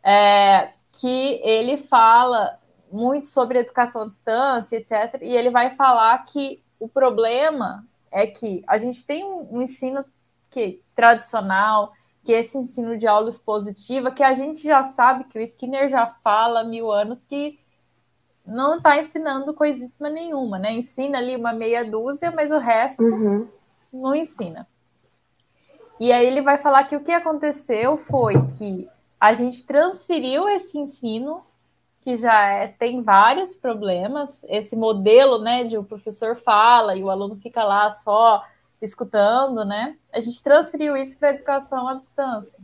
é, 0.03 0.73
que 0.91 1.39
ele 1.43 1.77
fala 1.77 2.59
muito 2.91 3.27
sobre 3.27 3.59
educação 3.59 4.03
à 4.03 4.07
distância, 4.07 4.77
etc. 4.77 5.21
E 5.21 5.35
ele 5.35 5.49
vai 5.49 5.75
falar 5.75 6.17
que 6.25 6.63
o 6.79 6.87
problema 6.87 7.85
é 8.11 8.27
que 8.27 8.63
a 8.67 8.77
gente 8.77 9.05
tem 9.05 9.23
um 9.23 9.61
ensino 9.61 10.05
que 10.49 10.81
tradicional, 10.95 11.91
que 12.23 12.31
esse 12.31 12.57
ensino 12.57 12.97
de 12.97 13.07
aula 13.07 13.29
expositiva, 13.29 14.11
que 14.11 14.23
a 14.23 14.33
gente 14.33 14.63
já 14.63 14.83
sabe 14.83 15.25
que 15.25 15.37
o 15.37 15.41
Skinner 15.41 15.89
já 15.89 16.07
fala 16.23 16.61
há 16.61 16.63
mil 16.63 16.91
anos 16.91 17.25
que 17.25 17.59
não 18.45 18.77
está 18.77 18.97
ensinando 18.97 19.53
coisíssima 19.53 20.09
nenhuma, 20.09 20.59
né? 20.59 20.71
Ensina 20.71 21.17
ali 21.17 21.35
uma 21.35 21.53
meia 21.53 21.83
dúzia, 21.83 22.31
mas 22.31 22.51
o 22.51 22.57
resto 22.57 23.03
uhum. 23.03 23.47
não 23.91 24.13
ensina. 24.13 24.67
E 25.99 26.11
aí 26.11 26.25
ele 26.25 26.41
vai 26.41 26.57
falar 26.57 26.83
que 26.83 26.95
o 26.95 27.03
que 27.03 27.11
aconteceu 27.11 27.97
foi 27.97 28.35
que 28.57 28.89
a 29.19 29.33
gente 29.33 29.65
transferiu 29.65 30.47
esse 30.49 30.77
ensino, 30.77 31.43
que 32.01 32.15
já 32.15 32.47
é, 32.47 32.67
tem 32.67 33.01
vários 33.01 33.55
problemas, 33.55 34.43
esse 34.43 34.75
modelo, 34.75 35.39
né, 35.39 35.63
de 35.63 35.77
o 35.77 35.83
professor 35.83 36.35
fala 36.35 36.95
e 36.95 37.03
o 37.03 37.09
aluno 37.09 37.35
fica 37.37 37.63
lá 37.63 37.89
só 37.89 38.43
escutando, 38.81 39.65
né? 39.65 39.97
A 40.13 40.19
gente 40.19 40.43
transferiu 40.43 40.95
isso 40.95 41.17
para 41.17 41.29
a 41.29 41.33
educação 41.33 41.87
à 41.87 41.95
distância. 41.95 42.59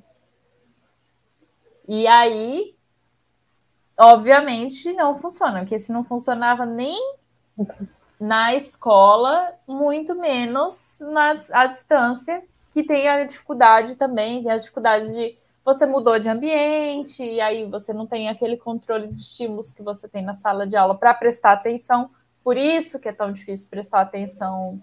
E 1.88 2.06
aí, 2.06 2.76
obviamente, 3.98 4.92
não 4.94 5.18
funciona, 5.18 5.60
porque 5.60 5.80
se 5.80 5.92
não 5.92 6.04
funcionava 6.04 6.66
nem 6.66 6.98
na 8.20 8.56
escola, 8.56 9.54
muito 9.68 10.16
menos 10.16 11.00
na 11.12 11.38
à 11.54 11.66
distância, 11.66 12.44
que 12.72 12.84
tem 12.84 13.08
a 13.08 13.26
dificuldade 13.26 13.96
também, 13.96 14.44
tem 14.44 14.52
as 14.52 14.62
dificuldades 14.62 15.14
de 15.14 15.38
você 15.64 15.86
mudou 15.86 16.18
de 16.18 16.28
ambiente, 16.28 17.24
e 17.24 17.40
aí 17.40 17.66
você 17.66 17.94
não 17.94 18.08
tem 18.08 18.30
aquele 18.30 18.58
controle 18.58 19.08
de 19.08 19.22
estímulos 19.22 19.72
que 19.72 19.84
você 19.84 20.10
tem 20.10 20.24
na 20.24 20.34
sala 20.34 20.66
de 20.66 20.76
aula 20.76 20.96
para 20.96 21.14
prestar 21.14 21.54
atenção. 21.54 22.10
Por 22.44 22.58
isso 22.58 23.00
que 23.00 23.08
é 23.08 23.14
tão 23.14 23.32
difícil 23.32 23.70
prestar 23.70 24.02
atenção 24.02 24.82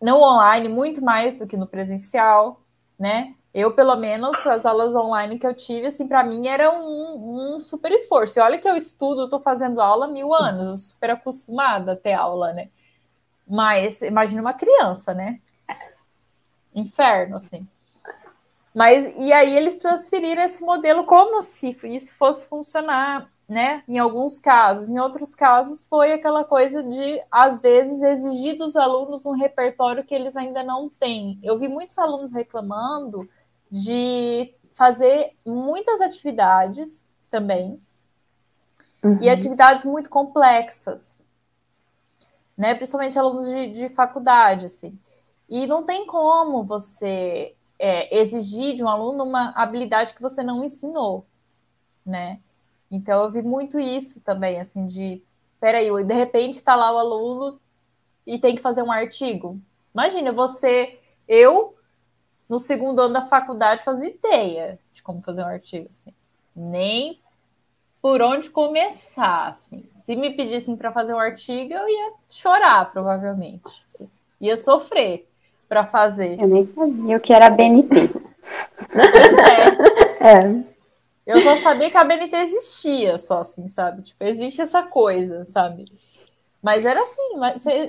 no 0.00 0.16
online 0.16 0.68
muito 0.68 1.02
mais 1.02 1.38
do 1.38 1.46
que 1.46 1.56
no 1.56 1.66
presencial, 1.66 2.60
né? 2.98 3.34
Eu, 3.54 3.74
pelo 3.74 3.94
menos, 3.96 4.46
as 4.46 4.64
aulas 4.64 4.94
online 4.94 5.38
que 5.38 5.46
eu 5.46 5.54
tive, 5.54 5.88
assim, 5.88 6.08
para 6.08 6.24
mim 6.24 6.48
era 6.48 6.72
um, 6.72 7.56
um, 7.56 7.60
super 7.60 7.92
esforço. 7.92 8.38
E 8.38 8.42
olha 8.42 8.58
que 8.58 8.68
eu 8.68 8.76
estudo, 8.76 9.24
estou 9.24 9.40
fazendo 9.40 9.80
aula 9.80 10.06
há 10.06 10.08
mil 10.08 10.34
anos, 10.34 10.68
eu 10.68 10.74
super 10.74 11.10
acostumada 11.10 11.92
a 11.92 11.96
ter 11.96 12.14
aula, 12.14 12.52
né? 12.52 12.70
Mas 13.46 14.00
imagina 14.00 14.40
uma 14.40 14.54
criança, 14.54 15.12
né? 15.12 15.38
Inferno, 16.74 17.36
assim. 17.36 17.68
Mas 18.74 19.12
e 19.18 19.32
aí 19.32 19.54
eles 19.54 19.76
transferiram 19.76 20.42
esse 20.42 20.64
modelo 20.64 21.04
como 21.04 21.42
se 21.42 21.76
isso 21.84 22.14
fosse 22.14 22.46
funcionar 22.48 23.30
né? 23.52 23.82
Em 23.86 23.98
alguns 23.98 24.38
casos, 24.38 24.88
em 24.88 24.98
outros 24.98 25.34
casos 25.34 25.84
foi 25.86 26.12
aquela 26.12 26.42
coisa 26.42 26.82
de 26.82 27.22
às 27.30 27.60
vezes 27.60 28.02
exigir 28.02 28.56
dos 28.56 28.76
alunos 28.76 29.26
um 29.26 29.32
repertório 29.32 30.04
que 30.04 30.14
eles 30.14 30.36
ainda 30.36 30.62
não 30.62 30.88
têm. 30.88 31.38
Eu 31.42 31.58
vi 31.58 31.68
muitos 31.68 31.98
alunos 31.98 32.32
reclamando 32.32 33.28
de 33.72 34.54
fazer 34.74 35.34
muitas 35.46 36.02
atividades 36.02 37.08
também 37.30 37.80
uhum. 39.02 39.18
e 39.18 39.30
atividades 39.30 39.86
muito 39.86 40.10
complexas, 40.10 41.26
né? 42.54 42.74
Principalmente 42.74 43.18
alunos 43.18 43.48
de, 43.48 43.72
de 43.72 43.88
faculdade, 43.88 44.66
assim. 44.66 44.98
E 45.48 45.66
não 45.66 45.84
tem 45.84 46.06
como 46.06 46.62
você 46.62 47.54
é, 47.78 48.14
exigir 48.14 48.74
de 48.74 48.84
um 48.84 48.88
aluno 48.88 49.24
uma 49.24 49.52
habilidade 49.56 50.12
que 50.12 50.20
você 50.20 50.42
não 50.42 50.62
ensinou, 50.62 51.26
né? 52.04 52.40
Então 52.90 53.22
eu 53.22 53.30
vi 53.30 53.40
muito 53.40 53.80
isso 53.80 54.22
também, 54.22 54.60
assim, 54.60 54.86
de 54.86 55.22
peraí, 55.58 55.88
de 56.04 56.12
repente 56.12 56.56
está 56.56 56.76
lá 56.76 56.92
o 56.92 56.98
aluno 56.98 57.58
e 58.26 58.38
tem 58.38 58.54
que 58.54 58.60
fazer 58.60 58.82
um 58.82 58.92
artigo. 58.92 59.58
Imagina, 59.94 60.30
você, 60.30 60.98
eu, 61.26 61.74
no 62.52 62.58
segundo 62.58 63.00
ano 63.00 63.14
da 63.14 63.22
faculdade, 63.22 63.82
fazia 63.82 64.10
ideia 64.10 64.78
de 64.92 65.02
como 65.02 65.22
fazer 65.22 65.42
um 65.42 65.46
artigo, 65.46 65.86
assim. 65.88 66.12
Nem 66.54 67.18
por 68.02 68.20
onde 68.20 68.50
começar, 68.50 69.48
assim. 69.48 69.84
Se 69.96 70.14
me 70.14 70.36
pedissem 70.36 70.76
para 70.76 70.92
fazer 70.92 71.14
um 71.14 71.18
artigo, 71.18 71.72
eu 71.72 71.88
ia 71.88 72.12
chorar, 72.28 72.92
provavelmente. 72.92 73.62
Assim. 73.86 74.06
Ia 74.38 74.54
sofrer 74.58 75.26
para 75.66 75.86
fazer. 75.86 76.38
Eu 76.38 76.46
nem 76.46 76.70
sabia 76.74 77.16
o 77.16 77.20
que 77.20 77.32
era 77.32 77.48
BNT. 77.48 78.10
é. 80.20 80.28
é. 80.28 80.64
Eu 81.24 81.40
só 81.40 81.56
sabia 81.56 81.90
que 81.90 81.96
a 81.96 82.04
BNT 82.04 82.36
existia, 82.36 83.16
só 83.16 83.40
assim, 83.40 83.66
sabe? 83.66 84.02
Tipo, 84.02 84.24
existe 84.24 84.60
essa 84.60 84.82
coisa, 84.82 85.46
sabe? 85.46 85.90
Mas 86.62 86.86
era 86.86 87.02
assim, 87.02 87.36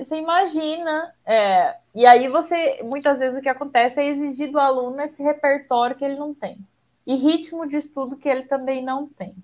você 0.04 0.16
imagina. 0.16 1.14
É, 1.24 1.76
e 1.94 2.04
aí 2.04 2.28
você, 2.28 2.82
muitas 2.82 3.20
vezes, 3.20 3.38
o 3.38 3.42
que 3.42 3.48
acontece 3.48 4.00
é 4.00 4.08
exigir 4.08 4.50
do 4.50 4.58
aluno 4.58 5.00
esse 5.00 5.22
repertório 5.22 5.94
que 5.94 6.04
ele 6.04 6.16
não 6.16 6.34
tem. 6.34 6.58
E 7.06 7.14
ritmo 7.14 7.68
de 7.68 7.76
estudo 7.76 8.16
que 8.16 8.28
ele 8.28 8.42
também 8.42 8.82
não 8.82 9.06
tem. 9.06 9.36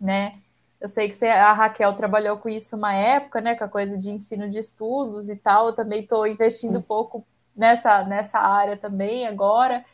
Né? 0.00 0.38
Eu 0.80 0.88
sei 0.88 1.08
que 1.08 1.14
você, 1.14 1.26
a 1.26 1.52
Raquel 1.52 1.94
trabalhou 1.94 2.38
com 2.38 2.48
isso 2.48 2.76
uma 2.76 2.94
época, 2.94 3.40
né? 3.40 3.54
Com 3.56 3.64
a 3.64 3.68
coisa 3.68 3.98
de 3.98 4.10
ensino 4.10 4.48
de 4.48 4.58
estudos 4.58 5.28
e 5.28 5.36
tal. 5.36 5.66
Eu 5.66 5.72
também 5.74 6.02
estou 6.02 6.26
investindo 6.26 6.78
um 6.78 6.82
pouco 6.82 7.26
nessa, 7.54 8.04
nessa 8.04 8.38
área 8.38 8.76
também 8.76 9.26
agora. 9.26 9.84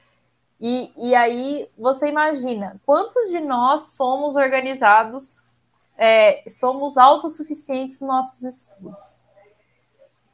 E, 0.60 0.92
e 0.96 1.14
aí 1.14 1.68
você 1.76 2.08
imagina 2.08 2.80
quantos 2.84 3.30
de 3.30 3.40
nós 3.40 3.94
somos 3.94 4.36
organizados, 4.36 5.55
é, 5.96 6.42
somos 6.48 6.96
autossuficientes 6.98 8.00
nos 8.00 8.08
nossos 8.08 8.42
estudos. 8.42 9.30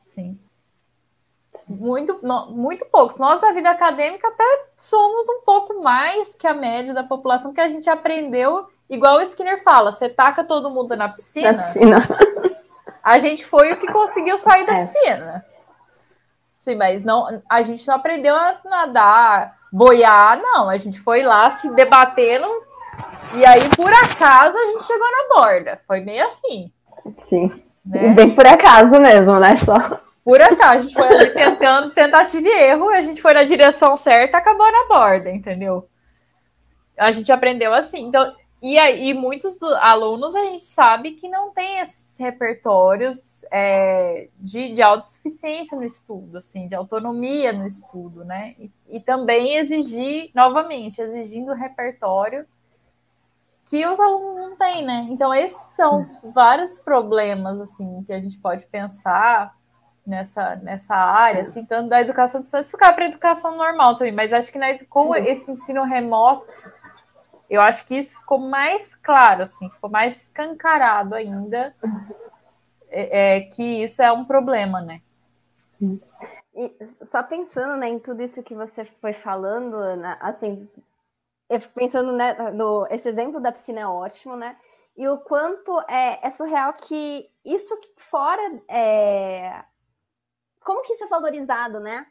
Sim. 0.01 0.39
Muito, 1.69 2.19
muito 2.51 2.85
poucos. 2.87 3.19
Nós, 3.19 3.41
da 3.41 3.53
vida 3.53 3.71
acadêmica, 3.71 4.29
até 4.29 4.67
somos 4.77 5.29
um 5.29 5.43
pouco 5.43 5.83
mais 5.83 6.35
que 6.35 6.47
a 6.47 6.55
média 6.55 6.93
da 6.93 7.05
população, 7.05 7.53
que 7.53 7.61
a 7.61 7.69
gente 7.69 7.89
aprendeu, 7.89 8.69
igual 8.91 9.19
o 9.19 9.23
Skinner 9.23 9.63
fala: 9.63 9.93
você 9.93 10.09
taca 10.09 10.43
todo 10.43 10.71
mundo 10.71 10.97
na 10.97 11.09
piscina. 11.09 11.53
Na 11.53 11.63
piscina. 11.63 11.97
A 13.03 13.19
gente 13.19 13.45
foi 13.45 13.73
o 13.73 13.81
que 13.81 13.91
conseguiu 13.91 14.39
sair 14.39 14.65
da 14.65 14.75
é. 14.75 14.79
piscina. 14.79 15.45
Sim, 16.57 16.77
mas 16.77 17.03
não, 17.03 17.41
a 17.49 17.61
gente 17.61 17.85
não 17.89 17.97
aprendeu 17.97 18.33
a 18.33 18.61
nadar, 18.65 19.59
boiar, 19.73 20.41
não. 20.41 20.71
A 20.71 20.77
gente 20.77 21.01
foi 21.01 21.25
lá 21.25 21.51
se 21.57 21.69
debatendo 21.71 22.47
e 23.35 23.47
aí, 23.47 23.61
por 23.77 23.93
acaso, 23.93 24.57
a 24.57 24.67
gente 24.67 24.85
chegou 24.85 25.07
na 25.11 25.35
borda. 25.35 25.81
Foi 25.87 26.01
meio 26.01 26.25
assim. 26.27 26.71
Sim. 27.29 27.51
Né? 27.85 28.15
Bem 28.15 28.35
por 28.35 28.47
acaso 28.47 28.91
mesmo, 29.01 29.39
né? 29.39 29.57
Só. 29.57 30.01
Por 30.25 30.41
acaso, 30.41 30.75
a 30.75 30.79
gente 30.79 30.95
foi 30.95 31.07
ali 31.07 31.31
tentando, 31.31 31.91
tentativa 31.91 32.47
e 32.47 32.53
erro, 32.53 32.89
a 32.91 33.03
gente 33.03 33.21
foi 33.21 33.33
na 33.33 33.43
direção 33.43 33.97
certa, 33.97 34.39
acabou 34.39 34.71
na 34.71 34.87
borda, 34.87 35.31
entendeu? 35.31 35.89
A 36.97 37.11
gente 37.11 37.33
aprendeu 37.33 37.75
assim. 37.75 38.07
Então, 38.07 38.33
e 38.63 38.79
aí, 38.79 39.13
muitos 39.13 39.61
alunos 39.81 40.37
a 40.37 40.45
gente 40.45 40.63
sabe 40.63 41.13
que 41.13 41.29
não 41.29 41.51
tem 41.51 41.81
esses 41.81 42.17
repertórios 42.17 43.45
é, 43.51 44.29
de, 44.39 44.77
de 44.77 44.81
autossuficiência 44.81 45.77
no 45.77 45.85
estudo, 45.85 46.39
assim, 46.39 46.69
de 46.69 46.75
autonomia 46.77 47.53
no 47.53 47.67
estudo, 47.67 48.25
né? 48.25 48.55
E, 48.61 48.71
e 48.89 49.01
também 49.01 49.57
exigir, 49.57 50.31
novamente, 50.33 51.01
exigindo 51.01 51.53
repertório 51.53 52.47
que 53.73 53.87
os 53.87 53.99
alunos 53.99 54.37
não 54.37 54.55
têm, 54.55 54.85
né? 54.85 55.07
Então, 55.09 55.33
esses 55.33 55.75
são 55.75 55.97
os 55.97 56.31
vários 56.35 56.79
problemas, 56.79 57.59
assim, 57.59 58.05
que 58.05 58.13
a 58.13 58.21
gente 58.21 58.37
pode 58.39 58.67
pensar 58.67 59.57
nessa, 60.07 60.57
nessa 60.57 60.95
área, 60.95 61.41
assim, 61.41 61.65
tanto 61.65 61.89
da 61.89 61.99
educação 61.99 62.43
distância, 62.43 62.71
ficar 62.71 62.93
para 62.93 63.07
a 63.07 63.09
educação 63.09 63.57
normal 63.57 63.97
também, 63.97 64.13
mas 64.13 64.31
acho 64.31 64.53
que 64.53 64.59
né, 64.59 64.77
com 64.91 65.17
esse 65.17 65.51
ensino 65.51 65.85
remoto 65.85 66.53
eu 67.49 67.63
acho 67.63 67.87
que 67.87 67.97
isso 67.97 68.21
ficou 68.21 68.39
mais 68.39 68.95
claro, 68.95 69.45
assim, 69.45 69.71
ficou 69.71 69.89
mais 69.89 70.25
escancarado 70.25 71.15
ainda 71.15 71.75
é, 72.91 73.37
é 73.37 73.41
que 73.41 73.83
isso 73.83 74.03
é 74.03 74.13
um 74.13 74.27
problema, 74.27 74.83
né? 74.83 75.01
E 76.55 76.77
só 77.07 77.23
pensando 77.23 77.77
né, 77.77 77.89
em 77.89 77.99
tudo 77.99 78.21
isso 78.21 78.43
que 78.43 78.55
você 78.55 78.85
foi 78.85 79.15
falando, 79.15 79.97
né, 79.97 80.19
assim, 80.21 80.69
eu 81.53 81.61
fico 81.61 81.75
pensando 81.75 82.13
né, 82.13 82.35
no 82.53 82.87
esse 82.91 83.09
exemplo 83.09 83.41
da 83.41 83.53
piscina 83.53 83.81
é 83.81 83.87
ótimo, 83.87 84.37
né? 84.37 84.57
E 84.97 85.07
o 85.07 85.19
quanto 85.19 85.79
é, 85.83 86.19
é 86.23 86.31
surreal 86.31 86.73
que 86.73 87.31
isso 87.45 87.79
fora 87.97 88.43
é, 88.69 89.63
como 90.65 90.83
que 90.83 90.95
isso 90.95 91.05
é 91.05 91.09
valorizado, 91.09 91.79
né? 91.79 92.07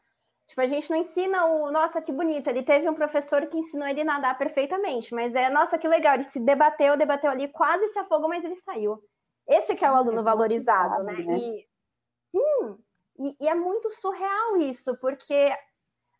Tipo, 0.47 0.61
a 0.61 0.67
gente 0.67 0.89
não 0.89 0.97
ensina 0.97 1.45
o, 1.45 1.71
nossa, 1.71 2.01
que 2.01 2.11
bonito, 2.11 2.47
ele 2.49 2.61
teve 2.61 2.87
um 2.87 2.93
professor 2.93 3.45
que 3.47 3.57
ensinou 3.57 3.87
ele 3.87 4.01
a 4.01 4.05
nadar 4.05 4.37
perfeitamente, 4.37 5.13
mas 5.13 5.33
é, 5.33 5.49
nossa, 5.49 5.77
que 5.77 5.87
legal, 5.87 6.15
ele 6.15 6.25
se 6.25 6.39
debateu, 6.39 6.97
debateu 6.97 7.31
ali, 7.31 7.47
quase 7.47 7.87
se 7.87 7.99
afogou, 7.99 8.27
mas 8.27 8.43
ele 8.43 8.57
saiu. 8.57 9.01
Esse 9.47 9.75
que 9.75 9.85
é 9.85 9.91
o 9.91 9.95
aluno 9.95 10.19
é 10.19 10.23
valorizado, 10.23 11.03
né? 11.03 11.13
né? 11.13 11.37
E, 11.37 11.67
sim, 12.31 12.77
e, 13.17 13.37
e 13.39 13.47
é 13.47 13.55
muito 13.55 13.89
surreal 13.89 14.57
isso, 14.57 14.95
porque 14.97 15.55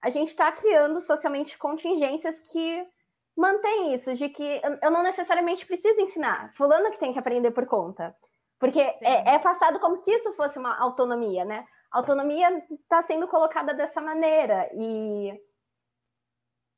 a 0.02 0.10
gente 0.10 0.30
está 0.30 0.52
criando 0.52 1.00
socialmente 1.02 1.58
contingências 1.58 2.40
que 2.40 2.88
mantém 3.36 3.94
isso, 3.94 4.14
de 4.14 4.30
que 4.30 4.62
eu 4.82 4.92
não 4.92 5.04
necessariamente 5.04 5.66
preciso 5.66 6.02
ensinar, 6.02 6.54
fulano 6.56 6.92
que 6.92 7.00
tem 7.00 7.14
que 7.14 7.20
aprender 7.20 7.52
por 7.52 7.66
conta. 7.66 8.16
Porque 8.60 8.80
é, 8.80 9.36
é, 9.36 9.40
passado 9.40 9.80
como 9.80 9.96
se 9.96 10.12
isso 10.12 10.34
fosse 10.34 10.60
uma 10.60 10.78
autonomia, 10.80 11.44
né? 11.44 11.66
autonomia 11.92 12.64
está 12.72 13.02
sendo 13.02 13.28
colocada 13.28 13.74
dessa 13.74 14.02
maneira. 14.02 14.70
E, 14.74 15.34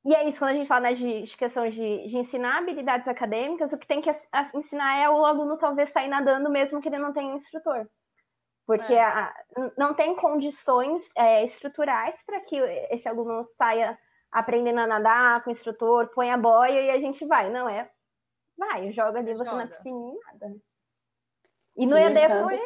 e 0.05 0.15
é 0.15 0.27
isso, 0.27 0.39
quando 0.39 0.51
a 0.51 0.55
gente 0.55 0.67
fala 0.67 0.89
né, 0.89 0.93
de, 0.93 1.21
de, 1.21 1.37
questão 1.37 1.69
de, 1.69 2.07
de, 2.07 2.17
ensinar 2.17 2.57
habilidades 2.57 3.07
acadêmicas, 3.07 3.71
o 3.71 3.77
que 3.77 3.87
tem 3.87 4.01
que 4.01 4.11
ensinar 4.55 4.97
é 4.97 5.09
o 5.09 5.23
aluno 5.23 5.57
talvez 5.57 5.89
sair 5.91 6.07
nadando 6.07 6.49
mesmo 6.49 6.81
que 6.81 6.89
ele 6.89 6.97
não 6.97 7.13
tenha 7.13 7.35
instrutor. 7.35 7.87
Porque 8.65 8.93
é. 8.93 9.03
a, 9.03 9.33
não 9.77 9.93
tem 9.93 10.15
condições 10.15 11.07
é, 11.15 11.43
estruturais 11.43 12.23
para 12.25 12.39
que 12.39 12.57
esse 12.89 13.07
aluno 13.07 13.43
saia 13.57 13.97
aprendendo 14.33 14.79
a 14.79 14.87
nadar 14.87 15.43
com 15.43 15.49
o 15.49 15.53
instrutor, 15.53 16.07
põe 16.07 16.31
a 16.31 16.37
boia 16.37 16.81
e 16.81 16.89
a 16.91 16.99
gente 16.99 17.25
vai. 17.25 17.49
Não 17.49 17.69
é. 17.69 17.89
Vai, 18.57 18.91
joga 18.91 19.19
ali 19.19 19.31
você 19.31 19.45
joga. 19.45 19.57
na 19.57 19.67
piscina 19.67 20.09
e 20.09 20.19
nada. 20.25 20.55
E 21.75 21.85
no 21.87 21.97
EAD 21.97 22.43
foi, 22.43 22.59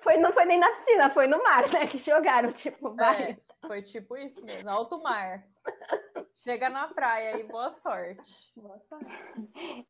foi, 0.00 0.16
não 0.16 0.32
foi 0.32 0.44
nem 0.44 0.58
na 0.58 0.70
piscina, 0.72 1.10
foi 1.10 1.26
no 1.26 1.42
mar, 1.42 1.70
né? 1.70 1.86
Que 1.86 1.98
jogaram, 1.98 2.52
tipo, 2.52 2.92
vai. 2.94 3.32
É, 3.32 3.36
foi 3.66 3.82
tipo 3.82 4.16
isso 4.16 4.44
mesmo, 4.44 4.68
alto 4.68 5.00
mar. 5.00 5.44
Chega 6.34 6.68
na 6.68 6.88
praia 6.88 7.38
e 7.38 7.44
boa 7.44 7.70
sorte. 7.70 8.52
boa 8.56 8.78
sorte. 8.88 9.06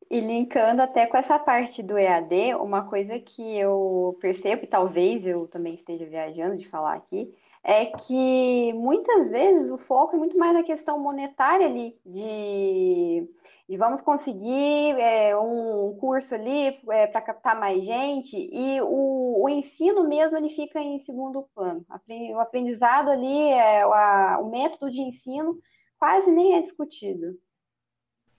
E 0.09 0.19
linkando 0.19 0.81
até 0.81 1.07
com 1.07 1.17
essa 1.17 1.39
parte 1.39 1.81
do 1.81 1.97
EAD, 1.97 2.55
uma 2.55 2.87
coisa 2.87 3.19
que 3.19 3.57
eu 3.57 4.17
percebo, 4.19 4.63
e 4.63 4.67
talvez 4.67 5.25
eu 5.25 5.47
também 5.47 5.75
esteja 5.75 6.05
viajando 6.05 6.57
de 6.57 6.67
falar 6.67 6.95
aqui, 6.95 7.33
é 7.63 7.85
que 7.85 8.73
muitas 8.73 9.29
vezes 9.29 9.69
o 9.71 9.77
foco 9.77 10.15
é 10.15 10.19
muito 10.19 10.37
mais 10.37 10.53
na 10.53 10.63
questão 10.63 10.99
monetária 10.99 11.67
ali, 11.67 11.99
de 12.05 13.27
e 13.69 13.77
vamos 13.77 14.01
conseguir 14.01 14.99
é, 14.99 15.37
um 15.37 15.95
curso 15.99 16.33
ali 16.33 16.79
é, 16.89 17.05
para 17.05 17.21
captar 17.21 17.59
mais 17.59 17.85
gente, 17.85 18.35
e 18.35 18.81
o, 18.81 19.43
o, 19.43 19.47
ensino 19.47 20.09
mesmo 20.09 20.35
ele 20.37 20.49
fica 20.49 20.79
em 20.79 20.97
segundo 21.01 21.47
plano. 21.53 21.85
O 22.33 22.39
aprendizado 22.39 23.11
ali, 23.11 23.51
é, 23.51 23.85
o, 23.85 24.41
o 24.41 24.49
método 24.49 24.89
de 24.89 25.01
ensino 25.01 25.55
quase 25.99 26.31
nem 26.31 26.55
é 26.55 26.63
discutido. 26.63 27.37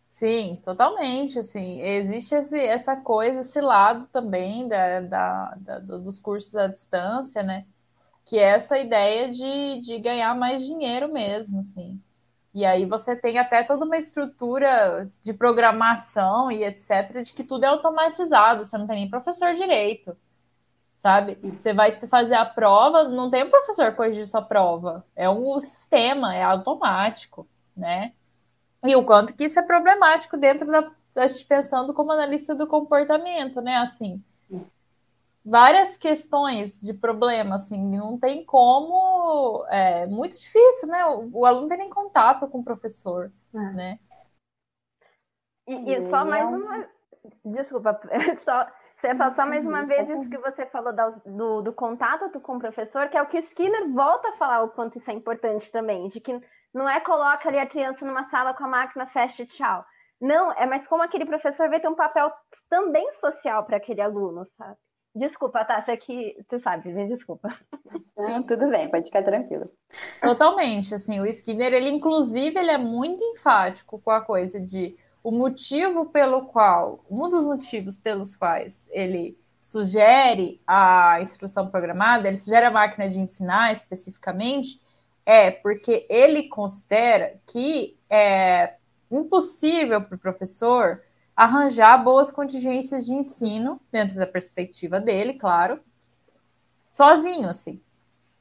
Sim, 0.08 0.58
totalmente. 0.64 1.38
Assim, 1.38 1.80
existe 1.80 2.34
esse, 2.34 2.58
essa 2.58 2.96
coisa, 2.96 3.40
esse 3.42 3.60
lado 3.60 4.08
também 4.08 4.66
da, 4.66 5.00
da, 5.00 5.54
da, 5.60 5.78
dos 5.78 6.18
cursos 6.18 6.56
à 6.56 6.66
distância, 6.66 7.40
né? 7.44 7.64
Que 8.30 8.38
é 8.38 8.50
essa 8.50 8.78
ideia 8.78 9.28
de, 9.28 9.80
de 9.82 9.98
ganhar 9.98 10.36
mais 10.36 10.64
dinheiro 10.64 11.12
mesmo, 11.12 11.58
assim. 11.58 12.00
E 12.54 12.64
aí 12.64 12.86
você 12.86 13.16
tem 13.16 13.40
até 13.40 13.64
toda 13.64 13.84
uma 13.84 13.96
estrutura 13.96 15.10
de 15.20 15.34
programação 15.34 16.48
e 16.48 16.62
etc, 16.62 17.24
de 17.24 17.34
que 17.34 17.42
tudo 17.42 17.64
é 17.64 17.66
automatizado, 17.66 18.62
você 18.62 18.78
não 18.78 18.86
tem 18.86 19.00
nem 19.00 19.10
professor 19.10 19.52
direito, 19.56 20.16
sabe? 20.94 21.38
Você 21.58 21.72
vai 21.74 21.98
fazer 22.06 22.36
a 22.36 22.44
prova, 22.44 23.02
não 23.08 23.32
tem 23.32 23.42
um 23.42 23.50
professor 23.50 23.96
corrigir 23.96 24.24
sua 24.28 24.42
prova, 24.42 25.04
é 25.16 25.28
um 25.28 25.58
sistema, 25.58 26.32
é 26.32 26.44
automático, 26.44 27.48
né? 27.76 28.12
E 28.84 28.94
o 28.94 29.04
quanto 29.04 29.34
que 29.34 29.46
isso 29.46 29.58
é 29.58 29.62
problemático 29.64 30.36
dentro 30.36 30.68
da, 30.70 30.88
da 31.12 31.26
gente 31.26 31.44
pensando 31.46 31.92
como 31.92 32.12
analista 32.12 32.54
do 32.54 32.68
comportamento, 32.68 33.60
né? 33.60 33.78
Assim, 33.78 34.22
várias 35.44 35.96
questões 35.96 36.80
de 36.80 36.94
problema, 36.94 37.56
assim, 37.56 37.78
não 37.78 38.18
tem 38.18 38.44
como, 38.44 39.64
é 39.68 40.06
muito 40.06 40.36
difícil, 40.36 40.88
né? 40.88 41.04
O, 41.06 41.40
o 41.40 41.46
aluno 41.46 41.68
tem 41.68 41.78
nem 41.78 41.90
contato 41.90 42.46
com 42.48 42.58
o 42.58 42.64
professor, 42.64 43.32
é. 43.54 43.58
né? 43.72 43.98
E, 45.66 45.92
e 45.92 46.02
só 46.08 46.24
mais 46.24 46.48
uma, 46.52 46.88
desculpa, 47.44 48.00
só 48.44 48.66
você 48.96 49.08
ia 49.08 49.16
passar 49.16 49.46
mais 49.46 49.66
uma 49.66 49.86
vez 49.86 50.10
isso 50.10 50.28
que 50.28 50.36
você 50.36 50.66
falou 50.66 50.92
do, 51.24 51.62
do, 51.62 51.72
contato 51.72 52.38
com 52.40 52.56
o 52.56 52.58
professor, 52.58 53.08
que 53.08 53.16
é 53.16 53.22
o 53.22 53.26
que 53.26 53.38
o 53.38 53.40
Skinner 53.40 53.90
volta 53.92 54.28
a 54.28 54.32
falar 54.32 54.62
o 54.62 54.68
quanto 54.68 54.98
isso 54.98 55.10
é 55.10 55.14
importante 55.14 55.72
também, 55.72 56.08
de 56.08 56.20
que 56.20 56.38
não 56.72 56.86
é 56.86 57.00
coloca 57.00 57.48
ali 57.48 57.58
a 57.58 57.66
criança 57.66 58.04
numa 58.04 58.28
sala 58.28 58.52
com 58.52 58.64
a 58.64 58.68
máquina, 58.68 59.06
fecha 59.06 59.42
e 59.42 59.46
tchau. 59.46 59.84
Não, 60.20 60.52
é 60.52 60.66
mais 60.66 60.86
como 60.86 61.02
aquele 61.02 61.24
professor 61.24 61.70
vai 61.70 61.80
ter 61.80 61.88
um 61.88 61.94
papel 61.94 62.30
também 62.68 63.10
social 63.12 63.64
para 63.64 63.78
aquele 63.78 64.02
aluno, 64.02 64.44
sabe? 64.44 64.76
Desculpa, 65.14 65.64
tá? 65.64 65.82
Você 65.82 65.96
que 65.96 66.36
tu 66.48 66.60
sabe, 66.60 66.92
me 66.92 67.08
desculpa. 67.08 67.52
Não, 68.16 68.42
tudo 68.42 68.68
bem, 68.68 68.88
pode 68.88 69.06
ficar 69.06 69.24
tranquilo. 69.24 69.70
Totalmente, 70.20 70.94
assim, 70.94 71.18
o 71.20 71.26
Skinner, 71.26 71.72
ele 71.72 71.90
inclusive, 71.90 72.58
ele 72.58 72.70
é 72.70 72.78
muito 72.78 73.22
enfático 73.22 73.98
com 73.98 74.10
a 74.10 74.20
coisa 74.20 74.60
de 74.60 74.96
o 75.22 75.30
motivo 75.30 76.06
pelo 76.06 76.46
qual, 76.46 77.04
um 77.10 77.28
dos 77.28 77.44
motivos 77.44 77.96
pelos 77.96 78.34
quais 78.36 78.88
ele 78.92 79.38
sugere 79.58 80.62
a 80.66 81.18
instrução 81.20 81.68
programada, 81.68 82.26
ele 82.26 82.36
sugere 82.36 82.64
a 82.64 82.70
máquina 82.70 83.08
de 83.08 83.20
ensinar 83.20 83.72
especificamente, 83.72 84.80
é 85.26 85.50
porque 85.50 86.06
ele 86.08 86.48
considera 86.48 87.38
que 87.46 87.98
é 88.08 88.74
impossível 89.10 90.00
para 90.00 90.16
o 90.16 90.18
professor 90.18 91.02
arranjar 91.40 91.96
boas 92.04 92.30
contingências 92.30 93.06
de 93.06 93.14
ensino, 93.14 93.80
dentro 93.90 94.14
da 94.14 94.26
perspectiva 94.26 95.00
dele, 95.00 95.32
claro, 95.32 95.80
sozinho, 96.92 97.48
assim. 97.48 97.80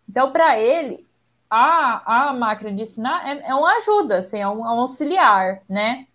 Então, 0.07 0.33
para 0.33 0.59
ele, 0.59 1.07
a, 1.49 2.29
a 2.29 2.33
máquina 2.33 2.73
de 2.73 2.81
ensinar 2.81 3.25
é, 3.25 3.51
é 3.51 3.55
uma 3.55 3.77
ajuda, 3.77 4.17
assim, 4.17 4.39
é 4.39 4.47
um, 4.49 4.65
é 4.65 4.71
um 4.73 4.81
auxiliar, 4.81 5.61
né? 5.69 6.07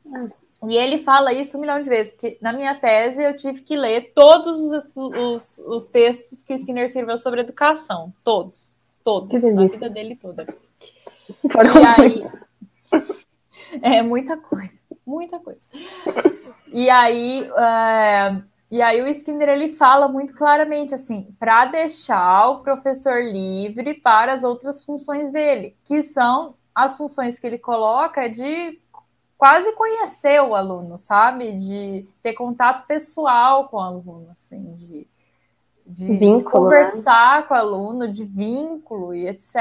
E 0.68 0.76
ele 0.76 0.98
fala 0.98 1.32
isso 1.32 1.56
um 1.56 1.60
milhão 1.62 1.80
de 1.80 1.88
vezes, 1.88 2.12
porque 2.12 2.36
na 2.42 2.52
minha 2.52 2.74
tese 2.74 3.22
eu 3.22 3.34
tive 3.34 3.62
que 3.62 3.76
ler 3.76 4.12
todos 4.14 4.60
os, 4.60 4.96
os, 4.96 5.58
os 5.60 5.86
textos 5.86 6.44
que 6.44 6.52
Skinner 6.52 6.84
escreveu 6.84 7.16
sobre 7.16 7.40
educação. 7.40 8.12
Todos. 8.22 8.78
Todos. 9.02 9.42
Na 9.54 9.66
vida 9.66 9.88
dele 9.88 10.16
toda. 10.16 10.46
e 11.30 11.86
aí. 12.02 13.14
É 13.82 14.02
muita 14.02 14.36
coisa. 14.36 14.82
Muita 15.06 15.38
coisa. 15.38 15.68
E 16.72 16.88
aí. 16.90 17.48
É, 17.56 18.42
e 18.70 18.82
aí 18.82 19.00
o 19.02 19.06
Skinner 19.06 19.48
ele 19.48 19.68
fala 19.68 20.08
muito 20.08 20.34
claramente 20.34 20.94
assim, 20.94 21.32
para 21.38 21.66
deixar 21.66 22.48
o 22.48 22.60
professor 22.60 23.22
livre 23.22 23.94
para 23.94 24.32
as 24.32 24.42
outras 24.42 24.84
funções 24.84 25.30
dele, 25.30 25.76
que 25.84 26.02
são 26.02 26.54
as 26.74 26.96
funções 26.96 27.38
que 27.38 27.46
ele 27.46 27.58
coloca 27.58 28.28
de 28.28 28.80
quase 29.38 29.70
conhecer 29.72 30.42
o 30.42 30.54
aluno, 30.54 30.98
sabe? 30.98 31.52
De 31.56 32.08
ter 32.22 32.32
contato 32.32 32.86
pessoal 32.86 33.68
com 33.68 33.76
o 33.76 33.80
aluno, 33.80 34.28
assim, 34.40 34.74
de, 34.74 35.06
de, 35.86 36.06
vínculo, 36.16 36.38
de 36.38 36.44
conversar 36.44 37.42
né? 37.42 37.46
com 37.46 37.54
o 37.54 37.56
aluno, 37.56 38.10
de 38.10 38.24
vínculo 38.24 39.14
e 39.14 39.28
etc. 39.28 39.54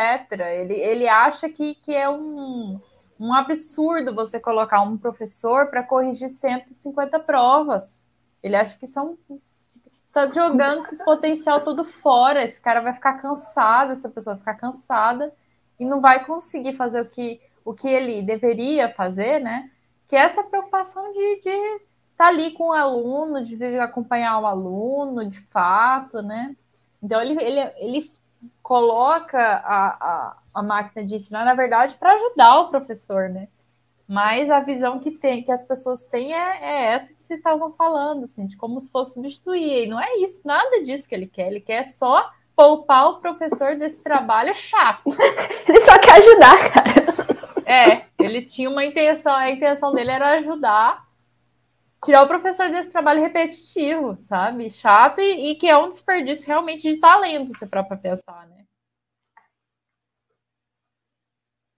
Ele, 0.60 0.74
ele 0.74 1.08
acha 1.08 1.50
que, 1.50 1.76
que 1.76 1.94
é 1.94 2.10
um, 2.10 2.80
um 3.20 3.34
absurdo 3.34 4.14
você 4.14 4.40
colocar 4.40 4.82
um 4.82 4.98
professor 4.98 5.68
para 5.68 5.84
corrigir 5.84 6.30
150 6.30 7.20
provas. 7.20 8.12
Ele 8.42 8.56
acha 8.56 8.78
que 8.78 8.88
são 8.88 9.18
está 10.06 10.30
jogando 10.30 10.84
esse 10.84 11.04
potencial 11.04 11.62
todo 11.62 11.84
fora. 11.84 12.44
Esse 12.44 12.62
cara 12.62 12.82
vai 12.82 12.94
ficar 12.94 13.14
cansado, 13.14 13.92
essa 13.92 14.10
pessoa 14.10 14.36
vai 14.36 14.40
ficar 14.40 14.56
cansada 14.56 15.34
e 15.80 15.86
não 15.86 16.00
vai 16.00 16.26
conseguir 16.26 16.74
fazer 16.74 17.02
o 17.02 17.06
que 17.06 17.42
o 17.66 17.74
que 17.74 17.88
ele 17.88 18.22
deveria 18.22 18.94
fazer, 18.94 19.40
né? 19.40 19.72
Que 20.08 20.16
é 20.16 20.20
essa 20.20 20.44
preocupação 20.44 21.12
de 21.14 21.20
estar 21.20 21.80
tá 22.18 22.28
ali 22.28 22.52
com 22.52 22.70
o 22.70 22.74
aluno, 22.74 23.42
de 23.42 23.80
acompanhar 23.80 24.40
o 24.40 24.46
aluno, 24.46 25.26
de 25.26 25.40
fato, 25.40 26.22
né? 26.22 26.56
Então 27.02 27.22
ele, 27.22 27.42
ele, 27.42 27.60
ele 27.78 28.12
coloca 28.62 29.40
a, 29.40 29.88
a, 29.88 30.38
a 30.54 30.62
máquina 30.62 31.06
de 31.06 31.16
ensinar, 31.16 31.46
na 31.46 31.54
verdade, 31.54 31.96
para 31.96 32.14
ajudar 32.14 32.60
o 32.60 32.70
professor, 32.70 33.30
né? 33.30 33.48
Mas 34.08 34.50
a 34.50 34.60
visão 34.60 35.00
que 35.00 35.12
tem, 35.12 35.44
que 35.44 35.52
as 35.52 35.66
pessoas 35.66 36.06
têm 36.06 36.34
é, 36.34 36.60
é, 36.62 36.94
essa 36.94 37.14
que 37.14 37.24
vocês 37.24 37.40
estavam 37.40 37.72
falando, 37.72 38.26
assim, 38.26 38.46
de 38.46 38.58
como 38.58 38.80
se 38.80 38.92
fosse 38.92 39.14
substituir. 39.14 39.86
E 39.86 39.88
não 39.88 40.00
é 40.00 40.18
isso, 40.18 40.46
nada 40.46 40.84
disso 40.84 41.08
que 41.08 41.16
ele 41.16 41.28
quer. 41.28 41.48
Ele 41.48 41.62
quer 41.62 41.86
só 41.86 42.30
poupar 42.56 43.10
o 43.10 43.20
professor 43.20 43.76
desse 43.76 44.04
trabalho 44.04 44.54
chato. 44.54 45.10
ele 45.68 45.82
só 45.82 45.98
quer 45.98 46.20
ajudar, 46.20 46.72
cara. 46.72 47.04
É, 47.66 48.06
ele 48.20 48.42
tinha 48.44 48.70
uma 48.70 48.86
intenção, 48.86 49.34
a 49.34 49.50
intenção 49.50 49.94
dele 49.94 50.12
era 50.12 50.38
ajudar, 50.38 51.08
tirar 52.04 52.24
o 52.24 52.28
professor 52.28 52.70
desse 52.70 52.92
trabalho 52.92 53.22
repetitivo, 53.22 54.18
sabe? 54.22 54.70
Chato 54.70 55.22
e, 55.22 55.52
e 55.52 55.56
que 55.56 55.68
é 55.68 55.78
um 55.78 55.90
desperdício 55.90 56.46
realmente 56.46 56.84
de 56.84 57.00
talento, 57.00 57.58
se 57.58 57.66
para 57.66 57.84
pensar, 57.84 58.46
né? 58.48 58.63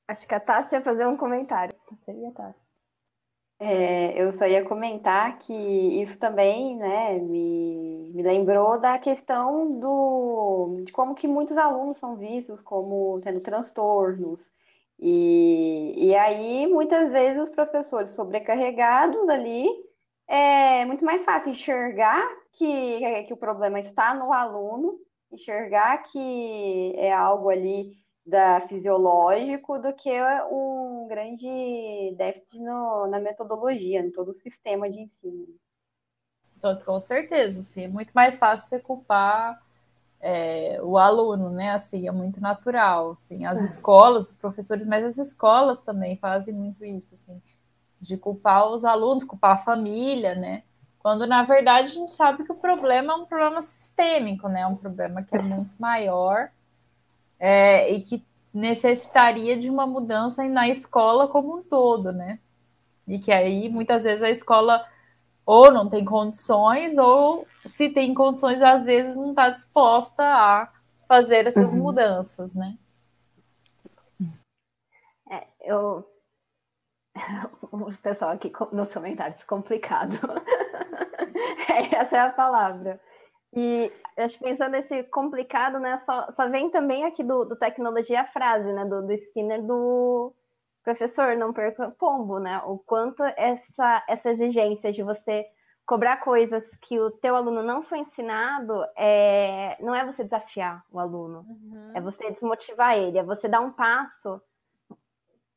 Acho 0.07 0.27
que 0.27 0.35
a 0.35 0.39
Tássia 0.39 0.77
ia 0.77 0.83
fazer 0.83 1.05
um 1.07 1.17
comentário. 1.17 1.75
Seria 2.05 2.31
Tássia. 2.31 2.65
É, 3.57 4.21
eu 4.21 4.33
só 4.37 4.45
ia 4.45 4.65
comentar 4.65 5.39
que 5.39 5.53
isso 5.53 6.17
também 6.19 6.75
né, 6.75 7.17
me, 7.19 8.11
me 8.13 8.21
lembrou 8.21 8.77
da 8.79 8.99
questão 8.99 9.79
do, 9.79 10.81
de 10.83 10.91
como 10.91 11.15
que 11.15 11.25
muitos 11.25 11.57
alunos 11.57 11.97
são 11.97 12.17
vistos 12.17 12.59
como 12.59 13.21
tendo 13.23 13.39
transtornos, 13.39 14.51
e, 14.99 16.09
e 16.09 16.15
aí, 16.15 16.67
muitas 16.67 17.11
vezes, 17.11 17.43
os 17.43 17.49
professores 17.49 18.11
sobrecarregados 18.11 19.27
ali, 19.29 19.67
é 20.27 20.85
muito 20.85 21.03
mais 21.05 21.23
fácil 21.23 21.51
enxergar 21.51 22.23
que, 22.53 23.23
que 23.25 23.33
o 23.33 23.37
problema 23.37 23.79
está 23.79 24.13
no 24.15 24.31
aluno, 24.31 24.99
enxergar 25.31 26.01
que 26.03 26.93
é 26.95 27.11
algo 27.11 27.49
ali 27.49 27.97
da 28.25 28.61
fisiológico 28.61 29.77
do 29.77 29.93
que 29.93 30.11
um 30.49 31.07
grande 31.07 32.15
déficit 32.17 32.59
no, 32.59 33.05
na 33.07 33.19
metodologia, 33.19 33.99
em 33.99 34.11
todo 34.11 34.29
o 34.29 34.33
sistema 34.33 34.89
de 34.89 35.01
ensino. 35.01 35.47
Então, 36.57 36.75
com 36.77 36.99
certeza, 36.99 37.61
sim, 37.61 37.83
é 37.83 37.87
muito 37.87 38.11
mais 38.13 38.37
fácil 38.37 38.67
você 38.67 38.79
culpar 38.79 39.61
é, 40.19 40.79
o 40.81 40.97
aluno, 40.97 41.51
né? 41.51 41.71
Assim, 41.71 42.07
é 42.07 42.11
muito 42.11 42.41
natural, 42.41 43.11
assim. 43.11 43.45
As 43.45 43.61
é. 43.61 43.65
escolas, 43.65 44.29
os 44.29 44.35
professores, 44.35 44.85
mas 44.85 45.05
as 45.05 45.19
escolas 45.19 45.81
também 45.81 46.17
fazem 46.17 46.53
muito 46.53 46.83
isso, 46.83 47.13
assim, 47.13 47.39
de 48.01 48.17
culpar 48.17 48.67
os 48.71 48.83
alunos, 48.83 49.23
culpar 49.23 49.51
a 49.51 49.63
família, 49.63 50.33
né? 50.33 50.63
Quando 50.97 51.27
na 51.27 51.43
verdade 51.43 51.91
a 51.91 51.93
gente 51.93 52.11
sabe 52.11 52.43
que 52.43 52.51
o 52.51 52.55
problema 52.55 53.13
é 53.13 53.15
um 53.15 53.25
problema 53.25 53.61
sistêmico, 53.61 54.49
né? 54.49 54.65
Um 54.65 54.75
problema 54.75 55.21
que 55.21 55.35
é 55.35 55.41
muito 55.41 55.75
maior 55.77 56.49
é, 57.39 57.91
e 57.91 58.01
que 58.01 58.25
necessitaria 58.53 59.57
de 59.57 59.69
uma 59.69 59.85
mudança 59.85 60.43
na 60.45 60.67
escola 60.69 61.27
como 61.27 61.57
um 61.57 61.63
todo, 61.63 62.11
né? 62.11 62.39
E 63.07 63.19
que 63.19 63.31
aí 63.31 63.69
muitas 63.69 64.03
vezes 64.03 64.23
a 64.23 64.29
escola 64.29 64.85
ou 65.45 65.71
não 65.71 65.89
tem 65.89 66.03
condições, 66.03 66.97
ou 66.97 67.47
se 67.65 67.89
tem 67.89 68.13
condições, 68.13 68.61
às 68.61 68.83
vezes 68.83 69.15
não 69.15 69.29
está 69.29 69.49
disposta 69.49 70.23
a 70.23 70.71
fazer 71.07 71.45
essas 71.45 71.71
uhum. 71.73 71.83
mudanças, 71.83 72.55
né? 72.55 72.77
É, 75.29 75.47
eu. 75.61 76.09
O 77.71 77.91
pessoal 77.97 78.31
aqui 78.31 78.53
nos 78.71 78.93
comentários, 78.93 79.43
complicado. 79.43 80.17
Essa 81.91 82.15
é 82.15 82.19
a 82.21 82.29
palavra. 82.29 83.01
E 83.55 83.91
acho 84.17 84.37
pensando 84.39 84.71
nesse 84.71 85.03
complicado, 85.03 85.79
né? 85.79 85.97
Só, 85.97 86.29
só 86.31 86.49
vem 86.49 86.69
também 86.69 87.05
aqui 87.05 87.23
do, 87.23 87.45
do 87.45 87.55
tecnologia 87.55 88.21
a 88.21 88.27
frase, 88.27 88.71
né? 88.73 88.83
Do, 88.85 89.05
do 89.05 89.13
Skinner 89.13 89.63
do 89.63 90.33
professor, 90.83 91.35
não 91.35 91.53
perca 91.53 91.89
pombo, 91.91 92.37
né? 92.39 92.61
O 92.65 92.77
quanto 92.77 93.23
essa, 93.23 94.03
essa 94.07 94.29
exigência 94.31 94.91
de 94.91 95.01
você 95.01 95.45
cobrar 95.85 96.17
coisas 96.17 96.75
que 96.77 96.99
o 96.99 97.11
teu 97.11 97.35
aluno 97.35 97.61
não 97.61 97.83
foi 97.83 97.99
ensinado 97.99 98.83
é, 98.97 99.77
não 99.79 99.93
é 99.93 100.03
você 100.03 100.23
desafiar 100.23 100.83
o 100.91 100.99
aluno, 100.99 101.45
uhum. 101.47 101.91
é 101.93 102.01
você 102.01 102.31
desmotivar 102.31 102.97
ele, 102.97 103.19
é 103.19 103.23
você 103.23 103.47
dar 103.47 103.61
um 103.61 103.71
passo 103.71 104.41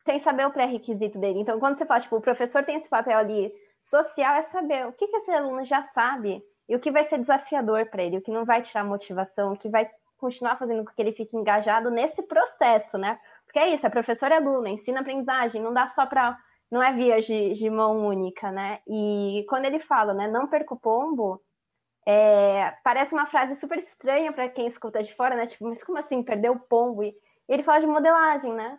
sem 0.05 0.20
saber 0.20 0.46
o 0.46 0.51
pré-requisito 0.51 1.18
dele. 1.18 1.40
Então, 1.40 1.59
quando 1.59 1.78
você 1.78 1.86
fala, 1.86 2.01
tipo, 2.01 2.16
o 2.16 2.20
professor 2.20 2.62
tem 2.64 2.76
esse 2.76 2.88
papel 2.88 3.18
ali 3.18 3.53
social, 3.80 4.34
é 4.34 4.42
saber 4.42 4.86
o 4.86 4.92
que, 4.92 5.07
que 5.07 5.16
esse 5.16 5.30
aluno 5.30 5.64
já 5.64 5.82
sabe 5.82 6.42
e 6.69 6.77
o 6.77 6.81
que 6.81 6.91
vai 6.91 7.05
ser 7.05 7.19
desafiador 7.19 7.87
para 7.87 8.03
ele, 8.03 8.19
o 8.19 8.23
que 8.23 8.31
não 8.31 8.45
vai 8.45 8.61
tirar 8.61 8.85
motivação, 8.85 9.53
o 9.53 9.57
que 9.57 9.69
vai 9.69 9.91
continuar 10.19 10.57
fazendo 10.59 10.85
com 10.85 10.93
que 10.93 11.01
ele 11.01 11.12
fique 11.12 11.37
engajado 11.37 11.91
nesse 11.91 12.23
processo, 12.25 12.99
né? 12.99 13.19
Porque 13.45 13.59
é 13.59 13.69
isso, 13.69 13.87
é 13.87 13.91
professor 13.91 14.31
e 14.31 14.35
aluno, 14.35 14.66
ensina 14.66 15.01
aprendizagem, 15.01 15.62
não 15.62 15.73
dá 15.73 15.89
só 15.89 16.05
para. 16.05 16.37
Não 16.71 16.83
é 16.83 16.93
via 16.93 17.23
de, 17.23 17.55
de, 17.55 17.71
mão 17.71 18.07
única, 18.07 18.53
né? 18.53 18.81
E 18.87 19.47
quando 19.49 19.64
ele 19.64 19.81
fala, 19.81 20.12
né, 20.12 20.29
não 20.29 20.47
perca 20.47 20.75
o 20.75 20.79
pombo, 20.79 21.43
é, 22.07 22.77
parece 22.85 23.14
uma 23.14 23.25
frase 23.25 23.55
super 23.55 23.79
estranha 23.79 24.31
para 24.35 24.51
quem 24.51 24.66
escuta 24.66 25.03
de 25.03 25.14
fora, 25.14 25.35
né? 25.35 25.47
Tipo, 25.47 25.66
mas 25.66 25.83
como 25.83 25.97
assim, 25.97 26.23
perder 26.23 26.51
o 26.51 26.61
pombo? 26.61 27.03
E 27.03 27.14
ele 27.49 27.62
fala 27.62 27.81
de 27.81 27.87
modelagem, 27.87 28.53
né? 28.53 28.79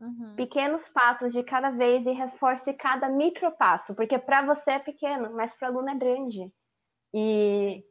Uhum. 0.00 0.34
Pequenos 0.34 0.88
passos 0.88 1.32
de 1.32 1.44
cada 1.44 1.70
vez 1.70 2.04
e 2.04 2.10
reforce 2.10 2.72
cada 2.74 3.08
micro 3.08 3.52
passo, 3.52 3.94
porque 3.94 4.18
para 4.18 4.42
você 4.42 4.72
é 4.72 4.78
pequeno, 4.80 5.30
mas 5.32 5.54
para 5.54 5.68
o 5.68 5.72
aluno 5.72 5.90
é 5.90 5.94
grande. 5.94 6.52
E, 7.12 7.84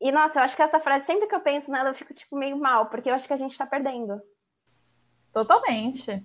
e, 0.00 0.12
nossa, 0.12 0.38
eu 0.38 0.42
acho 0.42 0.56
que 0.56 0.62
essa 0.62 0.80
frase, 0.80 1.06
sempre 1.06 1.26
que 1.26 1.34
eu 1.34 1.40
penso 1.40 1.70
nela, 1.70 1.90
eu 1.90 1.94
fico 1.94 2.14
tipo 2.14 2.36
meio 2.36 2.58
mal, 2.58 2.86
porque 2.86 3.10
eu 3.10 3.14
acho 3.14 3.26
que 3.26 3.32
a 3.32 3.38
gente 3.38 3.52
está 3.52 3.66
perdendo. 3.66 4.20
Totalmente. 5.32 6.24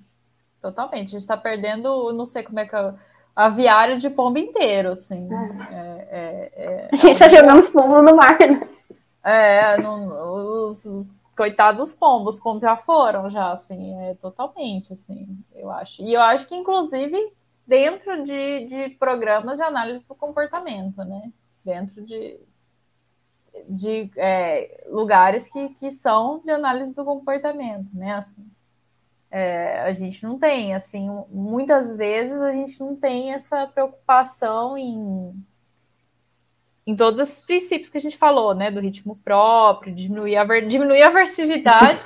Totalmente. 0.62 1.08
A 1.08 1.12
gente 1.12 1.22
está 1.22 1.38
perdendo, 1.38 2.14
não 2.14 2.26
sei 2.26 2.44
como 2.44 2.60
é 2.60 2.66
que 2.66 2.76
é, 2.76 2.94
aviário 3.36 3.98
de 3.98 4.10
pombo 4.10 4.38
inteiro, 4.38 4.90
assim. 4.90 5.28
É. 5.32 5.76
É, 5.76 6.08
é, 6.10 6.64
é 6.66 6.90
a 6.92 6.96
gente 6.96 7.14
está 7.14 7.30
jogando 7.30 7.64
os 7.64 7.70
pombos 7.70 8.04
no 8.04 8.16
mar, 8.16 8.38
né? 8.40 8.70
É, 9.24 9.78
no, 9.78 10.68
os 10.68 10.84
coitados 11.36 11.94
pombos, 11.94 12.36
os 12.36 12.42
pombos 12.42 12.62
já 12.62 12.76
foram, 12.76 13.30
já, 13.30 13.52
assim, 13.52 14.00
é 14.04 14.14
totalmente, 14.16 14.94
assim, 14.94 15.38
eu 15.56 15.72
acho. 15.72 16.02
E 16.02 16.14
eu 16.14 16.22
acho 16.22 16.48
que, 16.48 16.56
inclusive, 16.56 17.18
dentro 17.66 18.24
de, 18.24 18.66
de 18.68 18.90
programas 18.98 19.58
de 19.58 19.64
análise 19.64 20.08
do 20.08 20.16
comportamento, 20.16 21.04
né? 21.04 21.32
Dentro 21.64 22.04
de, 22.04 22.40
de 23.70 24.12
é, 24.18 24.86
lugares 24.90 25.50
que, 25.50 25.70
que 25.70 25.92
são 25.92 26.42
de 26.44 26.52
análise 26.52 26.94
do 26.94 27.06
comportamento, 27.06 27.90
né? 27.94 28.16
Assim, 28.16 28.46
é, 29.32 29.80
a 29.80 29.94
gente 29.94 30.22
não 30.24 30.38
tem, 30.38 30.76
assim, 30.76 31.10
muitas 31.30 31.98
vezes 31.98 32.40
a 32.42 32.52
gente 32.52 32.80
não 32.80 32.96
tem 32.96 33.34
essa 33.34 33.66
preocupação 33.66 34.78
em, 34.78 35.34
em 36.86 36.96
todos 36.96 37.20
esses 37.20 37.42
princípios 37.42 37.90
que 37.90 37.98
a 37.98 38.02
gente 38.02 38.18
falou, 38.18 38.54
né? 38.54 38.70
Do 38.70 38.80
ritmo 38.80 39.16
próprio, 39.24 39.96
diminuir 39.96 40.36
a, 40.36 40.60
diminuir 40.60 41.02
a 41.02 41.08
aversividade, 41.10 42.00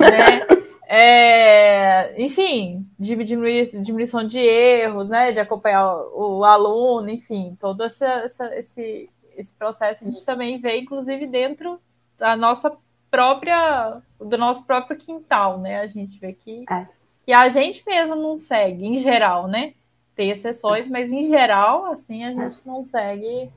né? 0.00 0.69
É, 0.92 2.20
enfim, 2.20 2.84
diminuir, 2.98 3.80
diminuição 3.80 4.26
de 4.26 4.40
erros, 4.40 5.10
né, 5.10 5.30
de 5.30 5.38
acompanhar 5.38 5.86
o, 5.86 6.38
o 6.38 6.44
aluno, 6.44 7.08
enfim, 7.08 7.56
todo 7.60 7.84
essa, 7.84 8.08
essa, 8.24 8.58
esse, 8.58 9.08
esse 9.36 9.54
processo 9.54 10.02
a 10.02 10.08
gente 10.08 10.26
também 10.26 10.58
vê, 10.58 10.80
inclusive, 10.80 11.28
dentro 11.28 11.80
da 12.18 12.34
nossa 12.34 12.76
própria, 13.08 14.02
do 14.18 14.36
nosso 14.36 14.66
próprio 14.66 14.98
quintal, 14.98 15.60
né, 15.60 15.80
a 15.80 15.86
gente 15.86 16.18
vê 16.18 16.32
que, 16.32 16.64
é. 16.68 16.88
que 17.24 17.32
a 17.32 17.48
gente 17.48 17.84
mesmo 17.86 18.16
não 18.16 18.36
segue, 18.36 18.84
em 18.84 18.96
geral, 18.96 19.46
né, 19.46 19.74
tem 20.16 20.30
exceções, 20.30 20.88
mas 20.88 21.12
em 21.12 21.24
geral, 21.26 21.86
assim, 21.86 22.24
a 22.24 22.32
gente 22.32 22.58
não 22.66 22.82
segue 22.82 23.48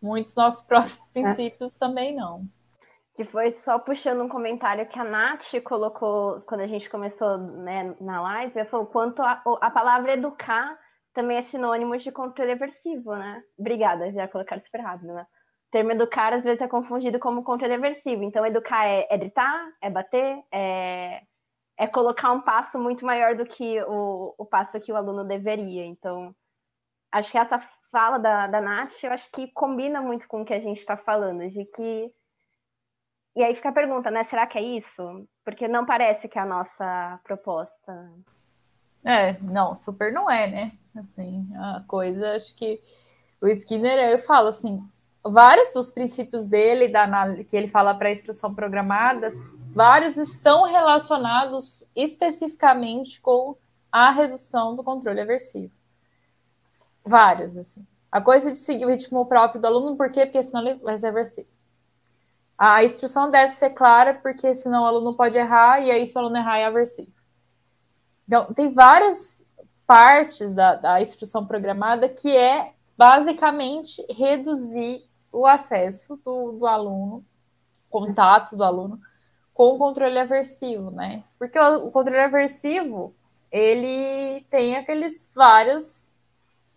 muitos 0.00 0.34
nossos 0.34 0.62
próprios 0.66 1.04
princípios 1.04 1.74
também 1.74 2.16
não 2.16 2.48
que 3.18 3.24
foi 3.24 3.50
só 3.50 3.80
puxando 3.80 4.22
um 4.22 4.28
comentário 4.28 4.88
que 4.88 4.96
a 4.96 5.02
Nath 5.02 5.60
colocou 5.64 6.40
quando 6.42 6.60
a 6.60 6.68
gente 6.68 6.88
começou 6.88 7.36
né, 7.36 7.96
na 8.00 8.22
live, 8.22 8.56
ela 8.56 8.68
falou 8.68 8.86
quanto 8.86 9.20
a, 9.20 9.42
a 9.60 9.70
palavra 9.72 10.12
educar 10.12 10.78
também 11.12 11.36
é 11.36 11.42
sinônimo 11.42 11.98
de 11.98 12.12
controle 12.12 12.52
aversivo, 12.52 13.16
né? 13.16 13.42
Obrigada, 13.58 14.12
já 14.12 14.28
colocaram 14.28 14.62
super 14.62 14.80
rápido, 14.82 15.14
né? 15.14 15.22
O 15.22 15.70
termo 15.72 15.90
educar 15.90 16.32
às 16.32 16.44
vezes 16.44 16.60
é 16.60 16.68
confundido 16.68 17.18
como 17.18 17.42
controle 17.42 17.74
aversivo. 17.74 18.22
Então, 18.22 18.46
educar 18.46 18.86
é, 18.86 19.04
é 19.10 19.18
gritar, 19.18 19.68
é 19.82 19.90
bater, 19.90 20.40
é, 20.54 21.22
é 21.76 21.88
colocar 21.88 22.30
um 22.30 22.40
passo 22.40 22.78
muito 22.78 23.04
maior 23.04 23.34
do 23.34 23.44
que 23.44 23.82
o, 23.82 24.32
o 24.38 24.46
passo 24.46 24.80
que 24.80 24.92
o 24.92 24.96
aluno 24.96 25.24
deveria. 25.24 25.84
Então, 25.84 26.32
acho 27.10 27.32
que 27.32 27.38
essa 27.38 27.60
fala 27.90 28.16
da, 28.18 28.46
da 28.46 28.60
Nath, 28.60 29.02
eu 29.02 29.10
acho 29.10 29.28
que 29.32 29.50
combina 29.50 30.00
muito 30.00 30.28
com 30.28 30.42
o 30.42 30.44
que 30.44 30.54
a 30.54 30.60
gente 30.60 30.78
está 30.78 30.96
falando, 30.96 31.48
de 31.48 31.64
que 31.64 32.12
e 33.38 33.44
aí 33.44 33.54
fica 33.54 33.68
a 33.68 33.72
pergunta, 33.72 34.10
né? 34.10 34.24
Será 34.24 34.48
que 34.48 34.58
é 34.58 34.62
isso? 34.62 35.24
Porque 35.44 35.68
não 35.68 35.86
parece 35.86 36.26
que 36.26 36.36
é 36.36 36.42
a 36.42 36.44
nossa 36.44 37.20
proposta. 37.22 38.10
É, 39.04 39.38
não, 39.40 39.76
super 39.76 40.12
não 40.12 40.28
é, 40.28 40.50
né? 40.50 40.72
Assim, 40.96 41.48
a 41.54 41.84
coisa, 41.86 42.34
acho 42.34 42.56
que 42.56 42.82
o 43.40 43.46
Skinner, 43.46 43.96
eu 44.10 44.18
falo 44.18 44.48
assim, 44.48 44.82
vários 45.22 45.72
dos 45.72 45.88
princípios 45.88 46.46
dele, 46.46 46.88
da, 46.88 47.06
que 47.44 47.56
ele 47.56 47.68
fala 47.68 47.94
para 47.94 48.08
a 48.08 48.10
instrução 48.10 48.52
programada, 48.52 49.32
vários 49.72 50.16
estão 50.16 50.64
relacionados 50.64 51.88
especificamente 51.94 53.20
com 53.20 53.56
a 53.92 54.10
redução 54.10 54.74
do 54.74 54.82
controle 54.82 55.20
aversivo. 55.20 55.72
Vários, 57.04 57.56
assim. 57.56 57.86
A 58.10 58.20
coisa 58.20 58.50
de 58.50 58.58
seguir 58.58 58.84
o 58.84 58.90
ritmo 58.90 59.24
próprio 59.26 59.60
do 59.60 59.66
aluno, 59.68 59.96
por 59.96 60.10
quê? 60.10 60.26
Porque 60.26 60.42
senão 60.42 60.66
ele 60.66 60.80
vai 60.80 60.98
ser 60.98 61.06
aversivo. 61.06 61.57
A 62.58 62.82
instrução 62.82 63.30
deve 63.30 63.52
ser 63.52 63.70
clara, 63.70 64.14
porque 64.14 64.52
senão 64.52 64.82
o 64.82 64.86
aluno 64.86 65.14
pode 65.14 65.38
errar, 65.38 65.80
e 65.80 65.92
aí, 65.92 66.04
se 66.04 66.16
o 66.16 66.18
aluno 66.18 66.36
errar, 66.36 66.58
é 66.58 66.64
aversivo. 66.64 67.12
Então, 68.26 68.52
tem 68.52 68.72
várias 68.72 69.46
partes 69.86 70.54
da, 70.54 70.74
da 70.74 71.00
instrução 71.00 71.46
programada 71.46 72.08
que 72.08 72.36
é 72.36 72.74
basicamente 72.96 74.04
reduzir 74.10 75.04
o 75.32 75.46
acesso 75.46 76.20
do, 76.24 76.52
do 76.52 76.66
aluno, 76.66 77.24
contato 77.88 78.56
do 78.56 78.64
aluno 78.64 79.00
com 79.54 79.74
o 79.74 79.78
controle 79.78 80.18
aversivo, 80.18 80.90
né? 80.90 81.22
Porque 81.38 81.58
o, 81.58 81.86
o 81.86 81.90
controle 81.92 82.20
aversivo 82.20 83.14
ele 83.50 84.44
tem 84.50 84.76
aqueles 84.76 85.30
vários 85.34 86.12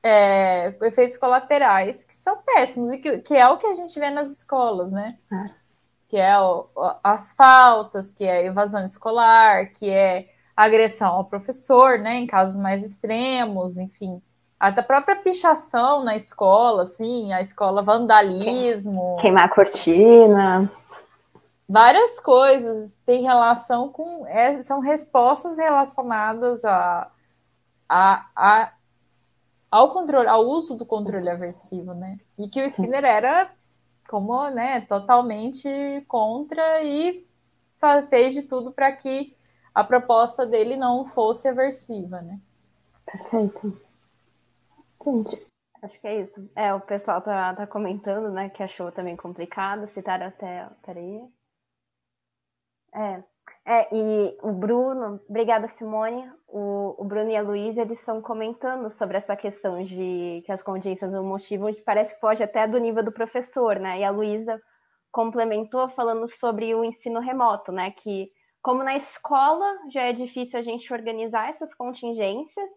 é, 0.04 0.68
efeitos 0.84 1.18
colaterais 1.18 2.04
que 2.04 2.14
são 2.14 2.38
péssimos 2.44 2.92
e 2.92 2.98
que, 3.00 3.20
que, 3.20 3.36
é 3.36 3.48
o 3.50 3.58
que 3.58 3.68
a 3.68 3.74
gente 3.74 4.00
vê 4.00 4.10
nas 4.10 4.30
escolas, 4.30 4.92
né? 4.92 5.18
É 5.32 5.61
que 6.12 6.18
é 6.18 6.38
o, 6.38 6.68
as 7.01 7.32
faltas, 7.32 8.12
que 8.12 8.26
é 8.26 8.45
evasão 8.45 8.84
escolar, 8.84 9.68
que 9.68 9.89
é 9.89 10.28
agressão 10.53 11.07
ao 11.07 11.24
professor, 11.24 11.97
né, 11.99 12.18
em 12.18 12.28
casos 12.28 12.62
mais 12.62 12.84
extremos, 12.84 13.78
enfim, 13.78 14.22
até 14.59 14.82
a 14.82 14.84
própria 14.84 15.16
pichação 15.16 16.03
na 16.03 16.14
escola, 16.14 16.84
assim, 16.84 17.32
a 17.32 17.39
escola 17.39 17.82
vandalismo, 17.82 19.16
queimar 19.22 19.45
a 19.45 19.49
cortina, 19.55 20.70
várias 21.68 22.20
coisas 22.20 23.01
têm 23.05 23.24
relação 23.24 23.88
com, 23.88 24.28
é, 24.28 24.62
são 24.64 24.82
respostas 24.82 25.57
relacionadas 25.57 26.66
a, 26.66 27.09
a, 27.88 28.26
a 28.36 28.72
ao 29.72 29.93
controle, 29.93 30.28
ao 30.28 30.41
uso 30.41 30.76
do 30.76 30.86
controle 30.86 31.30
aversivo, 31.30 31.93
né? 31.93 32.20
E 32.38 32.49
que 32.49 32.62
o 32.62 32.66
Skinner 32.66 33.05
era 33.05 33.49
como 34.12 34.49
né, 34.49 34.82
totalmente 34.82 35.70
contra 36.05 36.84
e 36.84 37.26
fez 38.09 38.34
de 38.34 38.43
tudo 38.43 38.74
para 38.74 38.91
que 38.91 39.34
a 39.74 39.86
proposta 39.86 40.45
dele 40.45 40.76
não 40.76 41.05
fosse 41.05 41.47
aversiva, 41.47 42.22
né? 42.22 42.39
Perfeito. 43.05 43.82
Gente, 45.03 45.47
acho 45.82 45.99
que 45.99 46.07
é 46.07 46.22
isso. 46.22 46.51
É, 46.53 46.74
o 46.74 46.82
pessoal 46.82 47.22
tá, 47.22 47.55
tá 47.55 47.66
comentando, 47.66 48.30
né, 48.30 48.49
que 48.49 48.62
achou 48.62 48.91
também 48.91 49.16
complicado, 49.16 49.88
citaram 49.88 50.28
até. 50.28 50.70
Peraí. 50.86 51.24
É, 52.93 53.24
é, 53.66 53.88
e 53.95 54.38
o 54.41 54.51
Bruno, 54.51 55.22
obrigada 55.30 55.68
Simone, 55.68 56.32
o, 56.47 56.95
o 56.97 57.05
Bruno 57.05 57.30
e 57.30 57.36
a 57.36 57.41
Luísa, 57.41 57.82
eles 57.82 57.99
estão 57.99 58.22
comentando 58.22 58.89
sobre 58.89 59.18
essa 59.18 59.36
questão 59.36 59.84
de 59.84 60.41
que 60.45 60.51
as 60.51 60.64
contingências 60.64 61.12
não 61.12 61.24
motivam, 61.24 61.72
que 61.74 61.82
parece 61.82 62.16
que 62.16 62.22
foge 62.22 62.43
até 62.43 62.68
do 62.68 62.80
nível 62.80 63.03
do 63.03 63.12
professor, 63.12 63.80
né? 63.80 63.99
E 63.99 64.03
a 64.03 64.09
Luísa 64.09 64.59
complementou 65.12 65.89
falando 65.89 66.28
sobre 66.28 66.74
o 66.74 66.84
ensino 66.84 67.20
remoto, 67.20 67.72
né? 67.72 67.91
Que 67.91 68.32
como 68.64 68.84
na 68.84 68.95
escola 68.95 69.66
já 69.91 70.03
é 70.03 70.14
difícil 70.14 70.59
a 70.59 70.64
gente 70.64 70.91
organizar 70.91 71.49
essas 71.49 71.74
contingências, 71.76 72.70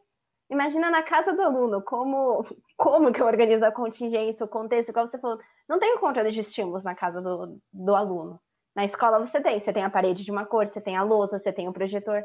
imagina 0.50 0.90
na 0.90 1.02
casa 1.02 1.32
do 1.32 1.42
aluno, 1.42 1.82
como, 1.82 2.44
como 2.76 3.12
que 3.12 3.22
eu 3.22 3.26
organizo 3.26 3.64
a 3.64 3.72
contingência, 3.72 4.44
o 4.44 4.48
contexto, 4.48 4.90
igual 4.90 5.06
você 5.06 5.18
falou, 5.18 5.38
não 5.66 5.78
tem 5.78 5.98
controle 5.98 6.30
de 6.30 6.40
estímulos 6.40 6.84
na 6.84 6.94
casa 6.94 7.22
do, 7.22 7.58
do 7.72 7.94
aluno. 7.94 8.38
Na 8.74 8.84
escola 8.84 9.20
você 9.20 9.40
tem, 9.40 9.60
você 9.60 9.72
tem 9.72 9.84
a 9.84 9.90
parede 9.90 10.24
de 10.24 10.30
uma 10.30 10.44
cor, 10.44 10.66
você 10.66 10.80
tem 10.80 10.96
a 10.96 11.02
lousa, 11.02 11.38
você 11.38 11.52
tem 11.52 11.68
o 11.68 11.72
projetor. 11.72 12.24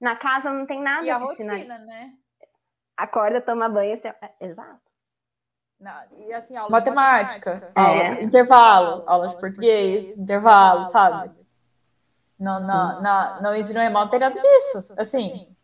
Na 0.00 0.16
casa 0.16 0.52
não 0.52 0.66
tem 0.66 0.82
nada. 0.82 1.06
E 1.06 1.10
a 1.10 1.16
rotina, 1.16 1.56
ensinar. 1.56 1.78
né? 1.78 2.12
Acorda, 2.96 3.40
toma 3.40 3.68
banho, 3.68 3.98
você... 4.00 4.08
É, 4.08 4.32
exato. 4.40 4.80
Não, 5.78 5.92
e 6.18 6.32
assim, 6.32 6.56
aula 6.56 6.70
matemática, 6.70 7.54
matemática. 7.54 7.80
Aula, 7.80 8.02
é. 8.02 8.22
intervalo, 8.22 9.02
aula 9.06 9.28
de 9.28 9.36
português, 9.38 10.04
português 10.04 10.18
intervalo, 10.18 10.84
sabe? 10.86 11.28
sabe? 11.28 11.46
Não, 12.38 12.60
não, 12.60 13.02
não, 13.02 13.42
não 13.42 13.56
ensino 13.56 13.80
remoto 13.80 14.10
tem 14.10 14.20
nada 14.20 14.38
disso. 14.38 14.92
Assim, 14.96 15.54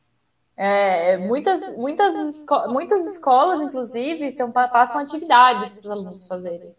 é, 0.57 1.17
muitas, 1.17 1.77
muitas, 1.77 2.15
esco 2.37 2.69
muitas 2.69 3.07
escolas, 3.07 3.61
inclusive, 3.61 4.33
tem, 4.33 4.51
passam 4.51 5.01
atividades 5.01 5.73
para 5.73 5.81
os 5.81 5.91
alunos 5.91 6.25
fazerem 6.25 6.75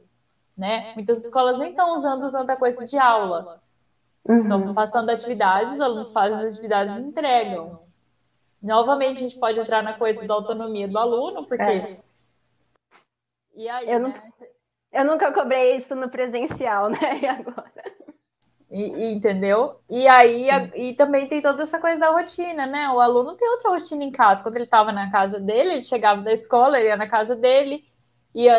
né? 0.58 0.94
Muitas 0.96 1.24
escolas 1.24 1.58
nem 1.58 1.72
estão 1.72 1.94
usando 1.94 2.32
tanta 2.32 2.56
coisa 2.56 2.86
de 2.86 2.98
aula. 2.98 3.62
Uhum. 4.26 4.42
Estão 4.44 4.74
passando 4.74 5.10
atividades, 5.10 5.76
os 5.76 5.82
alunos 5.82 6.12
fazem 6.12 6.38
as 6.38 6.54
atividades 6.54 6.96
e 6.96 7.02
entregam. 7.02 7.82
Novamente, 8.62 9.18
a 9.18 9.22
gente 9.22 9.38
pode 9.38 9.60
entrar 9.60 9.84
na 9.84 9.94
coisa 9.94 10.26
da 10.26 10.34
autonomia 10.34 10.88
do 10.88 10.98
aluno, 10.98 11.46
porque. 11.46 11.64
É. 11.64 12.00
E 13.54 13.68
aí, 13.68 13.92
eu, 13.92 14.00
né? 14.00 14.24
eu 14.94 15.04
nunca 15.04 15.32
cobrei 15.34 15.76
isso 15.76 15.94
no 15.94 16.10
presencial, 16.10 16.88
né? 16.90 17.20
E 17.22 17.28
agora? 17.28 17.74
E, 18.72 18.82
e, 18.82 19.14
entendeu? 19.14 19.80
E 19.88 20.08
aí 20.08 20.50
a, 20.50 20.64
e 20.76 20.96
também 20.96 21.28
tem 21.28 21.42
toda 21.42 21.62
essa 21.62 21.80
coisa 21.80 22.00
da 22.00 22.10
rotina, 22.10 22.66
né? 22.66 22.90
O 22.90 23.00
aluno 23.00 23.36
tem 23.36 23.48
outra 23.50 23.70
rotina 23.70 24.04
em 24.04 24.12
casa. 24.12 24.42
Quando 24.42 24.56
ele 24.56 24.64
estava 24.64 24.92
na 24.92 25.12
casa 25.12 25.40
dele, 25.40 25.74
ele 25.74 25.82
chegava 25.82 26.22
da 26.22 26.32
escola, 26.32 26.80
ele 26.80 26.88
ia 26.88 26.98
na 26.98 27.08
casa 27.08 27.36
dele, 27.36 27.86
ia 28.34 28.58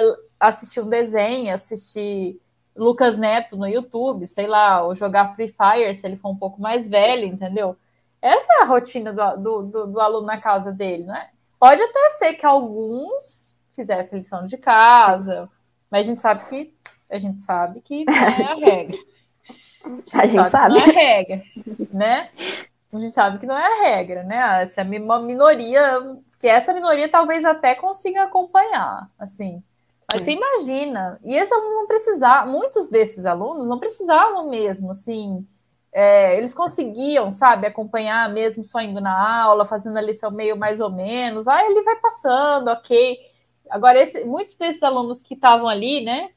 assistir 0.49 0.80
um 0.80 0.88
desenho, 0.88 1.53
assistir 1.53 2.40
Lucas 2.76 3.16
Neto 3.16 3.57
no 3.57 3.66
YouTube, 3.66 4.26
sei 4.26 4.47
lá, 4.47 4.82
ou 4.82 4.95
jogar 4.95 5.34
Free 5.34 5.49
Fire 5.49 5.95
se 5.95 6.07
ele 6.07 6.16
for 6.16 6.30
um 6.30 6.36
pouco 6.36 6.61
mais 6.61 6.88
velho, 6.88 7.26
entendeu? 7.26 7.76
Essa 8.20 8.53
é 8.55 8.62
a 8.62 8.66
rotina 8.66 9.12
do, 9.12 9.36
do, 9.36 9.62
do, 9.62 9.86
do 9.86 10.01
aluno 10.01 10.26
na 10.26 10.40
casa 10.40 10.72
dele, 10.72 11.05
né? 11.05 11.28
Pode 11.59 11.82
até 11.82 12.09
ser 12.11 12.34
que 12.34 12.47
alguns 12.47 13.62
fizessem 13.74 14.18
lição 14.18 14.47
de 14.47 14.57
casa, 14.57 15.49
mas 15.90 16.01
a 16.01 16.05
gente 16.11 16.20
sabe 16.20 16.45
que 16.47 16.74
a 17.11 17.18
gente 17.18 17.40
sabe 17.40 17.80
que 17.80 18.05
não 18.05 18.14
é 18.14 18.26
a 18.26 18.55
regra. 18.55 18.99
A 19.84 19.90
gente, 19.90 20.14
a 20.14 20.26
gente 20.26 20.51
sabe, 20.51 20.80
sabe. 20.80 20.80
Que 20.80 20.95
não 20.95 20.99
é 20.99 21.05
a 21.05 21.11
regra, 21.11 21.45
né? 21.92 22.30
A 22.90 22.99
gente 22.99 23.12
sabe 23.12 23.38
que 23.38 23.47
não 23.47 23.59
é 23.59 23.66
a 23.66 23.82
regra, 23.82 24.22
né? 24.22 24.62
Essa 24.62 24.80
é 24.80 24.84
uma 24.84 25.20
minoria, 25.20 26.16
que 26.38 26.49
essa 26.49 26.72
minoria 26.72 27.07
talvez 27.07 27.45
até 27.45 27.74
consiga 27.74 28.22
acompanhar, 28.22 29.11
assim. 29.18 29.62
Mas 30.12 30.22
você 30.22 30.32
imagina, 30.32 31.18
e 31.24 31.34
esses 31.34 31.52
alunos 31.52 31.76
não 31.76 31.86
precisavam, 31.86 32.52
muitos 32.52 32.88
desses 32.88 33.24
alunos 33.24 33.66
não 33.66 33.78
precisavam 33.78 34.48
mesmo, 34.48 34.90
assim, 34.90 35.46
é, 35.92 36.36
eles 36.36 36.52
conseguiam, 36.52 37.30
sabe, 37.30 37.66
acompanhar 37.66 38.28
mesmo 38.32 38.64
só 38.64 38.80
indo 38.80 39.00
na 39.00 39.42
aula, 39.42 39.64
fazendo 39.64 39.96
a 39.96 40.02
lição 40.02 40.30
meio 40.30 40.57
mais 40.57 40.80
ou 40.80 40.90
menos, 40.90 41.44
vai, 41.44 41.66
ele 41.66 41.82
vai 41.82 41.96
passando, 41.96 42.68
ok. 42.68 43.18
Agora, 43.70 44.00
esse, 44.00 44.24
muitos 44.24 44.57
desses 44.57 44.82
alunos 44.82 45.22
que 45.22 45.34
estavam 45.34 45.68
ali, 45.68 46.05
né, 46.05 46.30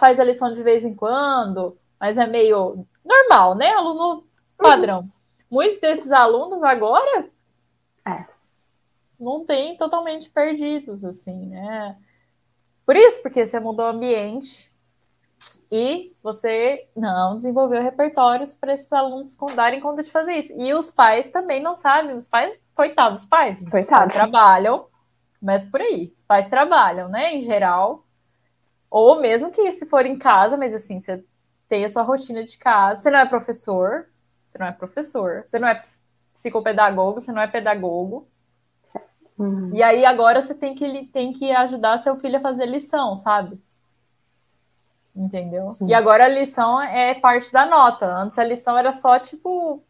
faz 0.00 0.18
a 0.18 0.24
lição 0.24 0.52
de 0.52 0.62
vez 0.62 0.84
em 0.84 0.94
quando, 0.94 1.78
mas 2.00 2.18
é 2.18 2.26
meio 2.26 2.86
normal, 3.04 3.54
né, 3.54 3.70
aluno 3.72 4.24
padrão. 4.56 5.08
muitos 5.48 5.78
desses 5.78 6.10
alunos 6.10 6.64
agora 6.64 7.28
é. 8.04 8.24
não 9.20 9.44
tem 9.44 9.76
totalmente 9.76 10.28
perdidos, 10.30 11.04
assim, 11.04 11.46
né? 11.46 11.96
Por 12.88 12.96
isso, 12.96 13.20
porque 13.20 13.44
você 13.44 13.60
mudou 13.60 13.84
o 13.84 13.90
ambiente 13.90 14.72
e 15.70 16.16
você 16.22 16.88
não 16.96 17.36
desenvolveu 17.36 17.82
repertórios 17.82 18.54
para 18.54 18.72
esses 18.72 18.90
alunos 18.90 19.36
darem 19.54 19.78
conta 19.78 20.02
de 20.02 20.10
fazer 20.10 20.32
isso. 20.32 20.54
E 20.58 20.72
os 20.72 20.90
pais 20.90 21.28
também 21.28 21.62
não 21.62 21.74
sabem, 21.74 22.16
os 22.16 22.26
pais, 22.26 22.58
coitados 22.74 23.20
dos 23.20 23.28
pais, 23.28 23.58
coitados. 23.58 24.14
Os 24.14 24.18
pais 24.18 24.30
trabalham, 24.30 24.86
mas 25.38 25.66
por 25.66 25.82
aí, 25.82 26.10
os 26.16 26.24
pais 26.24 26.48
trabalham, 26.48 27.10
né, 27.10 27.34
em 27.34 27.42
geral, 27.42 28.06
ou 28.90 29.20
mesmo 29.20 29.50
que 29.50 29.70
se 29.70 29.84
for 29.84 30.06
em 30.06 30.18
casa, 30.18 30.56
mas 30.56 30.72
assim, 30.72 30.98
você 30.98 31.22
tem 31.68 31.84
a 31.84 31.90
sua 31.90 32.00
rotina 32.02 32.42
de 32.42 32.56
casa, 32.56 33.02
você 33.02 33.10
não 33.10 33.18
é 33.18 33.26
professor, 33.26 34.08
você 34.46 34.56
não 34.56 34.66
é 34.66 34.72
professor, 34.72 35.44
você 35.46 35.58
não 35.58 35.68
é 35.68 35.82
psicopedagogo, 36.32 37.20
você 37.20 37.32
não 37.32 37.42
é 37.42 37.46
pedagogo, 37.46 38.26
Uhum. 39.38 39.70
E 39.72 39.82
aí 39.82 40.04
agora 40.04 40.42
você 40.42 40.54
tem 40.54 40.74
que, 40.74 41.06
tem 41.12 41.32
que 41.32 41.50
ajudar 41.52 41.98
seu 41.98 42.16
filho 42.16 42.38
a 42.38 42.40
fazer 42.40 42.66
lição, 42.66 43.16
sabe? 43.16 43.60
Entendeu? 45.14 45.70
Sim. 45.70 45.86
E 45.88 45.94
agora 45.94 46.24
a 46.24 46.28
lição 46.28 46.80
é 46.80 47.14
parte 47.14 47.52
da 47.52 47.66
nota. 47.66 48.06
Antes 48.06 48.38
a 48.38 48.44
lição 48.44 48.76
era 48.76 48.92
só 48.92 49.18
tipo. 49.18 49.82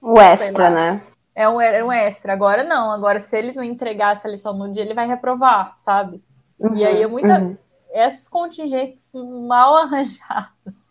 O 0.00 0.20
extra, 0.20 0.70
né? 0.70 1.02
É 1.34 1.48
um, 1.48 1.60
era 1.60 1.84
um 1.84 1.92
extra. 1.92 2.32
Agora 2.32 2.62
não. 2.62 2.92
Agora, 2.92 3.18
se 3.18 3.36
ele 3.36 3.52
não 3.52 3.62
entregar 3.62 4.12
essa 4.12 4.28
lição 4.28 4.52
no 4.52 4.72
dia, 4.72 4.82
ele 4.82 4.94
vai 4.94 5.06
reprovar, 5.06 5.74
sabe? 5.78 6.22
Uhum, 6.58 6.76
e 6.76 6.84
aí 6.84 7.02
é 7.02 7.06
muita. 7.06 7.40
Uhum. 7.40 7.56
Essas 7.92 8.28
contingências 8.28 8.98
mal 9.12 9.76
arranjadas. 9.82 10.90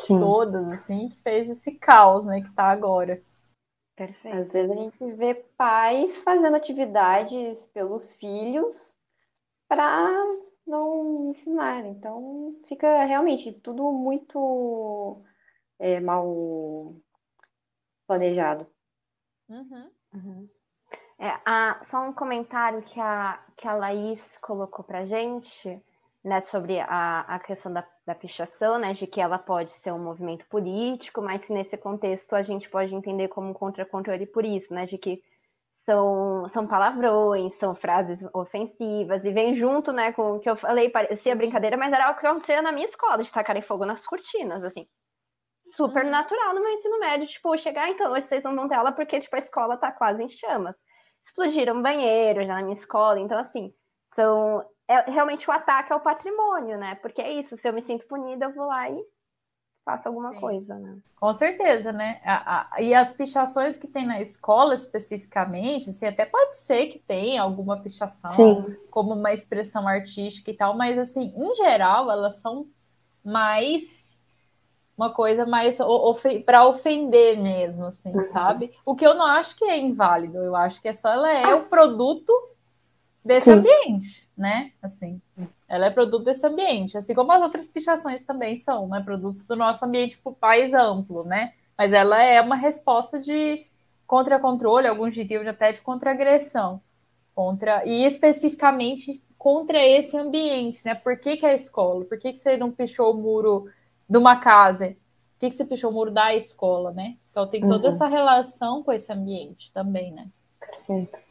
Sim. 0.00 0.20
Todas, 0.20 0.68
assim, 0.72 1.08
que 1.08 1.16
fez 1.22 1.48
esse 1.48 1.72
caos, 1.72 2.26
né, 2.26 2.42
que 2.42 2.52
tá 2.52 2.64
agora. 2.64 3.22
Perfeito. 3.96 4.36
Às 4.36 4.48
vezes 4.52 4.70
a 4.70 4.74
gente 4.74 5.12
vê 5.14 5.34
pais 5.56 6.18
fazendo 6.18 6.54
atividades 6.54 7.66
pelos 7.68 8.14
filhos 8.16 8.94
para 9.66 10.22
não 10.66 11.30
ensinar. 11.30 11.86
Então 11.86 12.54
fica 12.68 13.04
realmente 13.04 13.52
tudo 13.52 13.90
muito 13.92 15.22
é, 15.78 15.98
mal 16.00 16.94
planejado. 18.06 18.66
Uhum. 19.48 19.90
Uhum. 20.14 20.48
É, 21.18 21.28
a, 21.46 21.80
só 21.84 22.06
um 22.06 22.12
comentário 22.12 22.82
que 22.82 23.00
a, 23.00 23.42
que 23.56 23.66
a 23.66 23.74
Laís 23.74 24.36
colocou 24.38 24.84
para 24.84 25.06
gente 25.06 25.82
né, 26.26 26.40
sobre 26.40 26.80
a, 26.80 27.20
a 27.20 27.38
questão 27.38 27.72
da, 27.72 27.86
da 28.04 28.14
pichação, 28.14 28.78
né, 28.78 28.92
de 28.92 29.06
que 29.06 29.20
ela 29.20 29.38
pode 29.38 29.72
ser 29.74 29.92
um 29.92 29.98
movimento 29.98 30.44
político, 30.48 31.22
mas 31.22 31.48
nesse 31.48 31.78
contexto 31.78 32.34
a 32.34 32.42
gente 32.42 32.68
pode 32.68 32.92
entender 32.92 33.28
como 33.28 33.50
um 33.50 33.54
contra-controle 33.54 34.26
por 34.26 34.44
isso, 34.44 34.74
né, 34.74 34.86
de 34.86 34.98
que 34.98 35.22
são, 35.84 36.48
são 36.50 36.66
palavrões, 36.66 37.56
são 37.58 37.76
frases 37.76 38.18
ofensivas, 38.34 39.24
e 39.24 39.30
vem 39.30 39.54
junto, 39.56 39.92
né, 39.92 40.12
com 40.12 40.32
o 40.32 40.40
que 40.40 40.50
eu 40.50 40.56
falei, 40.56 40.90
parecia 40.90 41.36
brincadeira, 41.36 41.76
mas 41.76 41.92
era 41.92 42.10
o 42.10 42.16
que 42.16 42.26
acontecia 42.26 42.60
na 42.60 42.72
minha 42.72 42.86
escola, 42.86 43.22
de 43.22 43.32
tacarem 43.32 43.62
fogo 43.62 43.86
nas 43.86 44.04
cortinas, 44.04 44.64
assim. 44.64 44.84
Super 45.70 46.04
uhum. 46.04 46.10
natural 46.10 46.54
no 46.54 46.60
meu 46.60 46.72
ensino 46.72 46.98
médio, 46.98 47.28
tipo, 47.28 47.56
chegar, 47.56 47.88
então, 47.88 48.12
hoje 48.12 48.26
vocês 48.26 48.42
não 48.42 48.54
vão 48.56 48.68
ter 48.68 48.74
aula 48.74 48.90
porque, 48.90 49.20
tipo, 49.20 49.36
a 49.36 49.38
escola 49.38 49.76
tá 49.76 49.92
quase 49.92 50.24
em 50.24 50.28
chamas. 50.28 50.74
Explodiram 51.24 51.80
banheiros 51.80 52.48
na 52.48 52.62
minha 52.62 52.74
escola, 52.74 53.20
então, 53.20 53.38
assim, 53.38 53.72
são 54.16 54.64
é 54.88 55.10
realmente 55.10 55.48
o 55.48 55.52
ataque 55.52 55.92
ao 55.92 56.00
patrimônio, 56.00 56.78
né? 56.78 56.94
Porque 56.96 57.20
é 57.20 57.32
isso, 57.32 57.56
se 57.56 57.68
eu 57.68 57.72
me 57.72 57.82
sinto 57.82 58.06
punida, 58.06 58.46
eu 58.46 58.54
vou 58.54 58.66
lá 58.66 58.88
e 58.88 59.04
faço 59.84 60.08
alguma 60.08 60.32
Sim. 60.32 60.40
coisa, 60.40 60.74
né? 60.74 60.98
Com 61.16 61.32
certeza, 61.32 61.92
né? 61.92 62.20
A, 62.24 62.68
a, 62.76 62.82
e 62.82 62.94
as 62.94 63.12
pichações 63.12 63.78
que 63.78 63.86
tem 63.86 64.06
na 64.06 64.20
escola 64.20 64.74
especificamente, 64.74 65.90
assim, 65.90 66.06
até 66.06 66.24
pode 66.24 66.56
ser 66.56 66.86
que 66.86 66.98
tenha 66.98 67.42
alguma 67.42 67.80
pichação 67.80 68.30
Sim. 68.32 68.76
como 68.90 69.14
uma 69.14 69.32
expressão 69.32 69.86
artística 69.86 70.50
e 70.50 70.54
tal, 70.54 70.76
mas 70.76 70.98
assim, 70.98 71.32
em 71.36 71.54
geral, 71.54 72.10
elas 72.10 72.40
são 72.40 72.66
mais 73.24 74.16
uma 74.96 75.12
coisa 75.12 75.44
mais 75.44 75.78
para 76.44 76.66
ofender 76.66 77.38
mesmo, 77.38 77.84
assim, 77.84 78.16
uhum. 78.16 78.24
sabe? 78.24 78.72
O 78.84 78.94
que 78.94 79.06
eu 79.06 79.14
não 79.14 79.26
acho 79.26 79.54
que 79.56 79.64
é 79.64 79.78
inválido, 79.78 80.38
eu 80.38 80.56
acho 80.56 80.80
que 80.80 80.88
é 80.88 80.92
só 80.92 81.12
ela 81.12 81.30
é 81.30 81.44
ah. 81.44 81.56
o 81.56 81.64
produto 81.64 82.32
desse 83.26 83.50
Sim. 83.50 83.58
ambiente, 83.58 84.30
né? 84.36 84.72
Assim, 84.80 85.20
ela 85.68 85.86
é 85.86 85.90
produto 85.90 86.24
desse 86.24 86.46
ambiente, 86.46 86.96
assim 86.96 87.14
como 87.14 87.32
as 87.32 87.42
outras 87.42 87.66
pichações 87.66 88.24
também 88.24 88.56
são, 88.56 88.88
né? 88.88 89.00
Produtos 89.00 89.44
do 89.44 89.56
nosso 89.56 89.84
ambiente 89.84 90.18
para 90.18 90.30
o 90.30 90.34
país 90.34 90.72
amplo, 90.72 91.24
né? 91.24 91.52
Mas 91.76 91.92
ela 91.92 92.22
é 92.22 92.40
uma 92.40 92.56
resposta 92.56 93.18
de 93.18 93.66
contra-controle, 94.06 94.86
alguns 94.86 95.14
diriam 95.14 95.46
até 95.48 95.72
de 95.72 95.80
contra-agressão, 95.80 96.80
contra 97.34 97.84
e 97.84 98.04
especificamente 98.04 99.22
contra 99.36 99.84
esse 99.84 100.16
ambiente, 100.16 100.80
né? 100.84 100.94
Por 100.94 101.18
que, 101.18 101.36
que 101.36 101.44
é 101.44 101.50
a 101.50 101.54
escola? 101.54 102.04
Por 102.04 102.18
que, 102.18 102.32
que 102.32 102.38
você 102.38 102.56
não 102.56 102.70
pichou 102.70 103.12
o 103.12 103.20
muro 103.20 103.68
de 104.08 104.16
uma 104.16 104.36
casa? 104.36 104.88
Por 104.88 105.40
que, 105.40 105.50
que 105.50 105.56
você 105.56 105.64
pichou 105.64 105.90
o 105.90 105.94
muro 105.94 106.10
da 106.10 106.34
escola, 106.34 106.92
né? 106.92 107.16
Então 107.30 107.46
tem 107.46 107.60
toda 107.60 107.88
uhum. 107.88 107.94
essa 107.94 108.06
relação 108.06 108.82
com 108.82 108.92
esse 108.92 109.12
ambiente 109.12 109.72
também, 109.72 110.12
né? 110.12 110.28
Perfeito. 110.58 111.25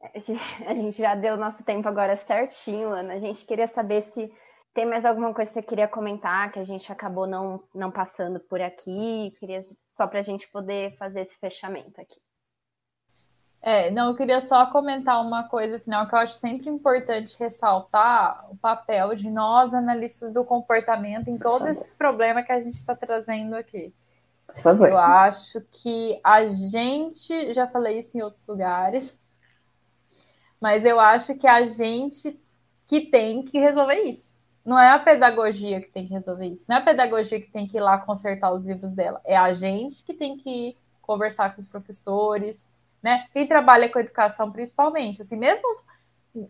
A 0.66 0.74
gente 0.74 0.96
já 0.96 1.14
deu 1.14 1.36
nosso 1.36 1.62
tempo 1.62 1.88
agora 1.88 2.16
certinho, 2.16 2.88
Ana. 2.88 3.14
A 3.14 3.18
gente 3.18 3.44
queria 3.44 3.66
saber 3.66 4.02
se 4.02 4.32
tem 4.72 4.86
mais 4.86 5.04
alguma 5.04 5.34
coisa 5.34 5.50
que 5.50 5.54
você 5.54 5.62
queria 5.62 5.88
comentar 5.88 6.50
que 6.52 6.58
a 6.58 6.64
gente 6.64 6.90
acabou 6.90 7.26
não, 7.26 7.62
não 7.74 7.90
passando 7.90 8.40
por 8.40 8.60
aqui. 8.60 9.34
Queria 9.38 9.64
só 9.88 10.06
para 10.06 10.20
a 10.20 10.22
gente 10.22 10.48
poder 10.48 10.96
fazer 10.96 11.22
esse 11.22 11.36
fechamento 11.38 12.00
aqui. 12.00 12.20
É, 13.62 13.90
não, 13.90 14.08
eu 14.08 14.16
queria 14.16 14.40
só 14.40 14.64
comentar 14.66 15.20
uma 15.20 15.46
coisa 15.46 15.78
final 15.78 16.08
que 16.08 16.14
eu 16.14 16.18
acho 16.18 16.32
sempre 16.32 16.70
importante 16.70 17.38
ressaltar 17.38 18.50
o 18.50 18.56
papel 18.56 19.14
de 19.14 19.28
nós, 19.28 19.74
analistas 19.74 20.32
do 20.32 20.42
comportamento, 20.42 21.28
em 21.28 21.36
todo 21.36 21.68
esse 21.68 21.94
problema 21.94 22.42
que 22.42 22.52
a 22.52 22.60
gente 22.60 22.76
está 22.76 22.96
trazendo 22.96 23.54
aqui. 23.54 23.92
Eu 24.64 24.96
acho 24.96 25.60
que 25.70 26.18
a 26.24 26.44
gente, 26.44 27.52
já 27.52 27.66
falei 27.66 27.98
isso 27.98 28.16
em 28.16 28.22
outros 28.22 28.46
lugares, 28.46 29.19
mas 30.60 30.84
eu 30.84 31.00
acho 31.00 31.34
que 31.36 31.46
a 31.46 31.64
gente 31.64 32.38
que 32.86 33.00
tem 33.00 33.42
que 33.44 33.58
resolver 33.58 34.02
isso. 34.02 34.40
Não 34.64 34.78
é 34.78 34.90
a 34.90 34.98
pedagogia 34.98 35.80
que 35.80 35.90
tem 35.90 36.06
que 36.06 36.12
resolver 36.12 36.46
isso. 36.46 36.66
Não 36.68 36.76
é 36.76 36.80
a 36.80 36.84
pedagogia 36.84 37.40
que 37.40 37.50
tem 37.50 37.66
que 37.66 37.76
ir 37.78 37.80
lá 37.80 37.98
consertar 37.98 38.52
os 38.52 38.66
livros 38.66 38.92
dela. 38.92 39.20
É 39.24 39.36
a 39.36 39.52
gente 39.52 40.04
que 40.04 40.12
tem 40.12 40.36
que 40.36 40.76
conversar 41.00 41.54
com 41.54 41.60
os 41.60 41.66
professores, 41.66 42.74
né? 43.02 43.26
Quem 43.32 43.46
trabalha 43.46 43.88
com 43.88 43.98
educação, 43.98 44.52
principalmente. 44.52 45.22
Assim, 45.22 45.36
mesmo 45.36 45.66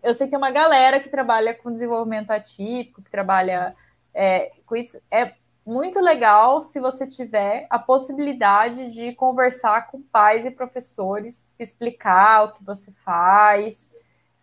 eu 0.02 0.12
sei 0.12 0.26
que 0.26 0.32
tem 0.32 0.38
uma 0.38 0.50
galera 0.50 1.00
que 1.00 1.08
trabalha 1.08 1.54
com 1.54 1.72
desenvolvimento 1.72 2.30
atípico, 2.30 3.02
que 3.02 3.11
trabalha 3.11 3.74
é, 4.12 4.52
com 4.66 4.76
isso. 4.76 5.00
É 5.11 5.34
muito 5.64 6.00
legal 6.00 6.61
se 6.61 6.80
você 6.80 7.06
tiver 7.06 7.66
a 7.70 7.78
possibilidade 7.78 8.90
de 8.90 9.12
conversar 9.14 9.88
com 9.88 10.02
pais 10.02 10.44
e 10.44 10.50
professores, 10.50 11.48
explicar 11.58 12.44
o 12.44 12.52
que 12.52 12.64
você 12.64 12.92
faz, 12.92 13.94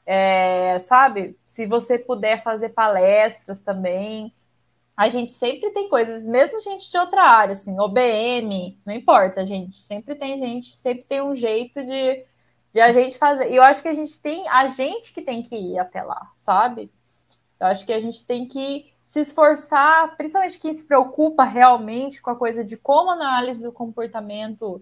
é, 0.07 0.79
sabe? 0.79 1.37
Se 1.45 1.65
você 1.65 1.99
puder 1.99 2.41
fazer 2.41 2.69
palestras 2.69 3.59
também. 3.59 4.33
A 4.95 5.09
gente 5.09 5.31
sempre 5.31 5.69
tem 5.71 5.89
coisas, 5.89 6.25
mesmo 6.25 6.59
gente 6.59 6.89
de 6.89 6.97
outra 6.97 7.21
área, 7.21 7.53
assim, 7.53 7.77
OBM, 7.79 8.79
não 8.83 8.95
importa, 8.95 9.45
gente. 9.45 9.83
Sempre 9.83 10.15
tem 10.15 10.39
gente, 10.39 10.75
sempre 10.77 11.03
tem 11.03 11.21
um 11.21 11.35
jeito 11.35 11.83
de, 11.83 12.25
de 12.73 12.79
a 12.79 12.91
gente 12.91 13.17
fazer. 13.17 13.51
E 13.51 13.57
eu 13.57 13.61
acho 13.61 13.83
que 13.83 13.89
a 13.89 13.93
gente 13.93 14.19
tem, 14.19 14.47
a 14.47 14.65
gente 14.65 15.13
que 15.13 15.21
tem 15.21 15.43
que 15.43 15.55
ir 15.55 15.77
até 15.77 16.01
lá, 16.01 16.31
sabe? 16.35 16.89
Eu 17.59 17.67
acho 17.67 17.85
que 17.85 17.93
a 17.93 17.99
gente 17.99 18.25
tem 18.25 18.47
que 18.47 18.91
se 19.03 19.19
esforçar, 19.19 20.15
principalmente 20.17 20.57
quem 20.57 20.73
se 20.73 20.87
preocupa 20.87 21.43
realmente 21.43 22.21
com 22.21 22.31
a 22.31 22.35
coisa 22.35 22.63
de 22.63 22.75
como 22.75 23.11
a 23.11 23.13
análise 23.13 23.63
do 23.63 23.71
comportamento 23.71 24.81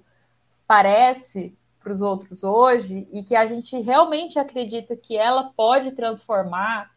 parece, 0.66 1.58
para 1.86 1.92
os 1.92 2.02
outros 2.02 2.44
hoje 2.44 3.08
e 3.14 3.22
que 3.22 3.36
a 3.36 3.46
gente 3.46 3.80
realmente 3.80 4.40
acredita 4.40 4.96
que 4.96 5.16
ela 5.16 5.52
pode 5.56 5.92
transformar, 5.92 6.90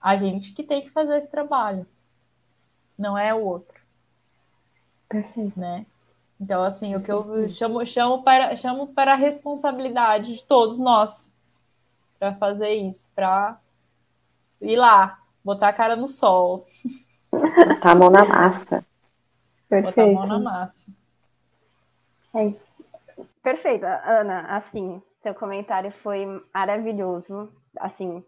a 0.00 0.16
gente 0.16 0.52
que 0.52 0.62
tem 0.62 0.80
que 0.80 0.88
fazer 0.88 1.18
esse 1.18 1.30
trabalho, 1.30 1.86
não 2.96 3.16
é 3.18 3.34
o 3.34 3.44
outro. 3.44 3.78
Perfeito. 5.06 5.60
Né? 5.60 5.84
Então, 6.40 6.64
assim, 6.64 6.96
o 6.96 7.02
que 7.02 7.12
eu 7.12 7.46
chamo, 7.50 7.84
chamo, 7.84 8.22
para, 8.22 8.56
chamo 8.56 8.86
para 8.86 9.12
a 9.12 9.16
responsabilidade 9.16 10.34
de 10.34 10.44
todos 10.44 10.78
nós 10.78 11.36
para 12.18 12.34
fazer 12.36 12.72
isso, 12.72 13.12
para 13.14 13.60
ir 14.62 14.76
lá, 14.76 15.18
botar 15.44 15.68
a 15.68 15.72
cara 15.74 15.94
no 15.94 16.06
sol. 16.06 16.66
Botar 17.30 17.90
a 17.90 17.94
mão 17.94 18.08
na 18.08 18.24
massa. 18.24 18.82
Perfeito. 19.68 19.94
Botar 19.94 20.10
a 20.10 20.14
mão 20.14 20.26
na 20.26 20.38
massa. 20.38 20.90
É 22.34 22.46
isso. 22.46 22.73
Perfeito, 23.42 23.84
Ana. 23.84 24.56
Assim, 24.56 25.02
seu 25.22 25.34
comentário 25.34 25.90
foi 25.90 26.26
maravilhoso. 26.52 27.52
Assim, 27.78 28.24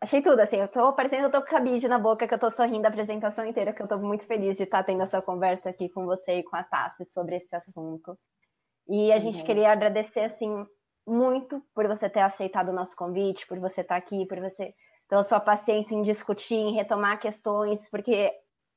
achei 0.00 0.20
tudo, 0.20 0.40
assim, 0.40 0.56
eu 0.56 0.68
tô 0.68 0.92
parecendo 0.92 1.22
que 1.22 1.36
eu 1.36 1.40
tô 1.40 1.46
com 1.46 1.54
cabide 1.54 1.88
na 1.88 1.98
boca, 1.98 2.26
que 2.26 2.34
eu 2.34 2.38
tô 2.38 2.50
sorrindo 2.50 2.86
a 2.86 2.88
apresentação 2.88 3.46
inteira, 3.46 3.72
que 3.72 3.82
eu 3.82 3.88
tô 3.88 3.98
muito 3.98 4.26
feliz 4.26 4.56
de 4.56 4.64
estar 4.64 4.82
tendo 4.84 5.02
essa 5.02 5.22
conversa 5.22 5.70
aqui 5.70 5.88
com 5.88 6.04
você 6.04 6.38
e 6.38 6.42
com 6.42 6.56
a 6.56 6.62
Tassi 6.62 7.04
sobre 7.06 7.36
esse 7.36 7.54
assunto. 7.54 8.18
E 8.88 9.12
a 9.12 9.16
uhum. 9.16 9.20
gente 9.22 9.44
queria 9.44 9.70
agradecer, 9.70 10.20
assim, 10.20 10.66
muito 11.06 11.62
por 11.74 11.86
você 11.86 12.08
ter 12.08 12.20
aceitado 12.20 12.68
o 12.68 12.74
nosso 12.74 12.96
convite, 12.96 13.46
por 13.46 13.58
você 13.58 13.80
estar 13.80 13.96
aqui, 13.96 14.26
por 14.26 14.40
você, 14.40 14.74
pela 15.08 15.22
sua 15.22 15.40
paciência 15.40 15.94
em 15.94 16.02
discutir, 16.02 16.54
em 16.54 16.74
retomar 16.74 17.20
questões, 17.20 17.88
porque 17.90 18.30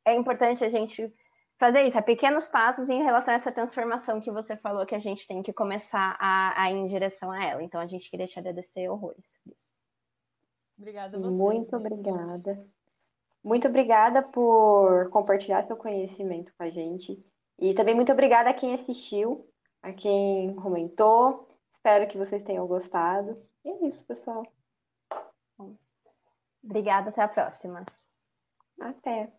é 0.05 0.13
importante 0.13 0.63
a 0.63 0.69
gente 0.69 1.11
fazer 1.57 1.83
isso, 1.83 1.97
é 1.97 2.01
pequenos 2.01 2.47
passos 2.47 2.89
em 2.89 3.03
relação 3.03 3.33
a 3.33 3.37
essa 3.37 3.51
transformação 3.51 4.21
que 4.21 4.31
você 4.31 4.57
falou 4.57 4.85
que 4.85 4.95
a 4.95 4.99
gente 4.99 5.27
tem 5.27 5.41
que 5.41 5.53
começar 5.53 6.17
a, 6.19 6.63
a 6.63 6.71
ir 6.71 6.75
em 6.75 6.87
direção 6.87 7.31
a 7.31 7.43
ela. 7.43 7.63
Então 7.63 7.79
a 7.79 7.87
gente 7.87 8.09
queria 8.09 8.27
te 8.27 8.37
agradecer 8.37 8.89
horrores 8.89 9.25
por 9.43 9.51
isso. 9.51 9.65
Obrigada 10.77 11.17
a 11.17 11.19
você. 11.19 11.35
Muito 11.35 11.75
obrigada. 11.75 12.67
Muito 13.43 13.67
obrigada 13.67 14.21
por 14.23 15.09
compartilhar 15.09 15.63
seu 15.63 15.77
conhecimento 15.77 16.53
com 16.57 16.63
a 16.63 16.69
gente. 16.69 17.19
E 17.59 17.73
também 17.73 17.95
muito 17.95 18.11
obrigada 18.11 18.49
a 18.49 18.53
quem 18.53 18.73
assistiu, 18.73 19.49
a 19.81 19.93
quem 19.93 20.55
comentou. 20.55 21.47
Espero 21.71 22.07
que 22.07 22.17
vocês 22.17 22.43
tenham 22.43 22.67
gostado. 22.67 23.41
E 23.63 23.69
é 23.69 23.87
isso, 23.87 24.03
pessoal. 24.05 24.43
Obrigada, 26.63 27.09
até 27.09 27.21
a 27.21 27.27
próxima. 27.27 27.85
Até. 28.79 29.31